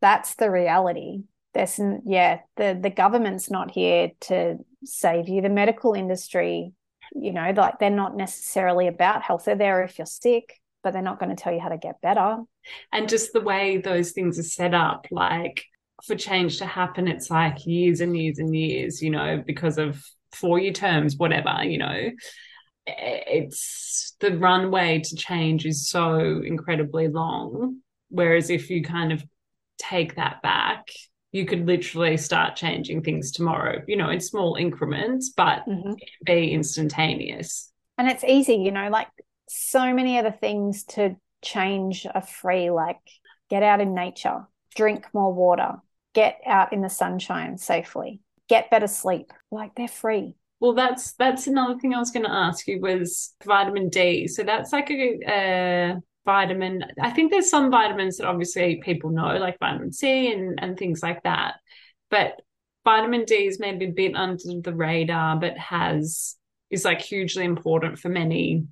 that's 0.00 0.36
the 0.36 0.50
reality. 0.50 1.24
There's, 1.52 1.80
yeah, 2.04 2.40
the, 2.56 2.78
the 2.80 2.90
government's 2.90 3.50
not 3.50 3.72
here 3.72 4.12
to 4.22 4.58
save 4.84 5.28
you. 5.28 5.42
The 5.42 5.48
medical 5.48 5.94
industry, 5.94 6.72
you 7.12 7.32
know, 7.32 7.52
like 7.56 7.80
they're 7.80 7.90
not 7.90 8.16
necessarily 8.16 8.86
about 8.86 9.22
health. 9.22 9.46
They're 9.46 9.56
there 9.56 9.82
if 9.82 9.98
you're 9.98 10.06
sick, 10.06 10.60
but 10.84 10.92
they're 10.92 11.02
not 11.02 11.18
going 11.18 11.34
to 11.34 11.42
tell 11.42 11.52
you 11.52 11.60
how 11.60 11.70
to 11.70 11.78
get 11.78 12.00
better. 12.00 12.36
And 12.92 13.08
just 13.08 13.32
the 13.32 13.40
way 13.40 13.78
those 13.78 14.12
things 14.12 14.38
are 14.38 14.44
set 14.44 14.74
up, 14.74 15.06
like 15.10 15.64
for 16.04 16.14
change 16.14 16.58
to 16.58 16.66
happen, 16.66 17.08
it's 17.08 17.30
like 17.30 17.66
years 17.66 18.00
and 18.00 18.16
years 18.16 18.38
and 18.38 18.54
years, 18.54 19.02
you 19.02 19.10
know, 19.10 19.42
because 19.44 19.78
of 19.78 20.04
four 20.32 20.60
year 20.60 20.72
terms, 20.72 21.16
whatever, 21.16 21.64
you 21.64 21.78
know. 21.78 22.10
It's 22.86 24.14
the 24.20 24.36
runway 24.36 25.00
to 25.00 25.16
change 25.16 25.64
is 25.64 25.88
so 25.88 26.42
incredibly 26.44 27.08
long. 27.08 27.78
Whereas 28.10 28.50
if 28.50 28.70
you 28.70 28.84
kind 28.84 29.12
of 29.12 29.24
take 29.78 30.16
that 30.16 30.42
back, 30.42 30.88
you 31.32 31.46
could 31.46 31.66
literally 31.66 32.16
start 32.16 32.54
changing 32.54 33.02
things 33.02 33.32
tomorrow, 33.32 33.82
you 33.88 33.96
know, 33.96 34.10
in 34.10 34.20
small 34.20 34.54
increments, 34.54 35.32
but 35.36 35.66
mm-hmm. 35.66 35.94
be 36.24 36.52
instantaneous. 36.52 37.72
And 37.98 38.08
it's 38.08 38.22
easy, 38.22 38.54
you 38.54 38.70
know, 38.70 38.88
like 38.88 39.08
so 39.48 39.92
many 39.92 40.18
other 40.18 40.32
things 40.32 40.84
to 40.84 41.16
change 41.42 42.06
are 42.12 42.22
free, 42.22 42.70
like 42.70 42.98
get 43.50 43.62
out 43.62 43.80
in 43.80 43.94
nature, 43.94 44.46
drink 44.74 45.06
more 45.12 45.32
water, 45.32 45.76
get 46.14 46.40
out 46.46 46.72
in 46.72 46.80
the 46.80 46.88
sunshine 46.88 47.58
safely, 47.58 48.20
get 48.48 48.70
better 48.70 48.86
sleep. 48.86 49.32
Like 49.50 49.74
they're 49.74 49.88
free. 49.88 50.34
Well, 50.60 50.72
that's 50.72 51.12
that's 51.14 51.46
another 51.46 51.78
thing 51.78 51.94
I 51.94 51.98
was 51.98 52.10
going 52.10 52.24
to 52.24 52.32
ask 52.32 52.66
you 52.66 52.80
was 52.80 53.34
vitamin 53.44 53.90
D. 53.90 54.26
So 54.28 54.44
that's 54.44 54.72
like 54.72 54.90
a, 54.90 55.18
a 55.26 55.96
vitamin. 56.24 56.84
I 57.00 57.10
think 57.10 57.30
there's 57.30 57.50
some 57.50 57.70
vitamins 57.70 58.16
that 58.16 58.26
obviously 58.26 58.80
people 58.82 59.10
know, 59.10 59.36
like 59.36 59.58
vitamin 59.58 59.92
C 59.92 60.32
and 60.32 60.58
and 60.62 60.78
things 60.78 61.02
like 61.02 61.22
that. 61.24 61.56
But 62.10 62.40
vitamin 62.84 63.24
D 63.24 63.46
is 63.46 63.60
maybe 63.60 63.86
a 63.86 63.90
bit 63.90 64.14
under 64.14 64.60
the 64.62 64.74
radar, 64.74 65.36
but 65.36 65.58
has 65.58 66.36
is 66.70 66.84
like 66.84 67.02
hugely 67.02 67.44
important 67.44 67.98
for 67.98 68.08
many 68.08 68.64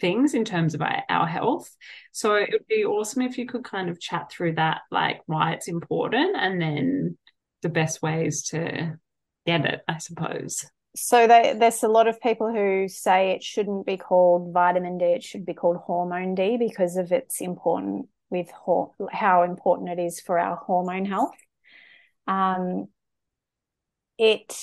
things 0.00 0.34
in 0.34 0.44
terms 0.44 0.74
of 0.74 0.82
our, 0.82 1.26
health. 1.26 1.74
So 2.12 2.34
it 2.34 2.50
would 2.52 2.66
be 2.66 2.84
awesome 2.84 3.22
if 3.22 3.38
you 3.38 3.46
could 3.46 3.64
kind 3.64 3.90
of 3.90 4.00
chat 4.00 4.30
through 4.30 4.54
that, 4.54 4.82
like 4.90 5.20
why 5.26 5.52
it's 5.52 5.68
important 5.68 6.36
and 6.36 6.60
then 6.60 7.18
the 7.62 7.68
best 7.68 8.02
ways 8.02 8.42
to 8.48 8.98
get 9.46 9.64
it, 9.64 9.80
I 9.86 9.98
suppose. 9.98 10.64
So 10.96 11.26
they, 11.26 11.54
there's 11.56 11.82
a 11.82 11.88
lot 11.88 12.08
of 12.08 12.20
people 12.20 12.52
who 12.52 12.88
say 12.88 13.30
it 13.30 13.44
shouldn't 13.44 13.86
be 13.86 13.96
called 13.96 14.52
vitamin 14.52 14.98
D, 14.98 15.04
it 15.04 15.22
should 15.22 15.46
be 15.46 15.54
called 15.54 15.76
hormone 15.76 16.34
D 16.34 16.56
because 16.56 16.96
of 16.96 17.12
its 17.12 17.40
important 17.40 18.08
with 18.30 18.50
ho- 18.50 18.94
how 19.12 19.42
important 19.42 19.90
it 19.90 20.02
is 20.02 20.20
for 20.20 20.38
our 20.38 20.56
hormone 20.56 21.04
health. 21.04 21.36
Um, 22.26 22.88
it 24.18 24.54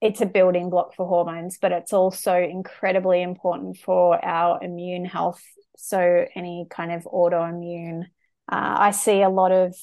it's 0.00 0.20
a 0.20 0.26
building 0.26 0.70
block 0.70 0.94
for 0.94 1.06
hormones, 1.06 1.58
but 1.60 1.72
it's 1.72 1.92
also 1.92 2.34
incredibly 2.36 3.22
important 3.22 3.76
for 3.76 4.22
our 4.24 4.62
immune 4.62 5.04
health. 5.04 5.42
So, 5.76 6.26
any 6.34 6.66
kind 6.70 6.92
of 6.92 7.04
autoimmune, 7.04 8.04
uh, 8.50 8.76
I 8.78 8.90
see 8.92 9.22
a 9.22 9.28
lot 9.28 9.52
of 9.52 9.74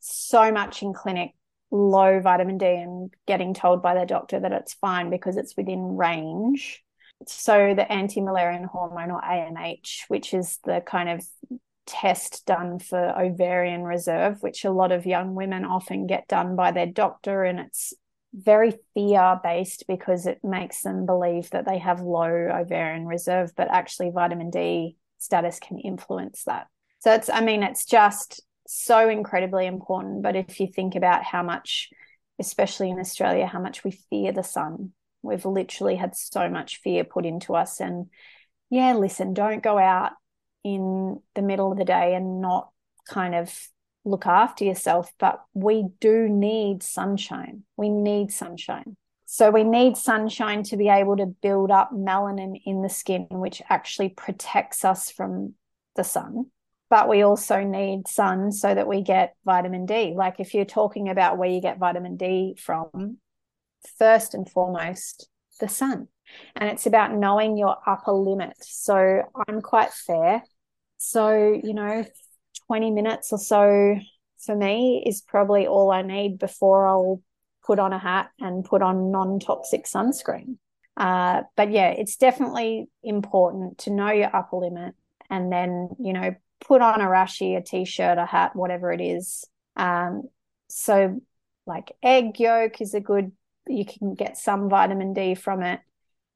so 0.00 0.50
much 0.50 0.82
in 0.82 0.94
clinic 0.94 1.32
low 1.70 2.20
vitamin 2.20 2.58
D 2.58 2.66
and 2.66 3.12
getting 3.26 3.54
told 3.54 3.82
by 3.82 3.94
their 3.94 4.06
doctor 4.06 4.40
that 4.40 4.52
it's 4.52 4.74
fine 4.74 5.10
because 5.10 5.36
it's 5.36 5.56
within 5.56 5.96
range. 5.96 6.82
So, 7.26 7.74
the 7.74 7.90
anti 7.90 8.20
Müllerian 8.20 8.66
hormone 8.66 9.10
or 9.10 9.20
AMH, 9.20 10.04
which 10.08 10.32
is 10.32 10.58
the 10.64 10.80
kind 10.80 11.10
of 11.10 11.22
test 11.86 12.46
done 12.46 12.78
for 12.78 12.98
ovarian 13.20 13.82
reserve, 13.82 14.42
which 14.42 14.64
a 14.64 14.70
lot 14.70 14.92
of 14.92 15.04
young 15.04 15.34
women 15.34 15.64
often 15.64 16.06
get 16.06 16.28
done 16.28 16.56
by 16.56 16.70
their 16.70 16.86
doctor, 16.86 17.44
and 17.44 17.60
it's 17.60 17.92
very 18.32 18.74
fear 18.94 19.40
based 19.42 19.84
because 19.88 20.26
it 20.26 20.40
makes 20.44 20.82
them 20.82 21.06
believe 21.06 21.50
that 21.50 21.66
they 21.66 21.78
have 21.78 22.00
low 22.00 22.28
ovarian 22.28 23.06
reserve, 23.06 23.52
but 23.56 23.70
actually 23.70 24.10
vitamin 24.10 24.50
D 24.50 24.96
status 25.18 25.58
can 25.58 25.78
influence 25.78 26.44
that. 26.44 26.68
So 27.00 27.12
it's, 27.12 27.28
I 27.28 27.40
mean, 27.40 27.62
it's 27.62 27.84
just 27.84 28.42
so 28.66 29.08
incredibly 29.08 29.66
important. 29.66 30.22
But 30.22 30.36
if 30.36 30.60
you 30.60 30.68
think 30.68 30.94
about 30.94 31.24
how 31.24 31.42
much, 31.42 31.90
especially 32.38 32.90
in 32.90 33.00
Australia, 33.00 33.46
how 33.46 33.60
much 33.60 33.84
we 33.84 33.90
fear 33.90 34.32
the 34.32 34.44
sun, 34.44 34.92
we've 35.22 35.44
literally 35.44 35.96
had 35.96 36.16
so 36.16 36.48
much 36.48 36.80
fear 36.82 37.04
put 37.04 37.26
into 37.26 37.54
us. 37.54 37.80
And 37.80 38.06
yeah, 38.70 38.94
listen, 38.94 39.34
don't 39.34 39.62
go 39.62 39.76
out 39.78 40.12
in 40.62 41.20
the 41.34 41.42
middle 41.42 41.72
of 41.72 41.78
the 41.78 41.84
day 41.84 42.14
and 42.14 42.40
not 42.40 42.70
kind 43.08 43.34
of 43.34 43.52
look 44.04 44.26
after 44.26 44.64
yourself, 44.64 45.12
but 45.18 45.42
we 45.54 45.86
do 46.00 46.28
need 46.28 46.82
sunshine. 46.82 47.64
We 47.76 47.88
need 47.88 48.32
sunshine. 48.32 48.96
So 49.26 49.50
we 49.50 49.62
need 49.62 49.96
sunshine 49.96 50.64
to 50.64 50.76
be 50.76 50.88
able 50.88 51.16
to 51.18 51.26
build 51.26 51.70
up 51.70 51.90
melanin 51.92 52.60
in 52.64 52.82
the 52.82 52.88
skin, 52.88 53.26
which 53.30 53.62
actually 53.68 54.08
protects 54.08 54.84
us 54.84 55.10
from 55.10 55.54
the 55.96 56.04
sun. 56.04 56.46
But 56.88 57.08
we 57.08 57.22
also 57.22 57.62
need 57.62 58.08
sun 58.08 58.50
so 58.50 58.74
that 58.74 58.88
we 58.88 59.02
get 59.02 59.36
vitamin 59.44 59.86
D. 59.86 60.14
Like 60.16 60.40
if 60.40 60.54
you're 60.54 60.64
talking 60.64 61.08
about 61.08 61.38
where 61.38 61.50
you 61.50 61.60
get 61.60 61.78
vitamin 61.78 62.16
D 62.16 62.56
from, 62.58 63.18
first 63.98 64.34
and 64.34 64.50
foremost, 64.50 65.28
the 65.60 65.68
sun. 65.68 66.08
And 66.56 66.68
it's 66.68 66.86
about 66.86 67.14
knowing 67.14 67.56
your 67.56 67.76
upper 67.86 68.12
limit. 68.12 68.56
So 68.60 69.22
I'm 69.48 69.60
quite 69.60 69.92
fair 69.92 70.42
So, 71.02 71.58
you 71.64 71.72
know, 71.72 72.04
20 72.70 72.92
minutes 72.92 73.32
or 73.32 73.38
so 73.38 73.98
for 74.38 74.54
me 74.54 75.02
is 75.04 75.22
probably 75.22 75.66
all 75.66 75.90
I 75.90 76.02
need 76.02 76.38
before 76.38 76.86
I'll 76.86 77.20
put 77.66 77.80
on 77.80 77.92
a 77.92 77.98
hat 77.98 78.30
and 78.38 78.64
put 78.64 78.80
on 78.80 79.10
non 79.10 79.40
toxic 79.40 79.86
sunscreen. 79.86 80.56
Uh, 80.96 81.42
but 81.56 81.72
yeah, 81.72 81.88
it's 81.88 82.16
definitely 82.16 82.86
important 83.02 83.78
to 83.78 83.90
know 83.90 84.12
your 84.12 84.30
upper 84.34 84.58
limit 84.58 84.94
and 85.28 85.52
then, 85.52 85.88
you 85.98 86.12
know, 86.12 86.32
put 86.60 86.80
on 86.80 87.00
a 87.00 87.06
rashi, 87.06 87.56
a 87.56 87.60
t 87.60 87.84
shirt, 87.84 88.18
a 88.18 88.24
hat, 88.24 88.54
whatever 88.54 88.92
it 88.92 89.00
is. 89.00 89.44
Um, 89.74 90.28
so, 90.68 91.20
like 91.66 91.90
egg 92.04 92.38
yolk 92.38 92.80
is 92.80 92.94
a 92.94 93.00
good, 93.00 93.32
you 93.66 93.84
can 93.84 94.14
get 94.14 94.38
some 94.38 94.70
vitamin 94.70 95.12
D 95.12 95.34
from 95.34 95.64
it. 95.64 95.80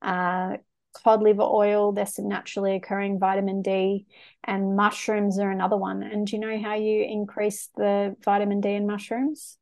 Uh, 0.03 0.57
cod 0.95 1.23
liver 1.23 1.43
oil, 1.43 1.93
there's 1.93 2.15
some 2.15 2.29
naturally 2.29 2.75
occurring 2.77 3.19
vitamin 3.19 3.63
D, 3.63 4.07
and 4.43 4.77
mushrooms 4.77 5.39
are 5.39 5.51
another 5.51 5.77
one. 5.77 6.03
And 6.03 6.27
do 6.27 6.37
you 6.37 6.41
know 6.41 6.61
how 6.63 6.75
you 6.75 7.05
increase 7.05 7.69
the 7.77 8.17
vitamin 8.25 8.61
D 8.61 8.71
in 8.71 8.87
mushrooms? 8.87 9.59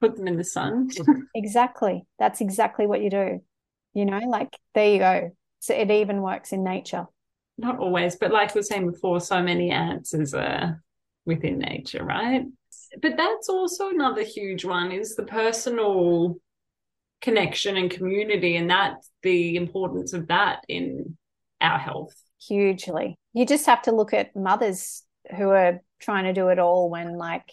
Put 0.00 0.16
them 0.16 0.28
in 0.28 0.36
the 0.36 0.44
sun. 0.44 0.90
exactly. 1.34 2.06
That's 2.18 2.40
exactly 2.40 2.86
what 2.86 3.02
you 3.02 3.10
do. 3.10 3.40
You 3.94 4.04
know, 4.04 4.18
like 4.18 4.56
there 4.74 4.92
you 4.92 4.98
go. 4.98 5.30
So 5.60 5.74
it 5.74 5.90
even 5.90 6.22
works 6.22 6.52
in 6.52 6.62
nature. 6.62 7.06
Not 7.58 7.78
always, 7.78 8.16
but 8.16 8.30
like 8.30 8.54
we 8.54 8.58
were 8.58 8.62
saying 8.62 8.90
before, 8.90 9.20
so 9.20 9.42
many 9.42 9.70
answers 9.70 10.34
are 10.34 10.42
uh, 10.42 10.72
within 11.24 11.58
nature, 11.58 12.04
right? 12.04 12.44
But 13.00 13.16
that's 13.16 13.48
also 13.48 13.88
another 13.88 14.22
huge 14.22 14.64
one 14.64 14.92
is 14.92 15.16
the 15.16 15.24
personal 15.24 16.36
connection 17.20 17.76
and 17.76 17.90
community 17.90 18.56
and 18.56 18.70
that 18.70 18.94
the 19.22 19.56
importance 19.56 20.12
of 20.12 20.28
that 20.28 20.60
in 20.68 21.16
our 21.60 21.78
health. 21.78 22.14
Hugely. 22.46 23.18
You 23.32 23.46
just 23.46 23.66
have 23.66 23.82
to 23.82 23.92
look 23.92 24.12
at 24.12 24.36
mothers 24.36 25.02
who 25.36 25.48
are 25.50 25.80
trying 26.00 26.24
to 26.24 26.32
do 26.32 26.48
it 26.48 26.58
all 26.58 26.90
when 26.90 27.16
like 27.16 27.50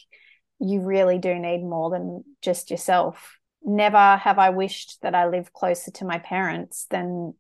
you 0.60 0.82
really 0.82 1.18
do 1.18 1.34
need 1.36 1.64
more 1.64 1.90
than 1.90 2.24
just 2.42 2.70
yourself. 2.70 3.38
Never 3.66 4.18
have 4.18 4.40
i 4.40 4.50
wished 4.50 4.98
that 5.04 5.16
i 5.16 5.26
lived 5.26 5.54
closer 5.54 5.90
to 5.92 6.06
my 6.06 6.20
parents 6.20 6.86
than 6.90 7.34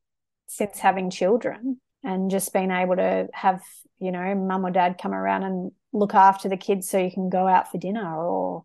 since 0.47 0.79
having 0.79 1.09
children 1.09 1.81
and 2.03 2.31
just 2.31 2.53
being 2.53 2.71
able 2.71 2.95
to 2.95 3.27
have 3.33 3.61
you 3.99 4.11
know 4.11 4.35
mum 4.35 4.65
or 4.65 4.71
dad 4.71 4.97
come 5.01 5.13
around 5.13 5.43
and 5.43 5.71
look 5.91 6.13
after 6.13 6.47
the 6.47 6.57
kids 6.57 6.89
so 6.89 6.97
you 6.97 7.11
can 7.11 7.29
go 7.29 7.47
out 7.47 7.71
for 7.71 7.77
dinner 7.77 8.17
or 8.17 8.63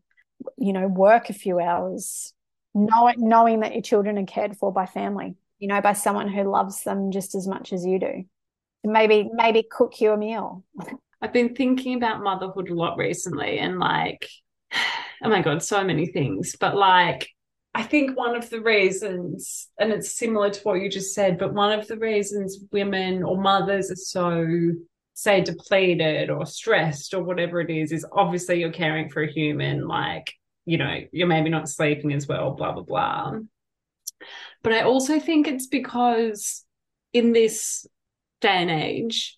you 0.57 0.73
know 0.73 0.87
work 0.87 1.31
a 1.31 1.33
few 1.33 1.59
hours 1.59 2.33
knowing 2.85 3.61
that 3.61 3.73
your 3.73 3.83
children 3.83 4.19
are 4.19 4.27
cared 4.27 4.57
for 4.57 4.73
by 4.73 4.87
family 4.87 5.37
you 5.59 5.69
know 5.69 5.81
by 5.81 5.93
someone 5.93 6.29
who 6.29 6.45
loves 6.45 6.83
them 6.85 7.11
just 7.11 7.35
as 7.35 7.47
much 7.47 7.73
as 7.73 7.85
you 7.85 7.99
do. 7.99 8.25
Maybe 8.85 9.29
maybe 9.33 9.65
cook 9.69 10.01
you 10.01 10.13
a 10.13 10.17
meal. 10.17 10.65
I've 11.21 11.33
been 11.33 11.55
thinking 11.55 11.97
about 11.97 12.23
motherhood 12.23 12.71
a 12.71 12.75
lot 12.75 12.97
recently 12.97 13.59
and 13.59 13.79
like 13.79 14.29
oh 15.23 15.29
my 15.29 15.43
god 15.43 15.63
so 15.63 15.85
many 15.85 16.07
things. 16.07 16.57
But 16.59 16.77
like 16.77 17.29
i 17.75 17.83
think 17.83 18.17
one 18.17 18.35
of 18.35 18.49
the 18.49 18.63
reasons 18.63 19.69
and 19.79 19.93
it's 19.93 20.17
similar 20.17 20.49
to 20.49 20.61
what 20.63 20.81
you 20.81 20.89
just 20.89 21.15
said 21.15 21.39
but 21.39 21.53
one 21.53 21.79
of 21.79 21.87
the 21.87 21.99
reasons 21.99 22.65
women 22.73 23.23
or 23.23 23.37
mothers 23.37 23.91
are 23.91 23.95
so 23.95 24.73
say 25.19 25.43
depleted 25.43 26.31
or 26.31 26.47
stressed 26.47 27.13
or 27.13 27.25
whatever 27.25 27.61
it 27.61 27.71
is 27.71 27.91
is 27.91 28.07
obviously 28.13 28.61
you're 28.61 28.71
caring 28.71 29.11
for 29.11 29.23
a 29.23 29.31
human. 29.31 29.89
Like 29.89 30.33
you 30.69 30.79
know, 30.79 31.01
you're 31.13 31.27
maybe 31.27 31.49
not 31.49 31.69
sleeping 31.69 32.13
as 32.13 32.29
well, 32.29 32.53
blah, 32.53 32.73
blah, 32.73 32.83
blah. 32.83 33.39
But 34.63 34.73
I 34.73 34.83
also 34.83 35.19
think 35.19 35.49
it's 35.49 35.67
because 35.67 36.65
in 37.13 37.33
this 37.33 37.87
day 38.41 38.49
and 38.49 38.71
age, 38.71 39.37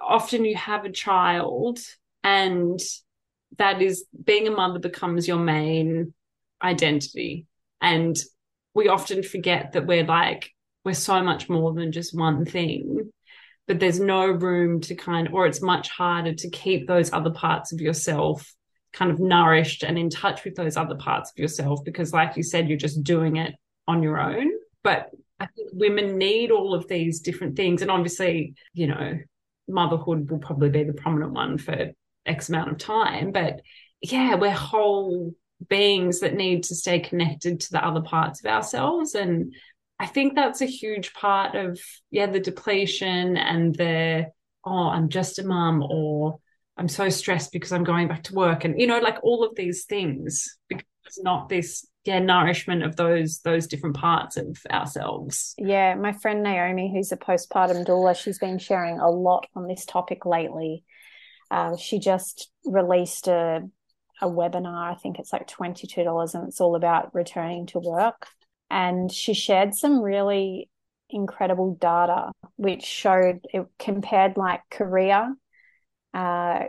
often 0.00 0.44
you 0.44 0.56
have 0.56 0.84
a 0.84 0.92
child 0.92 1.80
and 2.22 2.78
that 3.56 3.82
is 3.82 4.04
being 4.24 4.46
a 4.46 4.50
mother 4.50 4.78
becomes 4.78 5.26
your 5.26 5.38
main 5.38 6.14
identity. 6.62 7.46
And 7.80 8.16
we 8.74 8.88
often 8.88 9.22
forget 9.22 9.72
that 9.72 9.86
we're 9.86 10.04
like, 10.04 10.50
we're 10.84 10.94
so 10.94 11.22
much 11.22 11.48
more 11.48 11.72
than 11.74 11.92
just 11.92 12.16
one 12.16 12.44
thing 12.44 13.10
but 13.66 13.78
there's 13.78 14.00
no 14.00 14.26
room 14.26 14.80
to 14.80 14.94
kind 14.94 15.28
or 15.30 15.46
it's 15.46 15.60
much 15.60 15.90
harder 15.90 16.34
to 16.34 16.48
keep 16.48 16.88
those 16.88 17.12
other 17.12 17.30
parts 17.30 17.70
of 17.70 17.80
yourself 17.80 18.54
kind 18.98 19.12
of 19.12 19.20
nourished 19.20 19.84
and 19.84 19.96
in 19.96 20.10
touch 20.10 20.44
with 20.44 20.56
those 20.56 20.76
other 20.76 20.96
parts 20.96 21.30
of 21.30 21.38
yourself 21.38 21.84
because 21.84 22.12
like 22.12 22.36
you 22.36 22.42
said 22.42 22.68
you're 22.68 22.76
just 22.76 23.04
doing 23.04 23.36
it 23.36 23.54
on 23.86 24.02
your 24.02 24.20
own. 24.20 24.50
But 24.82 25.10
i 25.40 25.46
think 25.46 25.68
women 25.72 26.18
need 26.18 26.50
all 26.50 26.74
of 26.74 26.88
these 26.88 27.20
different 27.20 27.54
things. 27.54 27.80
And 27.80 27.90
obviously 27.90 28.54
you 28.74 28.88
know 28.88 29.18
motherhood 29.68 30.30
will 30.30 30.38
probably 30.38 30.70
be 30.70 30.82
the 30.82 30.94
prominent 30.94 31.32
one 31.32 31.58
for 31.58 31.92
x 32.26 32.48
amount 32.48 32.72
of 32.72 32.78
time. 32.78 33.30
But 33.30 33.60
yeah 34.02 34.34
we're 34.34 34.50
whole 34.50 35.32
beings 35.68 36.20
that 36.20 36.34
need 36.34 36.64
to 36.64 36.74
stay 36.74 36.98
connected 36.98 37.60
to 37.60 37.72
the 37.72 37.84
other 37.84 38.00
parts 38.00 38.44
of 38.44 38.50
ourselves. 38.50 39.14
And 39.14 39.54
i 40.00 40.06
think 40.06 40.34
that's 40.34 40.60
a 40.60 40.66
huge 40.66 41.12
part 41.14 41.54
of 41.54 41.80
yeah 42.10 42.26
the 42.26 42.40
depletion 42.40 43.36
and 43.36 43.74
the 43.74 44.26
oh 44.64 44.88
i'm 44.88 45.08
just 45.08 45.40
a 45.40 45.44
mum 45.44 45.82
or 45.82 46.38
I'm 46.78 46.88
so 46.88 47.08
stressed 47.08 47.52
because 47.52 47.72
I'm 47.72 47.84
going 47.84 48.06
back 48.08 48.22
to 48.24 48.34
work 48.34 48.64
and 48.64 48.80
you 48.80 48.86
know 48.86 49.00
like 49.00 49.18
all 49.22 49.44
of 49.44 49.56
these 49.56 49.84
things 49.84 50.56
because 50.68 50.86
it's 51.06 51.20
not 51.20 51.48
this 51.48 51.86
yeah 52.04 52.20
nourishment 52.20 52.84
of 52.84 52.96
those 52.96 53.40
those 53.40 53.66
different 53.66 53.96
parts 53.96 54.36
of 54.36 54.56
ourselves. 54.70 55.54
Yeah, 55.58 55.94
my 55.96 56.12
friend 56.12 56.42
Naomi 56.42 56.92
who's 56.94 57.12
a 57.12 57.16
postpartum 57.16 57.84
doula 57.84 58.16
she's 58.16 58.38
been 58.38 58.58
sharing 58.58 59.00
a 59.00 59.10
lot 59.10 59.46
on 59.54 59.66
this 59.66 59.84
topic 59.84 60.24
lately. 60.24 60.84
Uh, 61.50 61.76
she 61.76 61.98
just 61.98 62.50
released 62.64 63.26
a 63.26 63.62
a 64.20 64.26
webinar 64.28 64.92
I 64.92 64.96
think 64.96 65.18
it's 65.18 65.32
like 65.32 65.46
$22 65.46 66.34
and 66.34 66.48
it's 66.48 66.60
all 66.60 66.74
about 66.74 67.14
returning 67.14 67.66
to 67.66 67.78
work 67.78 68.26
and 68.70 69.10
she 69.12 69.32
shared 69.32 69.74
some 69.74 70.02
really 70.02 70.68
incredible 71.08 71.76
data 71.80 72.32
which 72.56 72.84
showed 72.84 73.46
it 73.52 73.66
compared 73.78 74.36
like 74.36 74.60
career 74.70 75.34
uh, 76.14 76.64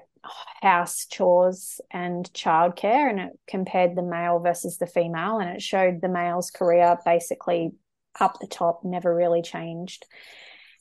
house 0.62 1.06
chores 1.06 1.80
and 1.92 2.32
childcare, 2.34 3.10
and 3.10 3.20
it 3.20 3.40
compared 3.48 3.96
the 3.96 4.02
male 4.02 4.40
versus 4.40 4.78
the 4.78 4.88
female, 4.88 5.40
and 5.40 5.50
it 5.50 5.62
showed 5.62 6.02
the 6.02 6.10
male's 6.10 6.52
career 6.52 6.98
basically 7.06 7.72
up 8.20 8.40
the 8.40 8.48
top, 8.48 8.84
never 8.84 9.16
really 9.16 9.42
changed. 9.42 10.06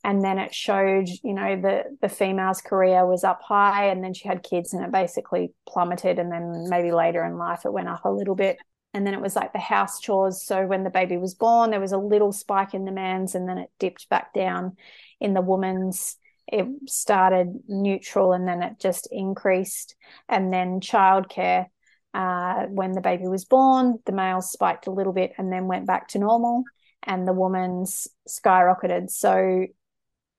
And 0.04 0.24
then 0.24 0.38
it 0.38 0.54
showed, 0.54 1.08
you 1.22 1.34
know, 1.34 1.60
the 1.60 1.96
the 2.00 2.08
female's 2.08 2.60
career 2.60 3.04
was 3.04 3.24
up 3.24 3.40
high, 3.42 3.86
and 3.86 4.02
then 4.02 4.14
she 4.14 4.28
had 4.28 4.42
kids, 4.42 4.72
and 4.72 4.84
it 4.84 4.92
basically 4.92 5.52
plummeted. 5.68 6.18
And 6.18 6.30
then 6.30 6.66
maybe 6.68 6.92
later 6.92 7.24
in 7.24 7.36
life, 7.36 7.64
it 7.64 7.72
went 7.72 7.88
up 7.88 8.04
a 8.04 8.10
little 8.10 8.36
bit. 8.36 8.58
And 8.94 9.06
then 9.06 9.12
it 9.12 9.20
was 9.20 9.36
like 9.36 9.52
the 9.52 9.58
house 9.58 10.00
chores. 10.00 10.42
So 10.42 10.66
when 10.66 10.82
the 10.82 10.90
baby 10.90 11.18
was 11.18 11.34
born, 11.34 11.70
there 11.70 11.80
was 11.80 11.92
a 11.92 11.98
little 11.98 12.32
spike 12.32 12.74
in 12.74 12.84
the 12.84 12.92
man's, 12.92 13.34
and 13.34 13.48
then 13.48 13.58
it 13.58 13.70
dipped 13.78 14.08
back 14.08 14.32
down 14.32 14.76
in 15.20 15.34
the 15.34 15.42
woman's 15.42 16.16
it 16.50 16.66
started 16.88 17.52
neutral 17.68 18.32
and 18.32 18.48
then 18.48 18.62
it 18.62 18.80
just 18.80 19.06
increased. 19.12 19.94
And 20.28 20.52
then 20.52 20.80
childcare, 20.80 21.66
uh, 22.14 22.64
when 22.64 22.92
the 22.92 23.02
baby 23.02 23.28
was 23.28 23.44
born, 23.44 23.98
the 24.06 24.12
male 24.12 24.40
spiked 24.40 24.86
a 24.86 24.90
little 24.92 25.12
bit 25.12 25.32
and 25.36 25.52
then 25.52 25.66
went 25.66 25.86
back 25.86 26.08
to 26.08 26.18
normal, 26.18 26.64
and 27.02 27.28
the 27.28 27.32
woman's 27.32 28.08
skyrocketed. 28.28 29.10
So 29.10 29.66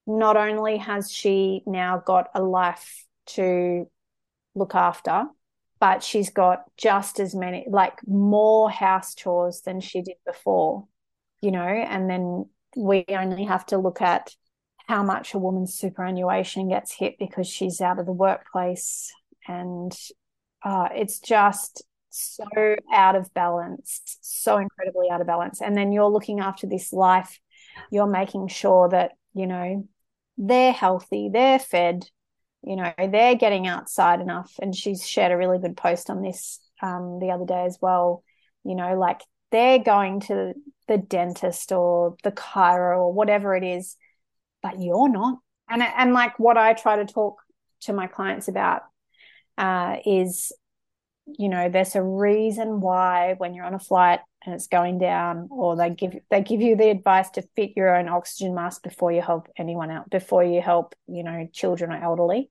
not 0.06 0.36
only 0.36 0.78
has 0.78 1.12
she 1.12 1.62
now 1.66 2.02
got 2.04 2.28
a 2.34 2.42
life 2.42 3.06
to 3.26 3.88
look 4.54 4.74
after, 4.74 5.26
but 5.78 6.02
she's 6.02 6.30
got 6.30 6.64
just 6.76 7.20
as 7.20 7.34
many, 7.34 7.66
like 7.70 8.00
more 8.06 8.68
house 8.68 9.14
chores 9.14 9.62
than 9.62 9.80
she 9.80 10.02
did 10.02 10.16
before, 10.26 10.86
you 11.40 11.52
know, 11.52 11.60
and 11.60 12.10
then 12.10 12.46
we 12.76 13.04
only 13.08 13.44
have 13.44 13.64
to 13.66 13.78
look 13.78 14.02
at 14.02 14.34
how 14.86 15.02
much 15.02 15.34
a 15.34 15.38
woman's 15.38 15.74
superannuation 15.74 16.68
gets 16.68 16.92
hit 16.92 17.16
because 17.18 17.46
she's 17.46 17.80
out 17.80 17.98
of 17.98 18.06
the 18.06 18.12
workplace. 18.12 19.12
And 19.46 19.92
uh, 20.62 20.88
it's 20.94 21.20
just 21.20 21.84
so 22.10 22.76
out 22.92 23.16
of 23.16 23.32
balance, 23.34 24.00
so 24.20 24.58
incredibly 24.58 25.08
out 25.10 25.20
of 25.20 25.26
balance. 25.26 25.60
And 25.62 25.76
then 25.76 25.92
you're 25.92 26.10
looking 26.10 26.40
after 26.40 26.66
this 26.66 26.92
life, 26.92 27.38
you're 27.90 28.06
making 28.06 28.48
sure 28.48 28.88
that, 28.88 29.12
you 29.32 29.46
know, 29.46 29.88
they're 30.36 30.72
healthy, 30.72 31.30
they're 31.32 31.58
fed, 31.58 32.04
you 32.62 32.76
know, 32.76 32.92
they're 32.98 33.36
getting 33.36 33.66
outside 33.66 34.20
enough. 34.20 34.52
And 34.60 34.74
she's 34.74 35.06
shared 35.06 35.32
a 35.32 35.36
really 35.36 35.58
good 35.58 35.76
post 35.76 36.10
on 36.10 36.22
this 36.22 36.60
um, 36.82 37.18
the 37.20 37.30
other 37.30 37.46
day 37.46 37.64
as 37.64 37.78
well. 37.80 38.24
You 38.64 38.74
know, 38.74 38.98
like 38.98 39.22
they're 39.50 39.78
going 39.78 40.20
to 40.20 40.54
the 40.88 40.98
dentist 40.98 41.72
or 41.72 42.16
the 42.24 42.32
chiro 42.32 42.98
or 42.98 43.12
whatever 43.12 43.54
it 43.54 43.64
is 43.64 43.96
but 44.62 44.80
you're 44.80 45.08
not. 45.08 45.38
And 45.68 45.82
and 45.82 46.12
like 46.12 46.38
what 46.38 46.56
I 46.56 46.72
try 46.74 46.96
to 46.96 47.04
talk 47.04 47.36
to 47.82 47.92
my 47.92 48.06
clients 48.06 48.48
about 48.48 48.82
uh, 49.56 49.96
is, 50.04 50.52
you 51.26 51.48
know, 51.48 51.68
there's 51.68 51.94
a 51.94 52.02
reason 52.02 52.80
why 52.80 53.34
when 53.38 53.54
you're 53.54 53.64
on 53.64 53.74
a 53.74 53.78
flight 53.78 54.20
and 54.44 54.54
it's 54.54 54.68
going 54.68 54.98
down, 54.98 55.48
or 55.50 55.76
they 55.76 55.90
give 55.90 56.14
they 56.30 56.42
give 56.42 56.60
you 56.60 56.76
the 56.76 56.90
advice 56.90 57.30
to 57.30 57.42
fit 57.56 57.72
your 57.76 57.94
own 57.94 58.08
oxygen 58.08 58.54
mask 58.54 58.82
before 58.82 59.12
you 59.12 59.22
help 59.22 59.48
anyone 59.56 59.90
out, 59.90 60.10
before 60.10 60.42
you 60.44 60.60
help, 60.60 60.94
you 61.06 61.22
know, 61.22 61.46
children 61.52 61.92
or 61.92 62.02
elderly. 62.02 62.50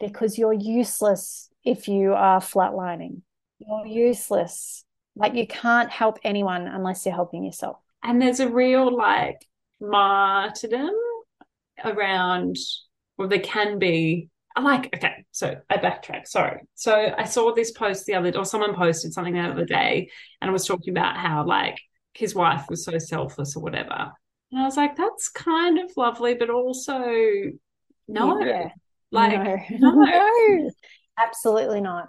because 0.00 0.38
you're 0.38 0.52
useless 0.52 1.48
if 1.64 1.88
you 1.88 2.12
are 2.14 2.40
flatlining. 2.40 3.22
You're 3.58 3.86
useless. 3.86 4.84
Like 5.14 5.34
you 5.34 5.46
can't 5.46 5.90
help 5.90 6.18
anyone 6.24 6.66
unless 6.66 7.06
you're 7.06 7.14
helping 7.14 7.44
yourself. 7.44 7.78
And 8.02 8.20
there's 8.20 8.40
a 8.40 8.48
real 8.48 8.94
like 8.94 9.40
martyrdom 9.80 10.94
around, 11.84 12.56
well, 13.16 13.28
there 13.28 13.40
can 13.40 13.78
be. 13.78 14.28
I 14.54 14.62
like, 14.62 14.88
okay, 14.94 15.26
so 15.32 15.54
I 15.68 15.76
backtrack. 15.76 16.26
Sorry. 16.26 16.60
So 16.74 17.12
I 17.16 17.24
saw 17.24 17.54
this 17.54 17.72
post 17.72 18.06
the 18.06 18.14
other 18.14 18.30
day, 18.30 18.38
or 18.38 18.44
someone 18.44 18.74
posted 18.74 19.12
something 19.12 19.34
the 19.34 19.40
other 19.40 19.66
day, 19.66 20.08
and 20.40 20.48
I 20.48 20.52
was 20.52 20.66
talking 20.66 20.96
about 20.96 21.16
how 21.16 21.44
like 21.44 21.78
his 22.14 22.34
wife 22.34 22.64
was 22.70 22.84
so 22.84 22.96
selfless 22.96 23.54
or 23.54 23.62
whatever. 23.62 24.12
And 24.50 24.60
I 24.60 24.64
was 24.64 24.76
like, 24.76 24.96
that's 24.96 25.28
kind 25.28 25.78
of 25.78 25.90
lovely, 25.96 26.34
but 26.34 26.48
also 26.48 27.04
no. 28.08 28.40
Yeah. 28.40 28.70
Like, 29.10 29.70
no. 29.70 29.92
no. 29.92 30.04
no, 30.04 30.70
absolutely 31.18 31.80
not. 31.80 32.08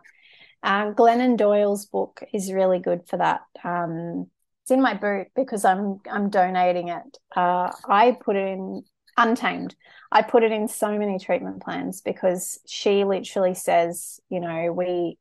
Um, 0.64 0.96
Glennon 0.96 1.38
Doyle's 1.38 1.86
book 1.86 2.24
is 2.34 2.52
really 2.52 2.80
good 2.80 3.08
for 3.08 3.18
that. 3.18 3.42
Um, 3.64 4.30
it's 4.64 4.72
in 4.72 4.82
my 4.82 4.96
boot 4.96 5.28
because 5.36 5.64
I'm 5.64 6.00
I'm 6.12 6.30
donating 6.30 6.90
it. 6.90 7.18
Uh, 7.36 7.72
I 7.88 8.18
put 8.20 8.36
it 8.36 8.48
in 8.50 8.84
Untamed. 9.18 9.76
I 10.12 10.22
put 10.22 10.44
it 10.44 10.52
in 10.52 10.68
so 10.68 10.98
many 10.98 11.20
treatment 11.20 11.62
plans 11.62 12.02
because 12.02 12.60
she 12.68 13.04
literally 13.04 13.56
says, 13.56 14.20
you 14.30 14.40
know, 14.40 14.72
we 14.72 15.18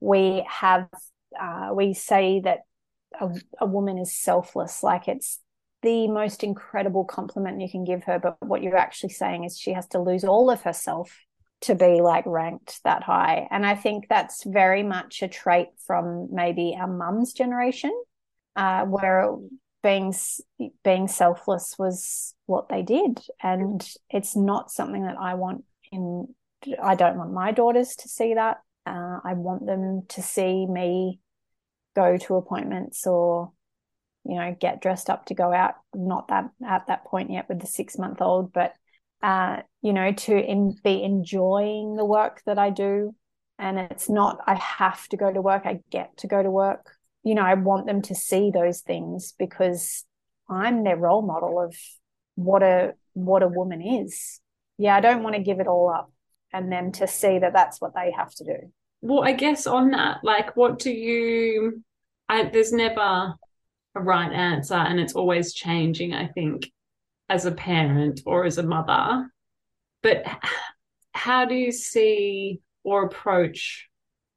we 0.00 0.44
have 0.48 0.88
uh, 1.40 1.70
we 1.74 1.94
say 1.94 2.40
that 2.40 2.60
a, 3.20 3.30
a 3.60 3.66
woman 3.66 3.98
is 3.98 4.16
selfless, 4.16 4.82
like 4.82 5.08
it's 5.08 5.38
the 5.82 6.08
most 6.08 6.42
incredible 6.42 7.04
compliment 7.04 7.60
you 7.60 7.70
can 7.70 7.84
give 7.84 8.04
her. 8.04 8.18
But 8.18 8.36
what 8.40 8.62
you're 8.62 8.76
actually 8.76 9.10
saying 9.10 9.44
is 9.44 9.58
she 9.58 9.72
has 9.72 9.86
to 9.88 10.00
lose 10.00 10.24
all 10.24 10.50
of 10.50 10.62
herself 10.62 11.16
to 11.62 11.74
be 11.74 12.00
like 12.00 12.24
ranked 12.26 12.82
that 12.84 13.02
high. 13.02 13.48
And 13.50 13.64
I 13.64 13.74
think 13.74 14.08
that's 14.08 14.44
very 14.44 14.82
much 14.82 15.22
a 15.22 15.28
trait 15.28 15.68
from 15.86 16.28
maybe 16.32 16.76
our 16.78 16.88
mum's 16.88 17.32
generation, 17.32 17.92
uh, 18.56 18.84
where 18.84 19.34
being 19.86 20.12
being 20.82 21.06
selfless 21.06 21.76
was 21.78 22.34
what 22.46 22.68
they 22.68 22.82
did, 22.82 23.20
and 23.40 23.88
it's 24.10 24.34
not 24.34 24.72
something 24.72 25.04
that 25.04 25.16
I 25.16 25.34
want 25.34 25.64
in. 25.92 26.26
I 26.82 26.96
don't 26.96 27.16
want 27.16 27.32
my 27.32 27.52
daughters 27.52 27.94
to 27.96 28.08
see 28.08 28.34
that. 28.34 28.58
Uh, 28.84 29.20
I 29.24 29.34
want 29.34 29.64
them 29.64 30.02
to 30.08 30.22
see 30.22 30.66
me 30.66 31.20
go 31.94 32.16
to 32.16 32.34
appointments 32.34 33.06
or 33.06 33.52
you 34.24 34.34
know 34.34 34.56
get 34.58 34.82
dressed 34.82 35.08
up 35.08 35.26
to 35.26 35.34
go 35.34 35.52
out 35.52 35.74
not 35.94 36.28
that 36.28 36.50
at 36.66 36.86
that 36.88 37.04
point 37.04 37.30
yet 37.30 37.48
with 37.48 37.60
the 37.60 37.66
six 37.66 37.96
month 37.96 38.20
old 38.20 38.52
but 38.52 38.74
uh, 39.22 39.62
you 39.82 39.92
know 39.92 40.12
to 40.12 40.36
in, 40.36 40.76
be 40.84 41.02
enjoying 41.02 41.96
the 41.96 42.04
work 42.04 42.42
that 42.44 42.58
i 42.58 42.68
do 42.68 43.14
and 43.58 43.78
it's 43.78 44.10
not 44.10 44.38
i 44.46 44.54
have 44.54 45.08
to 45.08 45.16
go 45.16 45.32
to 45.32 45.40
work 45.40 45.62
i 45.64 45.80
get 45.90 46.14
to 46.18 46.26
go 46.26 46.42
to 46.42 46.50
work 46.50 46.95
you 47.26 47.34
know 47.34 47.42
i 47.42 47.54
want 47.54 47.86
them 47.86 48.00
to 48.00 48.14
see 48.14 48.50
those 48.50 48.80
things 48.80 49.34
because 49.38 50.04
i'm 50.48 50.84
their 50.84 50.96
role 50.96 51.22
model 51.22 51.60
of 51.60 51.74
what 52.36 52.62
a 52.62 52.94
what 53.14 53.42
a 53.42 53.48
woman 53.48 53.82
is. 53.82 54.40
Yeah 54.78 54.94
i 54.94 55.00
don't 55.00 55.22
want 55.22 55.34
to 55.34 55.42
give 55.42 55.58
it 55.58 55.66
all 55.66 55.90
up 55.90 56.12
and 56.52 56.70
them 56.70 56.92
to 56.92 57.06
see 57.06 57.38
that 57.38 57.52
that's 57.52 57.80
what 57.80 57.94
they 57.94 58.12
have 58.12 58.32
to 58.36 58.44
do. 58.44 58.72
Well 59.00 59.24
i 59.24 59.32
guess 59.32 59.66
on 59.66 59.90
that 59.90 60.18
like 60.22 60.56
what 60.56 60.78
do 60.78 60.90
you 60.90 61.82
I, 62.28 62.44
there's 62.44 62.72
never 62.72 63.34
a 63.94 64.00
right 64.00 64.32
answer 64.32 64.74
and 64.74 65.00
it's 65.00 65.14
always 65.14 65.54
changing 65.54 66.12
i 66.12 66.26
think 66.28 66.70
as 67.28 67.46
a 67.46 67.52
parent 67.52 68.20
or 68.26 68.44
as 68.44 68.58
a 68.58 68.62
mother. 68.62 69.28
But 70.02 70.24
how 71.12 71.44
do 71.44 71.54
you 71.54 71.72
see 71.72 72.60
or 72.84 73.04
approach 73.04 73.88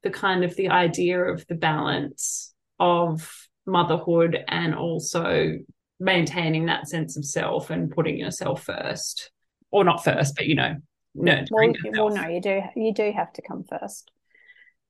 the 0.02 0.10
kind 0.10 0.44
of 0.44 0.56
the 0.56 0.70
idea 0.70 1.22
of 1.22 1.46
the 1.46 1.54
balance 1.54 2.49
of 2.80 3.30
motherhood 3.66 4.42
and 4.48 4.74
also 4.74 5.58
maintaining 6.00 6.66
that 6.66 6.88
sense 6.88 7.16
of 7.16 7.24
self 7.24 7.70
and 7.70 7.90
putting 7.90 8.18
yourself 8.18 8.64
first 8.64 9.30
or 9.70 9.84
not 9.84 10.02
first 10.02 10.34
but 10.34 10.46
you 10.46 10.56
know 10.56 10.74
no 11.14 11.44
well, 11.50 11.72
well 11.92 12.08
no 12.08 12.26
you 12.26 12.40
do 12.40 12.62
you 12.74 12.92
do 12.92 13.12
have 13.12 13.32
to 13.32 13.42
come 13.42 13.64
first 13.64 14.10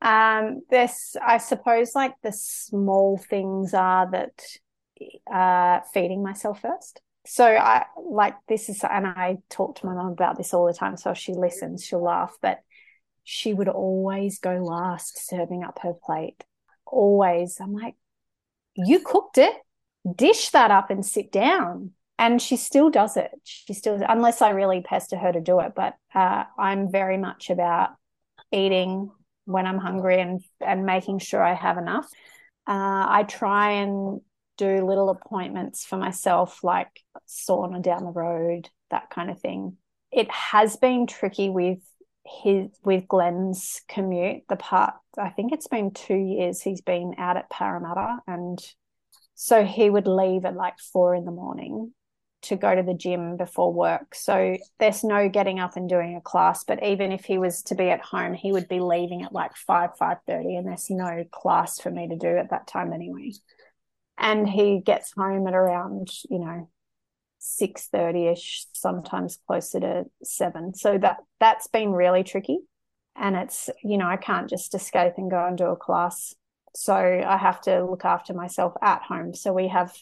um, 0.02 0.62
this, 0.70 1.14
I 1.22 1.38
suppose, 1.38 1.94
like 1.94 2.14
the 2.22 2.32
small 2.32 3.18
things 3.18 3.74
are 3.74 4.10
that 4.10 4.42
uh, 5.30 5.80
feeding 5.92 6.22
myself 6.22 6.62
first. 6.62 7.00
So 7.26 7.44
I 7.44 7.84
like 8.02 8.34
this 8.48 8.70
is, 8.70 8.82
and 8.82 9.06
I 9.06 9.38
talk 9.50 9.78
to 9.78 9.86
my 9.86 9.94
mom 9.94 10.12
about 10.12 10.38
this 10.38 10.54
all 10.54 10.66
the 10.66 10.72
time. 10.72 10.96
So 10.96 11.10
if 11.10 11.18
she 11.18 11.34
listens, 11.34 11.84
she'll 11.84 12.02
laugh. 12.02 12.34
But 12.40 12.60
she 13.24 13.52
would 13.52 13.68
always 13.68 14.38
go 14.38 14.54
last, 14.54 15.28
serving 15.28 15.64
up 15.64 15.80
her 15.82 15.92
plate. 15.92 16.44
Always, 16.90 17.58
I'm 17.60 17.72
like, 17.72 17.94
you 18.74 19.00
cooked 19.00 19.38
it, 19.38 19.54
dish 20.16 20.50
that 20.50 20.70
up 20.70 20.90
and 20.90 21.04
sit 21.04 21.32
down. 21.32 21.92
And 22.18 22.40
she 22.40 22.56
still 22.56 22.90
does 22.90 23.16
it. 23.16 23.30
She 23.44 23.72
still, 23.72 23.98
unless 24.06 24.42
I 24.42 24.50
really 24.50 24.82
pester 24.82 25.16
her 25.16 25.32
to 25.32 25.40
do 25.40 25.60
it. 25.60 25.72
But 25.74 25.94
uh, 26.14 26.44
I'm 26.58 26.92
very 26.92 27.16
much 27.16 27.48
about 27.48 27.90
eating 28.52 29.10
when 29.46 29.66
I'm 29.66 29.78
hungry 29.78 30.20
and 30.20 30.42
and 30.60 30.84
making 30.84 31.18
sure 31.20 31.42
I 31.42 31.54
have 31.54 31.78
enough. 31.78 32.06
Uh, 32.66 33.06
I 33.08 33.24
try 33.26 33.72
and 33.72 34.20
do 34.58 34.86
little 34.86 35.08
appointments 35.08 35.84
for 35.86 35.96
myself, 35.96 36.62
like 36.62 36.88
sauna 37.26 37.82
down 37.82 38.04
the 38.04 38.10
road, 38.10 38.68
that 38.90 39.08
kind 39.10 39.30
of 39.30 39.40
thing. 39.40 39.76
It 40.12 40.30
has 40.30 40.76
been 40.76 41.06
tricky 41.06 41.48
with 41.48 41.78
his 42.24 42.68
with 42.84 43.08
Glenn's 43.08 43.80
commute. 43.88 44.42
The 44.48 44.56
part 44.56 44.94
I 45.18 45.30
think 45.30 45.52
it's 45.52 45.68
been 45.68 45.92
two 45.92 46.16
years 46.16 46.60
he's 46.60 46.80
been 46.80 47.14
out 47.18 47.36
at 47.36 47.50
Parramatta, 47.50 48.18
and 48.26 48.58
so 49.34 49.64
he 49.64 49.90
would 49.90 50.06
leave 50.06 50.44
at 50.44 50.54
like 50.54 50.78
four 50.78 51.14
in 51.14 51.24
the 51.24 51.30
morning 51.30 51.92
to 52.42 52.56
go 52.56 52.74
to 52.74 52.82
the 52.82 52.94
gym 52.94 53.36
before 53.36 53.72
work. 53.72 54.14
So 54.14 54.56
there's 54.78 55.04
no 55.04 55.28
getting 55.28 55.60
up 55.60 55.76
and 55.76 55.88
doing 55.88 56.16
a 56.16 56.22
class. 56.22 56.64
But 56.64 56.82
even 56.82 57.12
if 57.12 57.24
he 57.24 57.36
was 57.36 57.62
to 57.64 57.74
be 57.74 57.90
at 57.90 58.00
home, 58.00 58.32
he 58.32 58.50
would 58.50 58.68
be 58.68 58.80
leaving 58.80 59.22
at 59.22 59.32
like 59.32 59.56
five, 59.56 59.90
five 59.98 60.18
thirty, 60.26 60.56
and 60.56 60.66
there's 60.66 60.88
no 60.90 61.24
class 61.30 61.80
for 61.80 61.90
me 61.90 62.08
to 62.08 62.16
do 62.16 62.36
at 62.38 62.50
that 62.50 62.66
time 62.66 62.92
anyway. 62.92 63.32
And 64.16 64.48
he 64.48 64.80
gets 64.80 65.12
home 65.16 65.46
at 65.46 65.54
around, 65.54 66.08
you 66.28 66.38
know, 66.38 66.70
six 67.42 67.88
thirty 67.88 68.26
ish, 68.28 68.66
sometimes 68.72 69.38
closer 69.46 69.80
to 69.80 70.04
seven. 70.22 70.74
So 70.74 70.98
that 70.98 71.16
that's 71.40 71.66
been 71.66 71.92
really 71.92 72.22
tricky. 72.22 72.58
And 73.16 73.34
it's, 73.34 73.68
you 73.82 73.98
know, 73.98 74.06
I 74.06 74.16
can't 74.16 74.48
just 74.48 74.74
escape 74.74 75.14
and 75.16 75.30
go 75.30 75.44
and 75.44 75.58
do 75.58 75.64
a 75.64 75.76
class. 75.76 76.34
So 76.76 76.94
I 76.94 77.36
have 77.36 77.60
to 77.62 77.84
look 77.84 78.04
after 78.04 78.34
myself 78.34 78.74
at 78.80 79.02
home. 79.02 79.34
So 79.34 79.52
we 79.52 79.68
have 79.68 79.92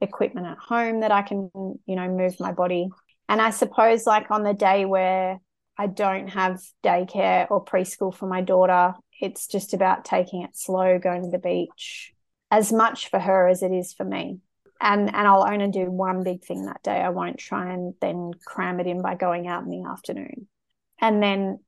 equipment 0.00 0.46
at 0.46 0.58
home 0.58 1.00
that 1.00 1.12
I 1.12 1.22
can, 1.22 1.50
you 1.54 1.96
know, 1.96 2.08
move 2.08 2.40
my 2.40 2.52
body. 2.52 2.88
And 3.28 3.42
I 3.42 3.50
suppose, 3.50 4.06
like 4.06 4.30
on 4.30 4.42
the 4.42 4.54
day 4.54 4.84
where 4.86 5.38
I 5.76 5.88
don't 5.88 6.28
have 6.28 6.62
daycare 6.82 7.50
or 7.50 7.64
preschool 7.64 8.14
for 8.14 8.26
my 8.26 8.40
daughter, 8.40 8.94
it's 9.20 9.46
just 9.46 9.74
about 9.74 10.04
taking 10.04 10.42
it 10.42 10.56
slow, 10.56 10.98
going 10.98 11.22
to 11.22 11.30
the 11.30 11.38
beach, 11.38 12.12
as 12.50 12.72
much 12.72 13.10
for 13.10 13.18
her 13.18 13.48
as 13.48 13.62
it 13.62 13.72
is 13.72 13.92
for 13.92 14.04
me. 14.04 14.38
And 14.84 15.12
and 15.14 15.26
I'll 15.26 15.48
only 15.48 15.70
do 15.70 15.90
one 15.90 16.22
big 16.22 16.44
thing 16.44 16.66
that 16.66 16.82
day. 16.82 17.00
I 17.00 17.08
won't 17.08 17.38
try 17.38 17.72
and 17.72 17.94
then 18.00 18.32
cram 18.44 18.78
it 18.80 18.86
in 18.86 19.02
by 19.02 19.14
going 19.14 19.48
out 19.48 19.64
in 19.64 19.70
the 19.70 19.88
afternoon. 19.88 20.46
And 21.00 21.22
then 21.22 21.58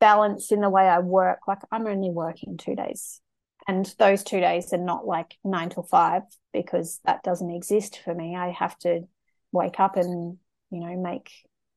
balance 0.00 0.52
in 0.52 0.60
the 0.60 0.68
way 0.68 0.82
I 0.82 0.98
work. 0.98 1.38
Like 1.46 1.60
I'm 1.70 1.86
only 1.86 2.10
working 2.10 2.56
two 2.56 2.74
days 2.74 3.20
and 3.66 3.92
those 3.98 4.22
two 4.22 4.40
days 4.40 4.72
are 4.72 4.78
not 4.78 5.06
like 5.06 5.36
nine 5.44 5.70
till 5.70 5.82
five 5.82 6.22
because 6.52 7.00
that 7.04 7.22
doesn't 7.22 7.50
exist 7.50 8.00
for 8.04 8.14
me. 8.14 8.36
I 8.36 8.50
have 8.50 8.78
to 8.80 9.02
wake 9.52 9.80
up 9.80 9.96
and, 9.96 10.38
you 10.70 10.80
know, 10.80 10.96
make 10.96 11.30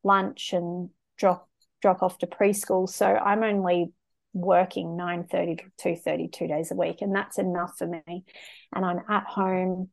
lunch 0.04 0.54
and 0.54 0.90
drop 1.18 1.48
drop 1.82 2.04
off 2.04 2.18
to 2.20 2.28
preschool. 2.28 2.88
So 2.88 3.06
I'm 3.06 3.44
only 3.44 3.92
working 4.34 4.96
9 4.96 5.24
30 5.24 5.56
to 5.56 5.64
2 5.80 5.96
30 5.96 6.28
two 6.28 6.48
days 6.48 6.70
a 6.70 6.76
week 6.76 7.02
and 7.02 7.16
that's 7.16 7.40
enough 7.40 7.76
for 7.80 7.88
me 7.88 8.24
and 8.76 8.86
i'm 8.86 9.00
at 9.10 9.24
home 9.24 9.90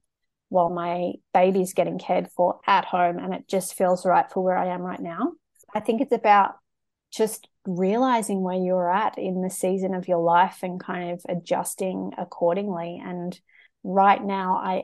while 0.48 0.70
my 0.70 1.12
baby's 1.34 1.74
getting 1.74 1.98
cared 1.98 2.28
for 2.28 2.60
at 2.66 2.84
home 2.84 3.18
and 3.18 3.34
it 3.34 3.48
just 3.48 3.74
feels 3.74 4.06
right 4.06 4.30
for 4.30 4.42
where 4.42 4.56
i 4.56 4.66
am 4.66 4.82
right 4.82 5.00
now. 5.00 5.32
I 5.74 5.80
think 5.80 6.00
it's 6.00 6.12
about 6.12 6.54
just 7.12 7.48
realizing 7.66 8.42
where 8.42 8.56
you're 8.56 8.90
at 8.90 9.18
in 9.18 9.42
the 9.42 9.50
season 9.50 9.94
of 9.94 10.06
your 10.06 10.22
life 10.22 10.58
and 10.62 10.78
kind 10.78 11.10
of 11.10 11.22
adjusting 11.28 12.12
accordingly. 12.16 13.02
And 13.04 13.38
right 13.86 14.22
now 14.22 14.56
i 14.56 14.82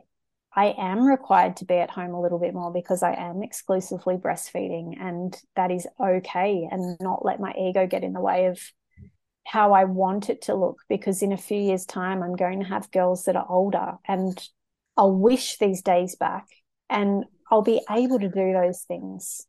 i 0.55 0.75
am 0.79 1.05
required 1.05 1.57
to 1.57 1.65
be 1.65 1.75
at 1.75 1.91
home 1.91 2.15
a 2.15 2.21
little 2.21 2.39
bit 2.39 2.55
more 2.55 2.73
because 2.73 3.03
i 3.03 3.13
am 3.13 3.43
exclusively 3.43 4.15
breastfeeding 4.15 4.95
and 5.01 5.37
that 5.57 5.73
is 5.73 5.89
okay 6.01 6.69
and 6.71 6.97
not 7.01 7.25
let 7.25 7.41
my 7.41 7.53
ego 7.59 7.87
get 7.87 8.05
in 8.05 8.13
the 8.13 8.21
way 8.21 8.47
of 8.47 8.61
how 9.45 9.73
i 9.73 9.83
want 9.83 10.31
it 10.31 10.43
to 10.43 10.55
look 10.55 10.79
because 10.89 11.21
in 11.21 11.33
a 11.33 11.37
few 11.37 11.59
years 11.59 11.85
time 11.85 12.23
i'm 12.23 12.37
going 12.37 12.61
to 12.61 12.69
have 12.69 12.93
girls 12.93 13.25
that 13.25 13.35
are 13.35 13.47
older 13.49 13.95
and 14.07 14.49
i'll 14.97 15.15
wish 15.15 15.59
these 15.59 15.83
days 15.83 16.17
back 16.17 16.47
and 16.89 17.25
i'll 17.51 17.63
be 17.63 17.81
able 17.91 18.19
to 18.19 18.29
do 18.29 18.53
those 18.53 18.83
things 18.83 19.47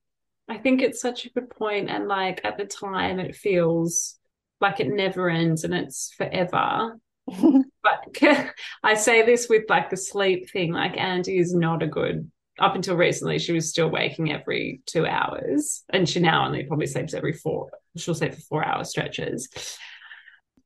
I 0.49 0.57
think 0.57 0.81
it's 0.81 1.01
such 1.01 1.25
a 1.25 1.29
good 1.29 1.49
point. 1.49 1.89
And 1.89 2.07
like 2.07 2.41
at 2.43 2.57
the 2.57 2.65
time, 2.65 3.19
it 3.19 3.35
feels 3.35 4.17
like 4.59 4.79
it 4.79 4.87
never 4.87 5.29
ends 5.29 5.63
and 5.63 5.73
it's 5.73 6.13
forever. 6.17 6.99
but 7.27 8.17
I 8.83 8.95
say 8.95 9.25
this 9.25 9.47
with 9.49 9.63
like 9.69 9.89
the 9.89 9.97
sleep 9.97 10.49
thing, 10.51 10.71
like 10.73 10.97
Andy 10.97 11.37
is 11.37 11.53
not 11.53 11.83
a 11.83 11.87
good 11.87 12.29
up 12.59 12.75
until 12.75 12.95
recently, 12.95 13.39
she 13.39 13.51
was 13.51 13.69
still 13.69 13.89
waking 13.89 14.31
every 14.31 14.81
two 14.85 15.07
hours, 15.07 15.83
and 15.89 16.07
she 16.07 16.19
now 16.19 16.45
only 16.45 16.63
probably 16.63 16.85
sleeps 16.85 17.15
every 17.15 17.33
four. 17.33 17.71
She'll 17.97 18.13
sleep 18.13 18.35
for 18.35 18.41
four 18.41 18.63
hour 18.63 18.83
stretches. 18.83 19.49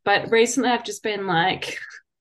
But 0.03 0.29
recently, 0.29 0.69
I've 0.69 0.83
just 0.83 1.01
been 1.01 1.27
like, 1.27 1.79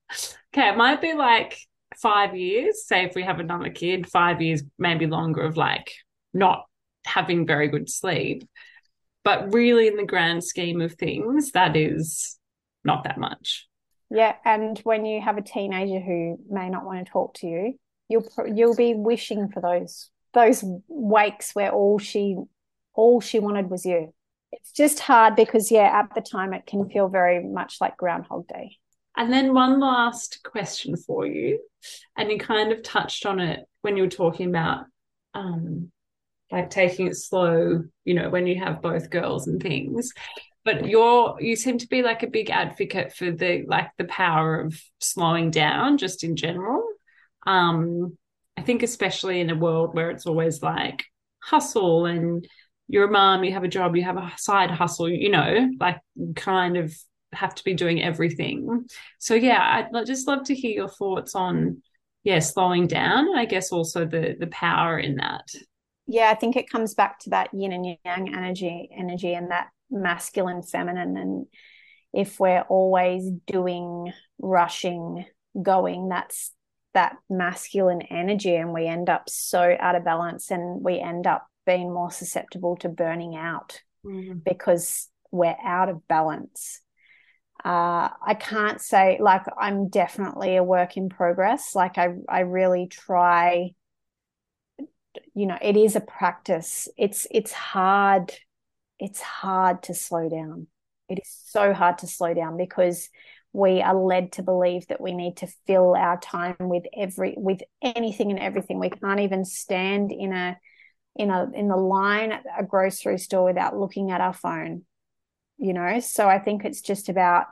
okay, 0.55 0.69
it 0.69 0.77
might 0.77 1.01
be 1.01 1.13
like 1.13 1.59
five 2.01 2.35
years. 2.35 2.85
Say 2.85 3.05
if 3.05 3.15
we 3.15 3.23
have 3.23 3.39
another 3.39 3.69
kid, 3.69 4.09
five 4.09 4.41
years, 4.41 4.63
maybe 4.77 5.07
longer 5.07 5.41
of 5.41 5.57
like 5.57 5.91
not 6.33 6.65
having 7.05 7.45
very 7.47 7.67
good 7.67 7.89
sleep. 7.89 8.47
But 9.23 9.53
really, 9.53 9.87
in 9.87 9.97
the 9.97 10.05
grand 10.05 10.43
scheme 10.43 10.79
of 10.79 10.93
things, 10.93 11.51
that 11.51 11.75
is 11.75 12.37
not 12.83 13.03
that 13.03 13.17
much. 13.17 13.67
Yeah, 14.09 14.35
and 14.45 14.79
when 14.79 15.05
you 15.05 15.21
have 15.21 15.37
a 15.37 15.41
teenager 15.41 15.99
who 15.99 16.37
may 16.49 16.69
not 16.69 16.85
want 16.85 17.05
to 17.05 17.11
talk 17.11 17.33
to 17.35 17.47
you, 17.47 17.73
you'll 18.07 18.27
you'll 18.53 18.75
be 18.75 18.93
wishing 18.93 19.49
for 19.49 19.61
those 19.61 20.09
those 20.33 20.63
wakes 20.87 21.53
where 21.53 21.71
all 21.71 21.99
she 21.99 22.37
all 22.93 23.19
she 23.19 23.39
wanted 23.39 23.69
was 23.69 23.85
you. 23.85 24.13
It's 24.51 24.71
just 24.71 24.99
hard 24.99 25.35
because 25.35 25.71
yeah, 25.71 25.89
at 25.93 26.15
the 26.15 26.21
time 26.21 26.53
it 26.53 26.65
can 26.65 26.89
feel 26.89 27.09
very 27.09 27.43
much 27.43 27.77
like 27.81 27.97
Groundhog 27.97 28.47
Day. 28.47 28.77
And 29.17 29.33
then 29.33 29.53
one 29.53 29.79
last 29.79 30.41
question 30.43 30.95
for 30.95 31.25
you, 31.25 31.59
and 32.15 32.31
you 32.31 32.37
kind 32.37 32.71
of 32.71 32.83
touched 32.83 33.25
on 33.25 33.39
it 33.39 33.61
when 33.81 33.97
you 33.97 34.03
were 34.03 34.09
talking 34.09 34.49
about 34.49 34.85
um, 35.33 35.91
like 36.51 36.69
taking 36.69 37.07
it 37.07 37.15
slow, 37.15 37.83
you 38.05 38.13
know, 38.13 38.29
when 38.29 38.47
you 38.47 38.59
have 38.63 38.81
both 38.81 39.09
girls 39.09 39.47
and 39.47 39.61
things. 39.61 40.11
But 40.63 40.87
you're 40.87 41.35
you 41.39 41.55
seem 41.55 41.77
to 41.79 41.87
be 41.87 42.03
like 42.03 42.23
a 42.23 42.27
big 42.27 42.49
advocate 42.49 43.13
for 43.13 43.31
the 43.31 43.63
like 43.67 43.89
the 43.97 44.05
power 44.05 44.61
of 44.61 44.79
slowing 44.99 45.49
down 45.49 45.97
just 45.97 46.23
in 46.23 46.35
general. 46.35 46.85
Um, 47.45 48.17
I 48.57 48.61
think 48.61 48.83
especially 48.83 49.39
in 49.39 49.49
a 49.49 49.55
world 49.55 49.95
where 49.95 50.11
it's 50.11 50.25
always 50.25 50.61
like 50.61 51.05
hustle 51.39 52.05
and 52.05 52.45
you're 52.87 53.07
a 53.07 53.11
mom, 53.11 53.43
you 53.43 53.53
have 53.53 53.63
a 53.63 53.69
job, 53.69 53.95
you 53.95 54.03
have 54.03 54.17
a 54.17 54.31
side 54.37 54.71
hustle, 54.71 55.09
you 55.09 55.29
know, 55.29 55.69
like 55.79 55.99
kind 56.35 56.77
of 56.77 56.93
have 57.33 57.55
to 57.55 57.63
be 57.63 57.73
doing 57.73 58.01
everything. 58.01 58.85
So 59.19 59.35
yeah, 59.35 59.87
I'd 59.93 60.05
just 60.05 60.27
love 60.27 60.43
to 60.45 60.55
hear 60.55 60.71
your 60.71 60.89
thoughts 60.89 61.35
on 61.35 61.81
yeah, 62.23 62.39
slowing 62.39 62.87
down. 62.87 63.37
I 63.37 63.45
guess 63.45 63.71
also 63.71 64.05
the 64.05 64.35
the 64.39 64.47
power 64.47 64.99
in 64.99 65.15
that. 65.15 65.47
Yeah, 66.07 66.29
I 66.29 66.35
think 66.35 66.55
it 66.55 66.69
comes 66.69 66.93
back 66.93 67.19
to 67.19 67.31
that 67.31 67.53
yin 67.53 67.73
and 67.73 67.97
yang 68.05 68.33
energy, 68.33 68.89
energy 68.95 69.33
and 69.33 69.51
that 69.51 69.67
masculine, 69.89 70.61
feminine. 70.63 71.17
And 71.17 71.45
if 72.13 72.39
we're 72.39 72.61
always 72.61 73.29
doing, 73.45 74.11
rushing, 74.39 75.25
going, 75.61 76.09
that's 76.09 76.51
that 76.93 77.17
masculine 77.29 78.01
energy 78.01 78.55
and 78.55 78.73
we 78.73 78.87
end 78.87 79.09
up 79.09 79.29
so 79.29 79.75
out 79.79 79.95
of 79.95 80.03
balance 80.03 80.49
and 80.49 80.83
we 80.83 80.99
end 80.99 81.27
up 81.27 81.45
being 81.65 81.93
more 81.93 82.09
susceptible 82.09 82.75
to 82.77 82.89
burning 82.89 83.35
out 83.35 83.81
mm-hmm. 84.05 84.39
because 84.43 85.07
we're 85.31 85.57
out 85.63 85.89
of 85.89 86.07
balance. 86.07 86.81
Uh, 87.63 88.09
I 88.25 88.35
can't 88.39 88.79
say 88.79 89.17
like 89.19 89.43
I'm 89.59 89.89
definitely 89.89 90.55
a 90.55 90.63
work 90.63 90.97
in 90.97 91.09
progress. 91.09 91.75
Like 91.75 91.97
I, 91.97 92.09
I 92.29 92.41
really 92.41 92.87
try. 92.87 93.71
You 95.33 95.47
know, 95.47 95.57
it 95.61 95.75
is 95.75 95.95
a 95.95 96.01
practice. 96.01 96.87
It's 96.97 97.27
it's 97.31 97.51
hard. 97.51 98.33
It's 98.99 99.21
hard 99.21 99.83
to 99.83 99.93
slow 99.93 100.29
down. 100.29 100.67
It 101.09 101.19
is 101.19 101.41
so 101.45 101.73
hard 101.73 101.99
to 101.99 102.07
slow 102.07 102.33
down 102.33 102.57
because 102.57 103.09
we 103.53 103.81
are 103.81 103.95
led 103.95 104.33
to 104.33 104.43
believe 104.43 104.87
that 104.87 105.01
we 105.01 105.13
need 105.13 105.37
to 105.37 105.47
fill 105.65 105.95
our 105.95 106.19
time 106.19 106.55
with 106.59 106.83
every 106.95 107.33
with 107.37 107.61
anything 107.81 108.29
and 108.29 108.39
everything 108.39 108.79
we 108.79 108.89
can't 108.89 109.19
even 109.21 109.45
stand 109.45 110.11
in 110.11 110.33
a 110.33 110.57
in 111.15 111.31
a 111.31 111.49
in 111.55 111.67
the 111.67 111.75
line 111.75 112.31
at 112.31 112.43
a 112.57 112.63
grocery 112.63 113.17
store 113.17 113.45
without 113.45 113.77
looking 113.77 114.11
at 114.11 114.21
our 114.21 114.33
phone 114.33 114.83
you 115.57 115.73
know 115.73 115.99
so 115.99 116.27
i 116.27 116.39
think 116.39 116.65
it's 116.65 116.81
just 116.81 117.09
about 117.09 117.45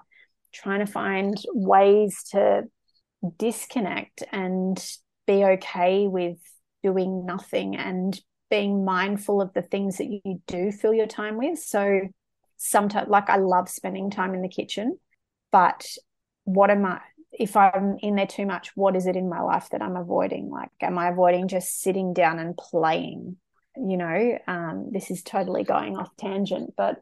trying 0.54 0.86
to 0.86 0.92
find 0.92 1.36
ways 1.54 2.24
to 2.32 2.64
disconnect 3.38 4.24
and 4.32 4.84
be 5.28 5.44
okay 5.44 6.08
with 6.08 6.38
doing 6.84 7.26
nothing 7.26 7.76
and 7.76 8.22
being 8.50 8.86
mindful 8.86 9.42
of 9.42 9.52
the 9.54 9.62
things 9.62 9.98
that 9.98 10.06
you 10.06 10.42
do 10.48 10.72
fill 10.72 10.94
your 10.94 11.08
time 11.08 11.38
with 11.38 11.60
so 11.60 12.02
sometimes 12.58 13.10
like 13.10 13.30
i 13.30 13.38
love 13.38 13.68
spending 13.68 14.10
time 14.10 14.34
in 14.34 14.42
the 14.42 14.48
kitchen 14.48 14.98
but 15.52 15.86
what 16.46 16.70
am 16.70 16.86
I, 16.86 17.00
if 17.32 17.58
I'm 17.58 17.98
in 18.02 18.16
there 18.16 18.28
too 18.28 18.46
much, 18.46 18.72
what 18.76 18.96
is 18.96 19.08
it 19.08 19.16
in 19.16 19.30
my 19.30 19.42
life 19.42 19.70
that 19.72 19.82
I'm 19.82 19.98
avoiding? 19.98 20.50
Like, 20.50 20.70
am 20.82 20.98
I 20.98 21.10
avoiding 21.10 21.48
just 21.48 21.82
sitting 21.82 22.14
down 22.14 22.40
and 22.40 22.58
playing? 22.58 23.38
You 23.76 23.98
know, 23.98 24.38
um, 24.48 24.90
this 24.92 25.12
is 25.12 25.22
totally 25.22 25.64
going 25.64 25.98
off 25.98 26.16
tangent, 26.18 26.74
but 26.78 27.02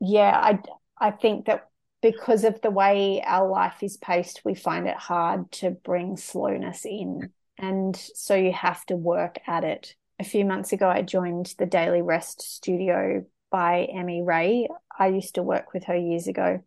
yeah, 0.00 0.30
I 0.36 0.58
I 0.98 1.10
think 1.10 1.46
that 1.46 1.68
because 2.02 2.44
of 2.44 2.60
the 2.60 2.70
way 2.70 3.22
our 3.24 3.48
life 3.48 3.82
is 3.82 3.96
paced, 3.96 4.42
we 4.44 4.54
find 4.54 4.86
it 4.86 4.96
hard 4.96 5.50
to 5.52 5.70
bring 5.70 6.16
slowness 6.16 6.84
in, 6.84 7.30
and 7.58 7.96
so 7.96 8.34
you 8.34 8.52
have 8.52 8.84
to 8.86 8.96
work 8.96 9.38
at 9.46 9.64
it. 9.64 9.94
A 10.20 10.24
few 10.24 10.44
months 10.44 10.72
ago, 10.72 10.88
I 10.88 11.02
joined 11.02 11.54
the 11.58 11.66
Daily 11.66 12.02
Rest 12.02 12.42
Studio 12.42 13.24
by 13.50 13.84
Emmy 13.84 14.22
Ray. 14.22 14.68
I 14.96 15.08
used 15.08 15.34
to 15.36 15.42
work 15.42 15.72
with 15.72 15.84
her 15.84 15.96
years 15.96 16.28
ago 16.28 16.62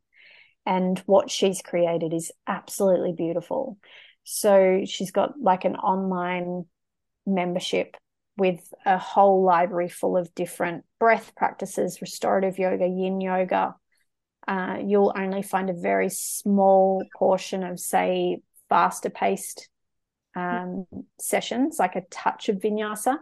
and 0.67 0.99
what 1.05 1.32
she's 1.32 1.61
created 1.61 2.13
is 2.13 2.30
absolutely 2.45 3.13
beautiful. 3.13 3.78
So 4.25 4.82
she's 4.86 5.11
got 5.11 5.39
like 5.39 5.63
an 5.63 5.78
online 5.78 6.65
membership 7.25 7.95
with 8.38 8.73
a 8.85 8.97
whole 8.97 9.43
library 9.43 9.89
full 9.89 10.15
of 10.15 10.33
different 10.35 10.85
breath 10.99 11.33
practices, 11.35 12.01
restorative 12.01 12.59
yoga, 12.59 12.88
yin 12.88 13.19
yoga. 13.19 13.75
Uh, 14.47 14.77
you'll 14.83 15.13
only 15.17 15.41
find 15.41 15.69
a 15.69 15.73
very 15.73 16.09
small 16.09 17.03
portion 17.17 17.63
of, 17.63 17.79
say, 17.79 18.41
faster 18.69 19.09
paced 19.09 19.69
um, 20.35 20.85
sessions, 21.19 21.77
like 21.79 21.95
a 21.95 22.05
touch 22.09 22.47
of 22.47 22.57
vinyasa. 22.57 23.17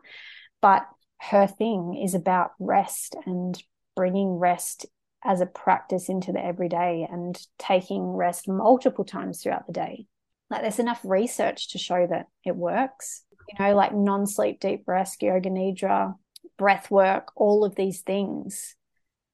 But 0.61 0.85
her 1.21 1.47
thing 1.47 1.99
is 2.03 2.13
about 2.13 2.51
rest 2.59 3.15
and 3.25 3.61
bringing 3.95 4.37
rest 4.37 4.85
as 5.23 5.41
a 5.41 5.45
practice 5.45 6.09
into 6.09 6.31
the 6.31 6.45
everyday 6.45 7.07
and 7.09 7.39
taking 7.57 8.03
rest 8.03 8.47
multiple 8.47 9.05
times 9.05 9.41
throughout 9.41 9.65
the 9.65 9.73
day. 9.73 10.05
Like 10.49 10.61
there's 10.61 10.77
enough 10.79 11.01
research 11.03 11.71
to 11.71 11.79
show 11.79 12.05
that 12.05 12.27
it 12.45 12.55
works. 12.55 13.23
You 13.47 13.65
know, 13.65 13.75
like 13.75 13.93
non 13.93 14.27
sleep 14.27 14.59
deep 14.59 14.83
rest, 14.87 15.21
yoga 15.21 15.49
nidra, 15.49 16.15
breath 16.57 16.89
work, 16.89 17.31
all 17.35 17.63
of 17.63 17.75
these 17.75 18.01
things 18.01 18.75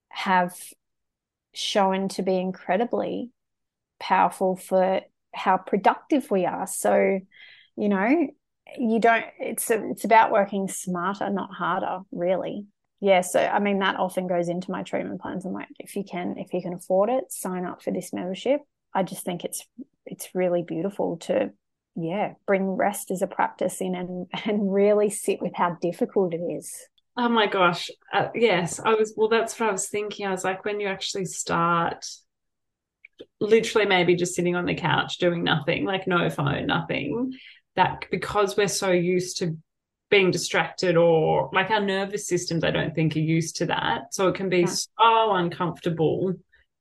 have 0.10 0.56
shown 1.54 2.10
to 2.10 2.22
be 2.24 2.38
incredibly 2.38 3.32
powerful 4.00 4.56
for 4.56 5.02
how 5.34 5.58
productive 5.58 6.30
we 6.30 6.46
are. 6.46 6.68
So, 6.68 7.20
you 7.78 7.90
know, 7.90 8.28
you 8.78 9.00
don't 9.00 9.26
it's 9.40 9.70
it's 9.70 10.04
about 10.04 10.32
working 10.32 10.68
smarter, 10.68 11.30
not 11.30 11.52
harder, 11.54 12.00
really 12.12 12.66
yeah, 13.02 13.22
so 13.22 13.40
I 13.40 13.58
mean 13.58 13.80
that 13.80 13.96
often 14.00 14.28
goes 14.28 14.48
into 14.48 14.70
my 14.70 14.84
treatment 14.84 15.22
plans. 15.22 15.44
I'm 15.44 15.54
like, 15.54 15.68
if 15.80 15.96
you 15.96 16.04
can, 16.04 16.36
if 16.38 16.54
you 16.54 16.62
can 16.62 16.74
afford 16.74 17.10
it, 17.10 17.32
sign 17.32 17.66
up 17.66 17.82
for 17.82 17.90
this 17.90 18.14
membership. 18.14 18.62
I 18.94 19.02
just 19.02 19.26
think 19.26 19.44
it's 19.44 19.66
it's 20.06 20.30
really 20.36 20.62
beautiful 20.62 21.18
to 21.22 21.52
yeah 21.96 22.34
bring 22.48 22.68
rest 22.68 23.12
as 23.12 23.22
a 23.22 23.28
practice 23.28 23.82
in 23.82 23.96
and 23.96 24.28
and 24.46 24.74
really 24.74 25.10
sit 25.10 25.42
with 25.42 25.54
how 25.56 25.78
difficult 25.82 26.34
it 26.34 26.38
is. 26.38 26.88
Oh 27.18 27.28
my 27.28 27.46
gosh, 27.46 27.92
uh, 28.14 28.30
yes, 28.34 28.80
I 28.80 28.94
was. 28.94 29.14
Well, 29.18 29.28
that's 29.28 29.60
what 29.60 29.68
I 29.68 29.72
was 29.72 29.90
thinking. 29.90 30.26
I 30.26 30.32
was 30.32 30.46
like, 30.46 30.64
when 30.64 30.80
you 30.80 30.88
actually 30.88 31.26
start, 31.26 32.06
literally 33.42 33.86
maybe 33.86 34.16
just 34.16 34.34
sitting 34.34 34.56
on 34.56 34.66
the 34.66 34.76
couch 34.76 35.18
doing 35.18 35.44
nothing, 35.44 35.84
like 35.84 36.08
no 36.08 36.30
phone, 36.30 36.68
nothing. 36.68 37.34
That 37.76 38.06
because 38.12 38.56
we're 38.56 38.70
so 38.70 38.92
used 38.92 39.38
to 39.38 39.58
being 40.10 40.32
distracted 40.32 40.96
or 40.96 41.50
like 41.54 41.70
our 41.70 41.82
nervous 41.82 42.28
systems, 42.28 42.64
I 42.64 42.72
don't 42.72 42.96
think 42.96 43.16
are 43.16 43.20
used 43.20 43.58
to 43.58 43.66
that. 43.68 44.14
So 44.14 44.28
it 44.30 44.36
can 44.36 44.50
be 44.50 44.62
yeah. 44.62 44.66
so 44.68 45.34
uncomfortable 45.34 46.34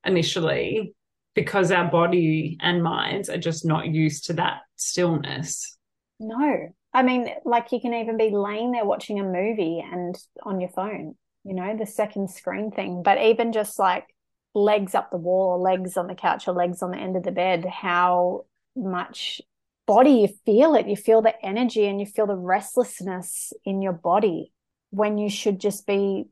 initially 0.05 0.93
because 1.33 1.71
our 1.71 1.89
body 1.89 2.57
and 2.61 2.83
minds 2.83 3.29
are 3.29 3.37
just 3.37 3.65
not 3.65 3.87
used 3.87 4.25
to 4.25 4.33
that 4.33 4.61
stillness. 4.75 5.77
No. 6.19 6.73
I 6.93 7.03
mean, 7.03 7.29
like 7.45 7.71
you 7.71 7.79
can 7.79 7.93
even 7.93 8.17
be 8.17 8.31
laying 8.31 8.71
there 8.71 8.85
watching 8.85 9.19
a 9.19 9.23
movie 9.23 9.83
and 9.91 10.15
on 10.43 10.59
your 10.59 10.69
phone, 10.69 11.15
you 11.43 11.53
know, 11.53 11.75
the 11.77 11.85
second 11.85 12.29
screen 12.29 12.71
thing. 12.71 13.01
But 13.03 13.21
even 13.21 13.53
just 13.53 13.79
like 13.79 14.05
legs 14.53 14.93
up 14.93 15.09
the 15.09 15.17
wall 15.17 15.51
or 15.51 15.57
legs 15.57 15.95
on 15.95 16.07
the 16.07 16.15
couch 16.15 16.47
or 16.47 16.53
legs 16.53 16.81
on 16.81 16.91
the 16.91 16.97
end 16.97 17.15
of 17.15 17.23
the 17.23 17.31
bed, 17.31 17.65
how 17.65 18.45
much 18.75 19.41
body 19.87 20.11
you 20.11 20.29
feel 20.45 20.75
it 20.75 20.87
you 20.87 20.95
feel 20.95 21.21
the 21.21 21.45
energy 21.45 21.85
and 21.85 21.99
you 21.99 22.05
feel 22.05 22.27
the 22.27 22.35
restlessness 22.35 23.51
in 23.65 23.81
your 23.81 23.91
body 23.91 24.53
when 24.91 25.17
you 25.17 25.29
should 25.29 25.59
just 25.59 25.85
be 25.85 26.25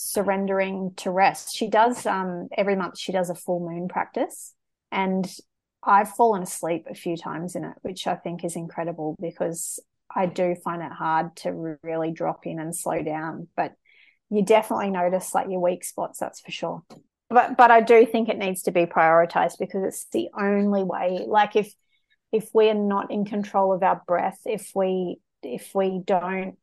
surrendering 0.00 0.92
to 0.96 1.10
rest. 1.10 1.54
She 1.56 1.68
does 1.68 2.06
um 2.06 2.48
every 2.56 2.76
month 2.76 2.98
she 2.98 3.10
does 3.10 3.30
a 3.30 3.34
full 3.34 3.58
moon 3.58 3.88
practice 3.88 4.54
and 4.92 5.28
I've 5.82 6.10
fallen 6.10 6.42
asleep 6.42 6.86
a 6.88 6.94
few 6.94 7.16
times 7.16 7.56
in 7.56 7.64
it, 7.64 7.74
which 7.82 8.06
I 8.06 8.14
think 8.14 8.44
is 8.44 8.54
incredible 8.54 9.16
because 9.20 9.80
I 10.14 10.26
do 10.26 10.54
find 10.54 10.82
it 10.82 10.92
hard 10.92 11.34
to 11.38 11.78
really 11.82 12.12
drop 12.12 12.46
in 12.46 12.60
and 12.60 12.74
slow 12.74 13.02
down. 13.02 13.48
But 13.56 13.74
you 14.30 14.44
definitely 14.44 14.90
notice 14.90 15.34
like 15.34 15.48
your 15.50 15.60
weak 15.60 15.82
spots, 15.84 16.20
that's 16.20 16.40
for 16.40 16.52
sure. 16.52 16.82
But 17.28 17.56
but 17.56 17.72
I 17.72 17.80
do 17.80 18.06
think 18.06 18.28
it 18.28 18.38
needs 18.38 18.62
to 18.62 18.70
be 18.70 18.86
prioritized 18.86 19.58
because 19.58 19.82
it's 19.82 20.06
the 20.12 20.28
only 20.38 20.84
way. 20.84 21.24
Like 21.26 21.56
if 21.56 21.72
if 22.30 22.48
we're 22.54 22.74
not 22.74 23.10
in 23.10 23.24
control 23.24 23.72
of 23.72 23.82
our 23.82 24.00
breath, 24.06 24.38
if 24.46 24.70
we 24.76 25.18
if 25.42 25.72
we 25.74 26.00
don't 26.04 26.56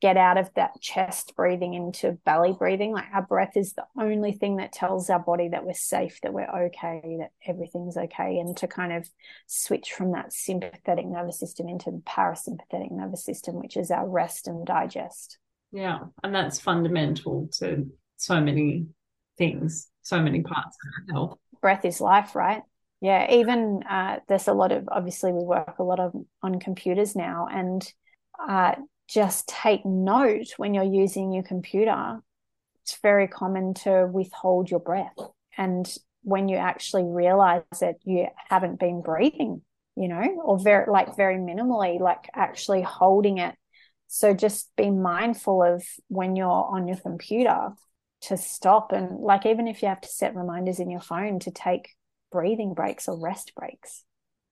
get 0.00 0.16
out 0.16 0.38
of 0.38 0.50
that 0.54 0.80
chest 0.80 1.34
breathing 1.36 1.74
into 1.74 2.18
belly 2.24 2.54
breathing. 2.58 2.92
Like 2.92 3.08
our 3.12 3.22
breath 3.22 3.56
is 3.56 3.74
the 3.74 3.84
only 3.98 4.32
thing 4.32 4.56
that 4.56 4.72
tells 4.72 5.10
our 5.10 5.18
body 5.18 5.48
that 5.48 5.64
we're 5.64 5.74
safe, 5.74 6.18
that 6.22 6.32
we're 6.32 6.48
okay, 6.66 7.18
that 7.18 7.30
everything's 7.46 7.96
okay. 7.96 8.38
And 8.38 8.56
to 8.58 8.66
kind 8.66 8.92
of 8.92 9.08
switch 9.46 9.92
from 9.92 10.12
that 10.12 10.32
sympathetic 10.32 11.06
nervous 11.06 11.38
system 11.38 11.68
into 11.68 11.90
the 11.90 11.98
parasympathetic 11.98 12.90
nervous 12.90 13.24
system, 13.24 13.56
which 13.56 13.76
is 13.76 13.90
our 13.90 14.08
rest 14.08 14.48
and 14.48 14.66
digest. 14.66 15.38
Yeah. 15.70 15.98
And 16.24 16.34
that's 16.34 16.58
fundamental 16.58 17.48
to 17.58 17.86
so 18.16 18.40
many 18.40 18.86
things, 19.36 19.88
so 20.02 20.20
many 20.20 20.40
parts 20.40 20.76
of 20.82 21.14
health. 21.14 21.38
Breath 21.60 21.84
is 21.84 22.00
life, 22.00 22.34
right? 22.34 22.62
Yeah. 23.02 23.30
Even 23.32 23.82
uh, 23.88 24.20
there's 24.28 24.48
a 24.48 24.54
lot 24.54 24.72
of, 24.72 24.88
obviously, 24.90 25.32
we 25.32 25.44
work 25.44 25.78
a 25.78 25.84
lot 25.84 26.00
of 26.00 26.14
on 26.42 26.58
computers 26.58 27.14
now. 27.14 27.48
And 27.50 27.86
uh, 28.48 28.76
just 29.10 29.48
take 29.48 29.84
note 29.84 30.54
when 30.56 30.72
you're 30.72 30.84
using 30.84 31.32
your 31.32 31.42
computer. 31.42 32.20
It's 32.82 32.96
very 33.02 33.26
common 33.26 33.74
to 33.74 34.08
withhold 34.10 34.70
your 34.70 34.80
breath. 34.80 35.16
And 35.58 35.92
when 36.22 36.48
you 36.48 36.56
actually 36.56 37.04
realize 37.04 37.62
that 37.80 37.96
you 38.04 38.28
haven't 38.48 38.78
been 38.78 39.02
breathing, 39.02 39.62
you 39.96 40.08
know, 40.08 40.40
or 40.44 40.58
very, 40.58 40.90
like, 40.90 41.16
very 41.16 41.36
minimally, 41.36 41.98
like 41.98 42.30
actually 42.34 42.82
holding 42.82 43.38
it. 43.38 43.54
So 44.06 44.32
just 44.32 44.70
be 44.76 44.90
mindful 44.90 45.62
of 45.62 45.84
when 46.08 46.36
you're 46.36 46.48
on 46.48 46.86
your 46.86 46.96
computer 46.96 47.70
to 48.22 48.36
stop 48.36 48.92
and, 48.92 49.18
like, 49.18 49.44
even 49.44 49.66
if 49.66 49.82
you 49.82 49.88
have 49.88 50.00
to 50.02 50.08
set 50.08 50.36
reminders 50.36 50.78
in 50.78 50.90
your 50.90 51.00
phone 51.00 51.40
to 51.40 51.50
take 51.50 51.90
breathing 52.30 52.74
breaks 52.74 53.08
or 53.08 53.18
rest 53.18 53.54
breaks. 53.56 54.04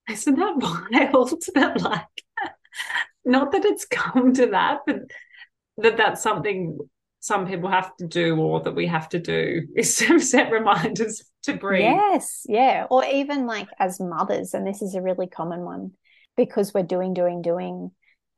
Isn't 0.09 0.35
that 0.35 0.57
wild? 1.13 1.43
that, 1.55 1.81
like, 1.81 2.23
not 3.25 3.51
that 3.51 3.65
it's 3.65 3.85
come 3.89 4.33
to 4.33 4.47
that, 4.47 4.79
but 4.85 5.01
that 5.77 5.97
that's 5.97 6.21
something 6.21 6.77
some 7.21 7.47
people 7.47 7.69
have 7.69 7.95
to 7.97 8.07
do 8.07 8.37
or 8.37 8.61
that 8.61 8.75
we 8.75 8.87
have 8.87 9.09
to 9.09 9.19
do 9.19 9.67
is 9.75 9.95
to 9.97 10.19
set 10.19 10.51
reminders 10.51 11.23
to 11.43 11.53
breathe. 11.53 11.83
Yes, 11.83 12.45
yeah. 12.47 12.87
Or 12.89 13.03
even 13.05 13.45
like 13.45 13.67
as 13.77 13.99
mothers, 13.99 14.53
and 14.53 14.65
this 14.65 14.81
is 14.81 14.95
a 14.95 15.01
really 15.01 15.27
common 15.27 15.61
one 15.61 15.91
because 16.37 16.73
we're 16.73 16.83
doing, 16.83 17.13
doing, 17.13 17.41
doing. 17.41 17.91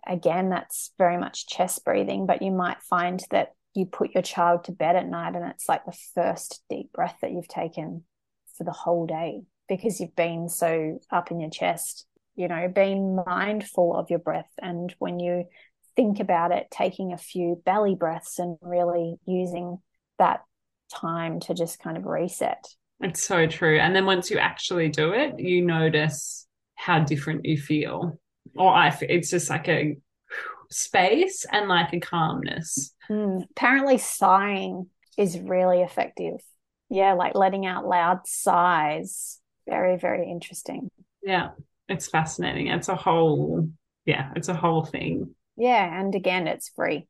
Again, 0.08 0.50
that's 0.50 0.92
very 0.98 1.18
much 1.18 1.48
chest 1.48 1.86
breathing, 1.86 2.26
but 2.26 2.42
you 2.42 2.52
might 2.52 2.82
find 2.82 3.24
that 3.30 3.50
you 3.74 3.86
put 3.86 4.12
your 4.14 4.24
child 4.24 4.64
to 4.66 4.72
bed 4.72 4.96
at 4.96 5.08
night 5.08 5.36
and 5.36 5.50
it's 5.50 5.70
like 5.70 5.86
the 5.86 5.98
first 6.14 6.62
deep 6.70 6.92
breath 6.92 7.18
that 7.22 7.32
you've 7.32 7.48
taken 7.48 8.04
for 8.58 8.64
the 8.64 8.72
whole 8.72 9.06
day 9.06 9.44
because 9.70 10.00
you've 10.00 10.16
been 10.16 10.50
so 10.50 11.00
up 11.12 11.32
in 11.32 11.40
your 11.40 11.50
chest 11.50 12.06
you 12.36 12.48
know, 12.48 12.68
being 12.68 13.16
mindful 13.26 13.96
of 13.96 14.10
your 14.10 14.20
breath. 14.20 14.52
And 14.62 14.94
when 15.00 15.20
you 15.20 15.46
think 15.96 16.20
about 16.20 16.52
it, 16.52 16.68
taking 16.72 17.14
a 17.14 17.18
few 17.18 17.62
belly 17.66 17.96
breaths 17.96 18.40
and 18.40 18.58
really 18.62 19.16
using 19.26 19.78
that 20.18 20.44
time 20.94 21.40
to 21.42 21.54
just 21.54 21.80
kind 21.80 21.98
of 21.98 22.06
reset. 22.06 22.66
It's 23.00 23.24
so 23.24 23.48
true. 23.48 23.80
And 23.80 23.96
then 23.96 24.06
once 24.06 24.30
you 24.30 24.38
actually 24.38 24.90
do 24.90 25.14
it, 25.14 25.40
you 25.40 25.66
notice 25.66 26.48
how 26.76 27.00
different 27.00 27.46
you 27.46 27.58
feel. 27.58 28.20
Or 28.56 28.74
I, 28.74 28.96
it's 29.02 29.30
just 29.30 29.50
like 29.50 29.68
a 29.68 29.98
space 30.70 31.46
and 31.52 31.68
like 31.68 31.94
a 31.94 32.00
calmness. 32.00 32.94
Mm. 33.10 33.46
Apparently, 33.52 33.98
sighing 33.98 34.88
is 35.18 35.40
really 35.40 35.82
effective. 35.82 36.42
Yeah, 36.90 37.14
like 37.14 37.36
letting 37.36 37.66
out 37.66 37.88
loud 37.88 38.28
sighs. 38.28 39.40
Very, 39.68 39.98
very 39.98 40.30
interesting. 40.30 40.90
Yeah 41.24 41.52
it's 41.92 42.08
fascinating. 42.08 42.68
It's 42.68 42.88
a 42.88 42.96
whole, 42.96 43.70
yeah, 44.06 44.32
it's 44.36 44.48
a 44.48 44.54
whole 44.54 44.86
thing. 44.86 45.36
Yeah. 45.58 46.00
And 46.00 46.16
again, 46.16 46.48
it's 46.48 46.70
free. 46.70 47.08